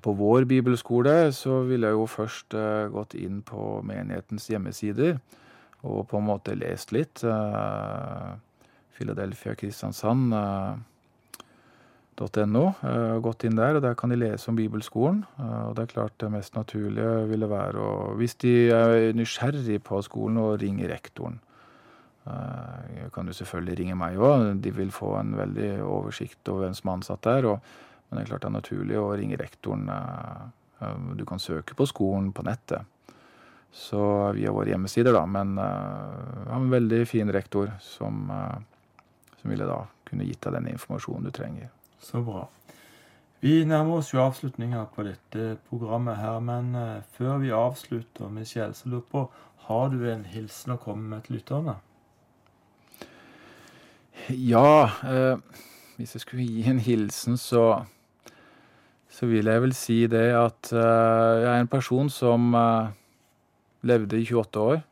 på 0.04 0.14
vår 0.16 0.46
bibelskole, 0.48 1.34
så 1.36 1.62
ville 1.68 1.90
jeg 1.90 1.98
jo 1.98 2.06
først 2.08 2.56
øh, 2.56 2.88
gått 2.94 3.16
inn 3.20 3.42
på 3.44 3.82
menighetens 3.84 4.48
hjemmesider 4.48 5.18
og 5.84 6.06
på 6.10 6.20
en 6.20 6.28
måte 6.30 6.56
lest 6.56 6.94
litt. 6.96 7.24
Øh, 7.24 8.38
Philadelphia 8.96 9.56
Kristiansand. 9.56 10.32
.no. 12.18 12.64
Uh, 12.82 13.20
gått 13.22 13.44
inn 13.46 13.60
der, 13.60 13.76
og 13.78 13.84
der 13.86 13.94
kan 13.94 14.10
de 14.10 14.16
lese 14.18 14.50
om 14.50 14.56
bibelskolen. 14.58 15.20
Og 15.38 15.76
det 15.78 15.84
er 15.84 15.92
klart 15.92 16.16
det 16.18 16.32
mest 16.34 16.56
naturlige 16.58 17.28
ville 17.30 17.46
være 17.52 17.78
å 17.78 17.92
Hvis 18.18 18.34
de 18.42 18.54
er 18.74 19.14
nysgjerrig 19.14 19.78
på 19.86 20.02
skolen, 20.02 20.40
å 20.42 20.56
ringe 20.58 20.90
rektoren. 20.90 21.38
Uh, 22.28 23.08
kan 23.14 23.26
du 23.26 23.34
selvfølgelig 23.34 23.78
ringe 23.80 23.96
meg 23.98 24.20
òg. 24.20 24.60
De 24.62 24.72
vil 24.76 24.92
få 24.92 25.16
en 25.20 25.34
veldig 25.38 25.70
oversikt 25.86 26.50
over 26.52 26.66
hvem 26.66 26.76
som 26.78 26.90
er 26.90 26.98
ansatt 27.00 27.24
der. 27.26 27.48
Og, 27.54 27.72
men 28.08 28.20
det 28.20 28.26
er 28.26 28.32
klart 28.32 28.44
det 28.44 28.50
er 28.52 28.58
naturlig 28.58 29.00
å 29.00 29.16
ringe 29.18 29.40
rektoren. 29.40 29.88
Du 31.18 31.24
kan 31.28 31.42
søke 31.42 31.76
på 31.78 31.88
skolen 31.90 32.30
på 32.36 32.46
nettet. 32.48 32.86
Så 33.74 34.00
via 34.38 34.54
våre 34.54 34.72
hjemmesider, 34.72 35.16
da. 35.16 35.24
Men 35.30 35.56
uh, 35.58 36.46
har 36.50 36.60
en 36.60 36.70
veldig 36.72 37.02
fin 37.10 37.32
rektor 37.34 37.72
som, 37.84 38.30
som 39.40 39.52
ville 39.52 39.68
da 39.68 39.82
kunne 40.08 40.28
gitt 40.28 40.44
deg 40.46 40.60
den 40.60 40.70
informasjonen 40.76 41.28
du 41.28 41.34
trenger. 41.36 41.74
Så 42.04 42.22
bra. 42.24 42.46
Vi 43.42 43.60
nærmer 43.70 44.00
oss 44.00 44.14
jo 44.14 44.22
avslutninga 44.24 44.86
på 44.96 45.04
dette 45.06 45.58
programmet 45.70 46.18
her, 46.18 46.40
men 46.42 46.72
før 47.14 47.38
vi 47.44 47.52
avslutter, 47.54 48.32
Michelle, 48.34 48.74
så 48.74 48.90
lurer 48.90 49.04
på 49.12 49.28
Har 49.68 49.92
du 49.94 50.00
en 50.10 50.24
hilsen 50.26 50.74
å 50.74 50.80
komme 50.82 51.12
med 51.12 51.28
til 51.28 51.38
lytterne? 51.38 51.76
Ja, 54.30 54.90
eh, 55.08 55.38
hvis 55.98 56.16
jeg 56.16 56.22
skulle 56.22 56.48
gi 56.48 56.66
en 56.70 56.80
hilsen, 56.84 57.38
så 57.38 57.86
så 59.10 59.26
vil 59.26 59.48
jeg 59.48 59.62
vel 59.64 59.74
si 59.74 60.02
det 60.12 60.28
at 60.36 60.70
eh, 60.76 61.36
jeg 61.42 61.48
er 61.54 61.62
en 61.64 61.72
person 61.72 62.10
som 62.12 62.52
levde 63.88 64.20
i 64.20 64.28
28 64.28 64.60
år 64.62 64.84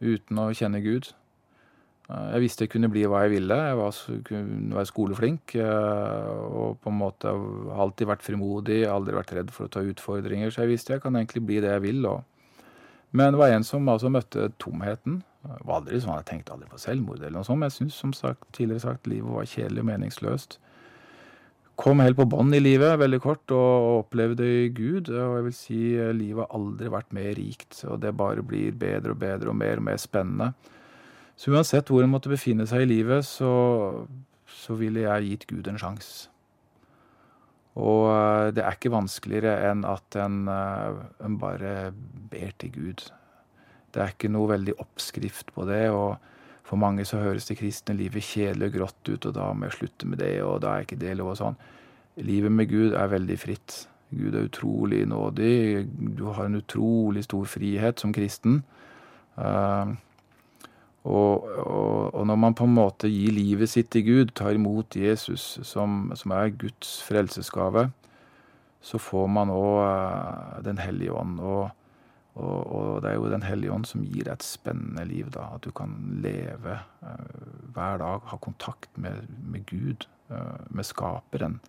uten 0.00 0.40
å 0.40 0.50
kjenne 0.56 0.80
Gud. 0.84 1.12
Eh, 2.06 2.26
jeg 2.34 2.44
visste 2.44 2.66
jeg 2.66 2.72
kunne 2.74 2.90
bli 2.92 3.04
hva 3.08 3.24
jeg 3.24 3.34
ville. 3.36 3.58
Jeg 3.70 3.78
var, 3.80 4.00
kunne 4.28 4.78
være 4.78 4.90
skoleflink. 4.90 5.56
Eh, 5.58 6.30
og 6.46 6.78
på 6.82 6.92
en 6.92 7.00
måte 7.00 7.32
har 7.32 7.84
alltid 7.86 8.10
vært 8.12 8.26
frimodig, 8.26 8.80
aldri 8.90 9.16
vært 9.16 9.34
redd 9.38 9.52
for 9.54 9.66
å 9.66 9.72
ta 9.72 9.84
utfordringer. 9.86 10.52
Så 10.52 10.64
jeg 10.64 10.74
visste 10.74 10.96
jeg 10.96 11.04
kan 11.04 11.18
egentlig 11.18 11.44
bli 11.46 11.60
det 11.64 11.72
jeg 11.74 11.86
vil. 11.88 12.02
Og. 12.12 12.22
Men 13.16 13.32
det 13.32 13.40
var 13.40 13.54
en 13.54 13.64
som 13.64 13.88
altså 13.88 14.10
møtte 14.12 14.50
tomheten. 14.60 15.22
Det 15.46 15.64
var 15.64 15.80
aldri 15.80 16.00
sånn, 16.02 16.18
Jeg 16.20 16.28
tenkte 16.28 16.52
aldri 16.52 16.68
på 16.68 16.80
selvmord, 16.82 17.20
eller 17.22 17.38
noe 17.38 17.46
sånt, 17.46 17.62
men 17.62 17.70
jeg 17.70 17.78
syns 17.78 17.98
som 18.02 18.12
sagt, 18.16 18.44
tidligere 18.52 18.82
sagt 18.82 19.08
livet 19.08 19.30
var 19.32 19.48
kjedelig 19.48 19.84
og 19.84 19.88
meningsløst. 19.90 20.58
Kom 21.76 22.00
helt 22.00 22.16
på 22.16 22.24
bånn 22.32 22.54
i 22.56 22.60
livet, 22.60 22.96
veldig 22.98 23.20
kort, 23.20 23.52
og 23.52 24.02
opplevde 24.02 24.46
Gud. 24.76 25.10
Og 25.12 25.34
jeg 25.36 25.46
vil 25.46 25.56
si 25.56 25.80
eh, 25.96 26.14
livet 26.16 26.46
har 26.46 26.56
aldri 26.56 26.92
vært 26.92 27.12
mer 27.16 27.34
rikt, 27.36 27.82
og 27.84 28.00
det 28.04 28.14
bare 28.16 28.44
blir 28.44 28.76
bedre 28.76 29.12
og 29.12 29.20
bedre 29.20 29.52
og 29.52 29.58
mer 29.60 29.82
og 29.82 29.88
mer 29.90 30.00
spennende. 30.00 30.52
Så 31.36 31.52
uansett 31.52 31.92
hvor 31.92 32.04
en 32.04 32.12
måtte 32.12 32.32
befinne 32.32 32.64
seg 32.68 32.86
i 32.86 32.90
livet, 32.94 33.28
så, 33.28 33.52
så 34.48 34.76
ville 34.80 35.04
jeg 35.04 35.28
gitt 35.30 35.46
Gud 35.52 35.68
en 35.68 35.80
sjanse. 35.80 36.30
Og 37.76 38.06
eh, 38.08 38.52
det 38.56 38.64
er 38.64 38.76
ikke 38.76 38.94
vanskeligere 38.94 39.70
enn 39.70 39.84
at 39.88 40.16
en, 40.20 40.44
eh, 40.48 41.02
en, 41.26 41.38
bare 41.40 41.92
ber 42.32 42.54
til 42.60 42.72
Gud. 42.72 43.04
Det 43.92 44.02
er 44.02 44.14
ikke 44.14 44.32
noe 44.32 44.54
veldig 44.54 44.78
oppskrift 44.82 45.52
på 45.56 45.66
det. 45.68 45.90
og 45.90 46.16
For 46.66 46.80
mange 46.80 47.04
så 47.08 47.20
høres 47.22 47.48
det 47.48 47.58
kristne 47.60 47.96
livet 47.98 48.24
kjedelig 48.24 48.70
og 48.70 48.78
grått 48.78 49.10
ut, 49.12 49.28
og 49.28 49.36
da 49.36 49.50
må 49.52 49.68
jeg 49.68 49.78
slutte 49.80 50.08
med 50.08 50.22
det, 50.24 50.38
og 50.44 50.62
da 50.64 50.74
er 50.74 50.86
ikke 50.86 51.00
det 51.00 51.18
lov 51.18 51.34
og 51.34 51.38
sånn. 51.42 51.60
Livet 52.24 52.52
med 52.52 52.72
Gud 52.72 52.96
er 52.96 53.12
veldig 53.12 53.36
fritt. 53.38 53.82
Gud 54.16 54.34
er 54.34 54.48
utrolig 54.48 55.02
nådig. 55.08 55.84
Du 56.16 56.30
har 56.32 56.46
en 56.46 56.56
utrolig 56.56 57.26
stor 57.26 57.44
frihet 57.50 58.00
som 58.00 58.14
kristen. 58.16 58.62
Uh, 59.36 59.92
og, 61.06 61.46
og, 61.62 62.14
og, 62.14 62.26
når 62.26 62.38
man 62.40 62.54
på 62.58 62.66
en 62.66 62.74
måte 62.74 63.08
gir 63.10 63.34
livet 63.34 63.70
sitt 63.70 63.92
til 63.94 64.02
Gud, 64.06 64.32
tar 64.34 64.56
imot 64.56 64.96
Jesus, 64.98 65.60
som, 65.62 66.10
som 66.18 66.34
er 66.34 66.54
Guds 66.58 66.98
frelsesgave, 67.06 67.86
så 68.82 68.98
får 69.02 69.30
man 69.30 69.52
òg 69.54 69.78
uh, 69.82 70.58
Den 70.66 70.78
hellige 70.82 71.14
ånd. 71.14 71.38
Og, 71.40 71.70
og, 72.34 72.98
det 73.02 73.12
er 73.12 73.16
jo 73.16 73.30
Den 73.30 73.46
hellige 73.46 73.72
ånd 73.72 73.86
som 73.86 74.02
gir 74.02 74.26
deg 74.26 74.34
et 74.34 74.46
spennende 74.46 75.06
liv. 75.06 75.30
da, 75.34 75.52
At 75.54 75.64
du 75.66 75.70
kan 75.74 75.94
leve 76.22 76.78
uh, 77.02 77.46
hver 77.74 78.02
dag, 78.02 78.26
ha 78.26 78.42
kontakt 78.42 78.90
med, 78.98 79.30
med 79.46 79.66
Gud, 79.70 80.08
uh, 80.30 80.58
med 80.70 80.86
Skaperen. 80.86 81.60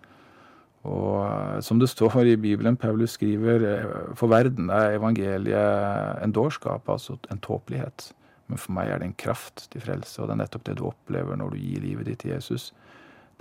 Og 0.88 1.64
som 1.66 1.82
det 1.82 1.90
står 1.90 2.14
i 2.24 2.38
Bibelen, 2.40 2.78
Paulus 2.78 3.18
skriver 3.18 4.14
for 4.16 4.32
verden 4.32 4.70
er 4.72 4.96
evangeliet 4.96 6.22
en 6.24 6.32
dårskap, 6.32 6.88
altså 6.88 7.18
en 7.32 7.42
tåpelighet. 7.44 8.14
Men 8.48 8.60
for 8.62 8.76
meg 8.78 8.92
er 8.92 9.02
det 9.02 9.10
en 9.10 9.20
kraft 9.20 9.68
til 9.74 9.84
frelse, 9.84 10.22
og 10.22 10.30
det 10.30 10.38
er 10.38 10.42
nettopp 10.44 10.68
det 10.70 10.78
du 10.80 10.86
opplever 10.88 11.40
når 11.40 11.54
du 11.54 11.62
gir 11.62 11.84
livet 11.84 12.08
ditt 12.08 12.22
til 12.24 12.34
Jesus. 12.36 12.72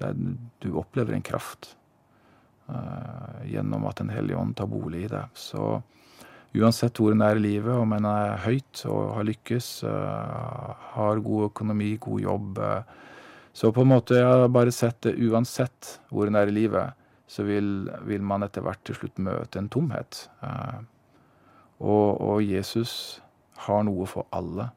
Er, 0.02 0.16
du 0.61 0.72
opplever 0.76 1.14
en 1.16 1.24
kraft 1.24 1.76
uh, 2.68 3.42
gjennom 3.46 3.86
at 3.88 4.02
Den 4.02 4.11
hellige 4.12 4.38
ånd 4.38 4.57
tar 4.59 4.68
bolig 4.70 5.07
i 5.07 5.12
deg. 5.12 5.30
Så 5.38 5.78
uansett 6.57 6.98
hvor 6.98 7.14
en 7.14 7.22
er 7.22 7.38
i 7.38 7.44
livet, 7.44 7.74
om 7.74 7.94
en 7.94 8.09
er 8.11 8.42
høyt 8.42 8.82
og 8.90 9.14
har 9.18 9.28
lykkes, 9.30 9.70
uh, 9.86 10.74
har 10.96 11.22
god 11.24 11.50
økonomi, 11.52 11.94
god 12.02 12.24
jobb 12.26 12.62
uh, 12.62 12.80
Så 13.57 13.70
på 13.72 13.86
en 13.86 13.92
måte 13.94 14.18
jeg 14.18 14.26
har 14.26 14.50
bare 14.52 14.74
sett 14.74 14.98
det 15.07 15.14
uansett 15.16 15.94
hvor 16.11 16.28
en 16.28 16.36
er 16.36 16.50
i 16.50 16.57
livet, 16.59 16.98
så 17.30 17.46
vil, 17.46 17.86
vil 18.04 18.26
man 18.26 18.44
etter 18.44 18.61
hvert 18.62 18.82
til 18.84 18.98
slutt 18.98 19.16
møte 19.16 19.59
en 19.59 19.70
tomhet. 19.72 20.18
Og, 21.80 22.20
og 22.20 22.42
Jesus 22.44 23.22
har 23.64 23.80
noe 23.88 24.04
for 24.11 24.28
alle. 24.36 24.68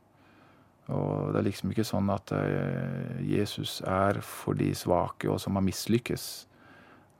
Og 0.89 1.33
det 1.33 1.41
er 1.41 1.45
liksom 1.45 1.73
ikke 1.73 1.85
sånn 1.85 2.09
at 2.09 2.31
eh, 2.33 3.19
Jesus 3.29 3.79
er 3.85 4.21
for 4.25 4.57
de 4.57 4.71
svake 4.77 5.29
og 5.29 5.37
som 5.41 5.59
har 5.59 5.65
mislykkes. 5.65 6.25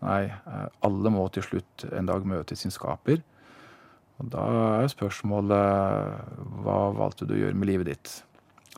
Nei, 0.06 0.24
eh, 0.32 0.66
alle 0.86 1.12
må 1.14 1.28
til 1.34 1.46
slutt 1.46 1.86
en 1.94 2.10
dag 2.10 2.26
møte 2.26 2.58
sin 2.58 2.74
skaper. 2.74 3.22
Og 4.20 4.32
da 4.34 4.46
er 4.82 4.90
spørsmålet 4.92 6.42
hva 6.64 6.80
valgte 6.98 7.28
du 7.28 7.36
å 7.38 7.42
gjøre 7.44 7.60
med 7.60 7.70
livet 7.70 7.92
ditt? 7.92 8.16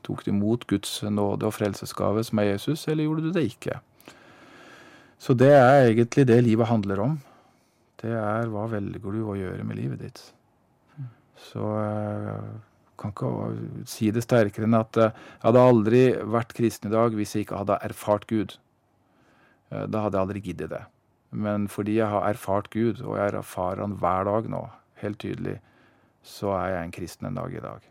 Tok 0.05 0.25
du 0.25 0.31
imot 0.33 0.67
Guds 0.69 0.99
nåde 1.07 1.47
og 1.47 1.55
frelsesgave 1.55 2.23
som 2.25 2.41
er 2.41 2.51
Jesus, 2.51 2.87
eller 2.89 3.07
gjorde 3.07 3.29
du 3.29 3.31
det 3.37 3.45
ikke? 3.53 3.79
Så 5.21 5.37
det 5.37 5.53
er 5.53 5.87
egentlig 5.87 6.25
det 6.27 6.39
livet 6.43 6.69
handler 6.69 7.03
om. 7.03 7.17
Det 8.01 8.11
er 8.17 8.49
hva 8.49 8.65
velger 8.69 9.13
du 9.13 9.21
å 9.29 9.37
gjøre 9.37 9.65
med 9.65 9.77
livet 9.77 10.01
ditt? 10.01 10.21
Så 11.41 11.61
jeg 11.61 12.70
kan 13.01 13.13
ikke 13.15 13.85
si 13.89 14.11
det 14.13 14.23
sterkere 14.25 14.69
enn 14.69 14.77
at 14.77 14.99
jeg 14.99 15.13
hadde 15.43 15.67
aldri 15.71 16.03
vært 16.21 16.55
kristen 16.57 16.91
i 16.91 16.95
dag 16.95 17.17
hvis 17.17 17.35
jeg 17.35 17.47
ikke 17.47 17.61
hadde 17.63 17.79
erfart 17.89 18.27
Gud. 18.29 18.57
Da 19.71 20.05
hadde 20.05 20.17
jeg 20.17 20.25
aldri 20.27 20.43
giddet 20.45 20.73
det. 20.73 20.83
Men 21.31 21.67
fordi 21.71 21.95
jeg 21.97 22.11
har 22.11 22.27
erfart 22.27 22.69
Gud, 22.69 23.01
og 23.01 23.17
jeg 23.17 23.33
erfarer 23.39 23.81
Han 23.81 23.95
hver 23.99 24.27
dag 24.27 24.49
nå, 24.51 24.65
helt 24.99 25.19
tydelig, 25.19 25.59
så 26.23 26.51
er 26.57 26.67
jeg 26.75 26.85
en 26.85 26.91
kristen 26.91 27.27
en 27.27 27.39
dag 27.39 27.53
i 27.55 27.63
dag. 27.63 27.85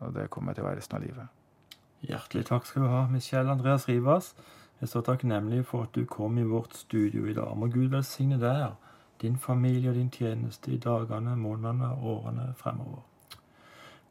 Og 0.00 0.14
det 0.14 0.30
kommer 0.30 0.50
jeg 0.50 0.58
til 0.58 0.64
å 0.64 0.68
være 0.68 0.80
resten 0.80 0.96
av 0.96 1.04
livet. 1.04 1.28
Hjertelig 2.06 2.46
takk 2.48 2.66
skal 2.66 2.82
du 2.82 2.88
ha, 2.88 3.06
Michelle 3.10 3.52
Andreas 3.52 3.86
Rivas. 3.88 4.32
Jeg 4.76 4.88
er 4.88 4.92
så 4.92 5.00
takknemlig 5.04 5.62
for 5.68 5.86
at 5.86 5.94
du 5.96 6.04
kom 6.04 6.38
i 6.38 6.44
vårt 6.44 6.74
studio 6.76 7.26
i 7.28 7.36
dag. 7.36 7.52
Må 7.56 7.68
Gud 7.72 7.92
velsigne 7.92 8.40
deg, 8.40 8.74
din 9.20 9.36
familie 9.40 9.92
og 9.92 9.96
din 9.96 10.10
tjeneste 10.12 10.72
i 10.72 10.80
dagene, 10.80 11.36
månedene 11.36 11.92
og 11.96 12.10
årene 12.16 12.50
fremover. 12.56 13.04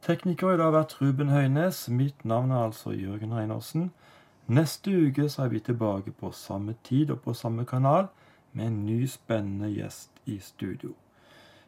Tekniker 0.06 0.52
i 0.54 0.58
dag 0.60 0.68
har 0.68 0.74
vært 0.76 0.92
Ruben 1.00 1.32
Høines. 1.34 1.80
Mitt 1.90 2.20
navn 2.22 2.52
er 2.54 2.68
altså 2.68 2.92
Jørgen 2.94 3.32
Reinersen. 3.34 3.88
Neste 4.46 4.92
uke 4.94 5.24
så 5.26 5.42
er 5.42 5.48
vi 5.50 5.58
tilbake 5.66 6.12
på 6.14 6.30
samme 6.30 6.76
tid 6.86 7.10
og 7.10 7.24
på 7.24 7.34
samme 7.34 7.64
kanal 7.66 8.06
med 8.52 8.68
en 8.68 8.76
ny 8.86 9.00
spennende 9.10 9.72
gjest 9.74 10.20
i 10.30 10.36
studio. 10.38 10.92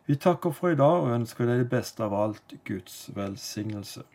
Vi 0.07 0.15
takker 0.23 0.55
for 0.55 0.71
i 0.71 0.79
dag 0.79 1.01
og 1.01 1.17
ønsker 1.17 1.51
deg 1.51 1.65
det 1.65 1.71
beste 1.73 2.07
av 2.07 2.15
alt 2.15 2.55
Guds 2.69 3.09
velsignelse. 3.17 4.07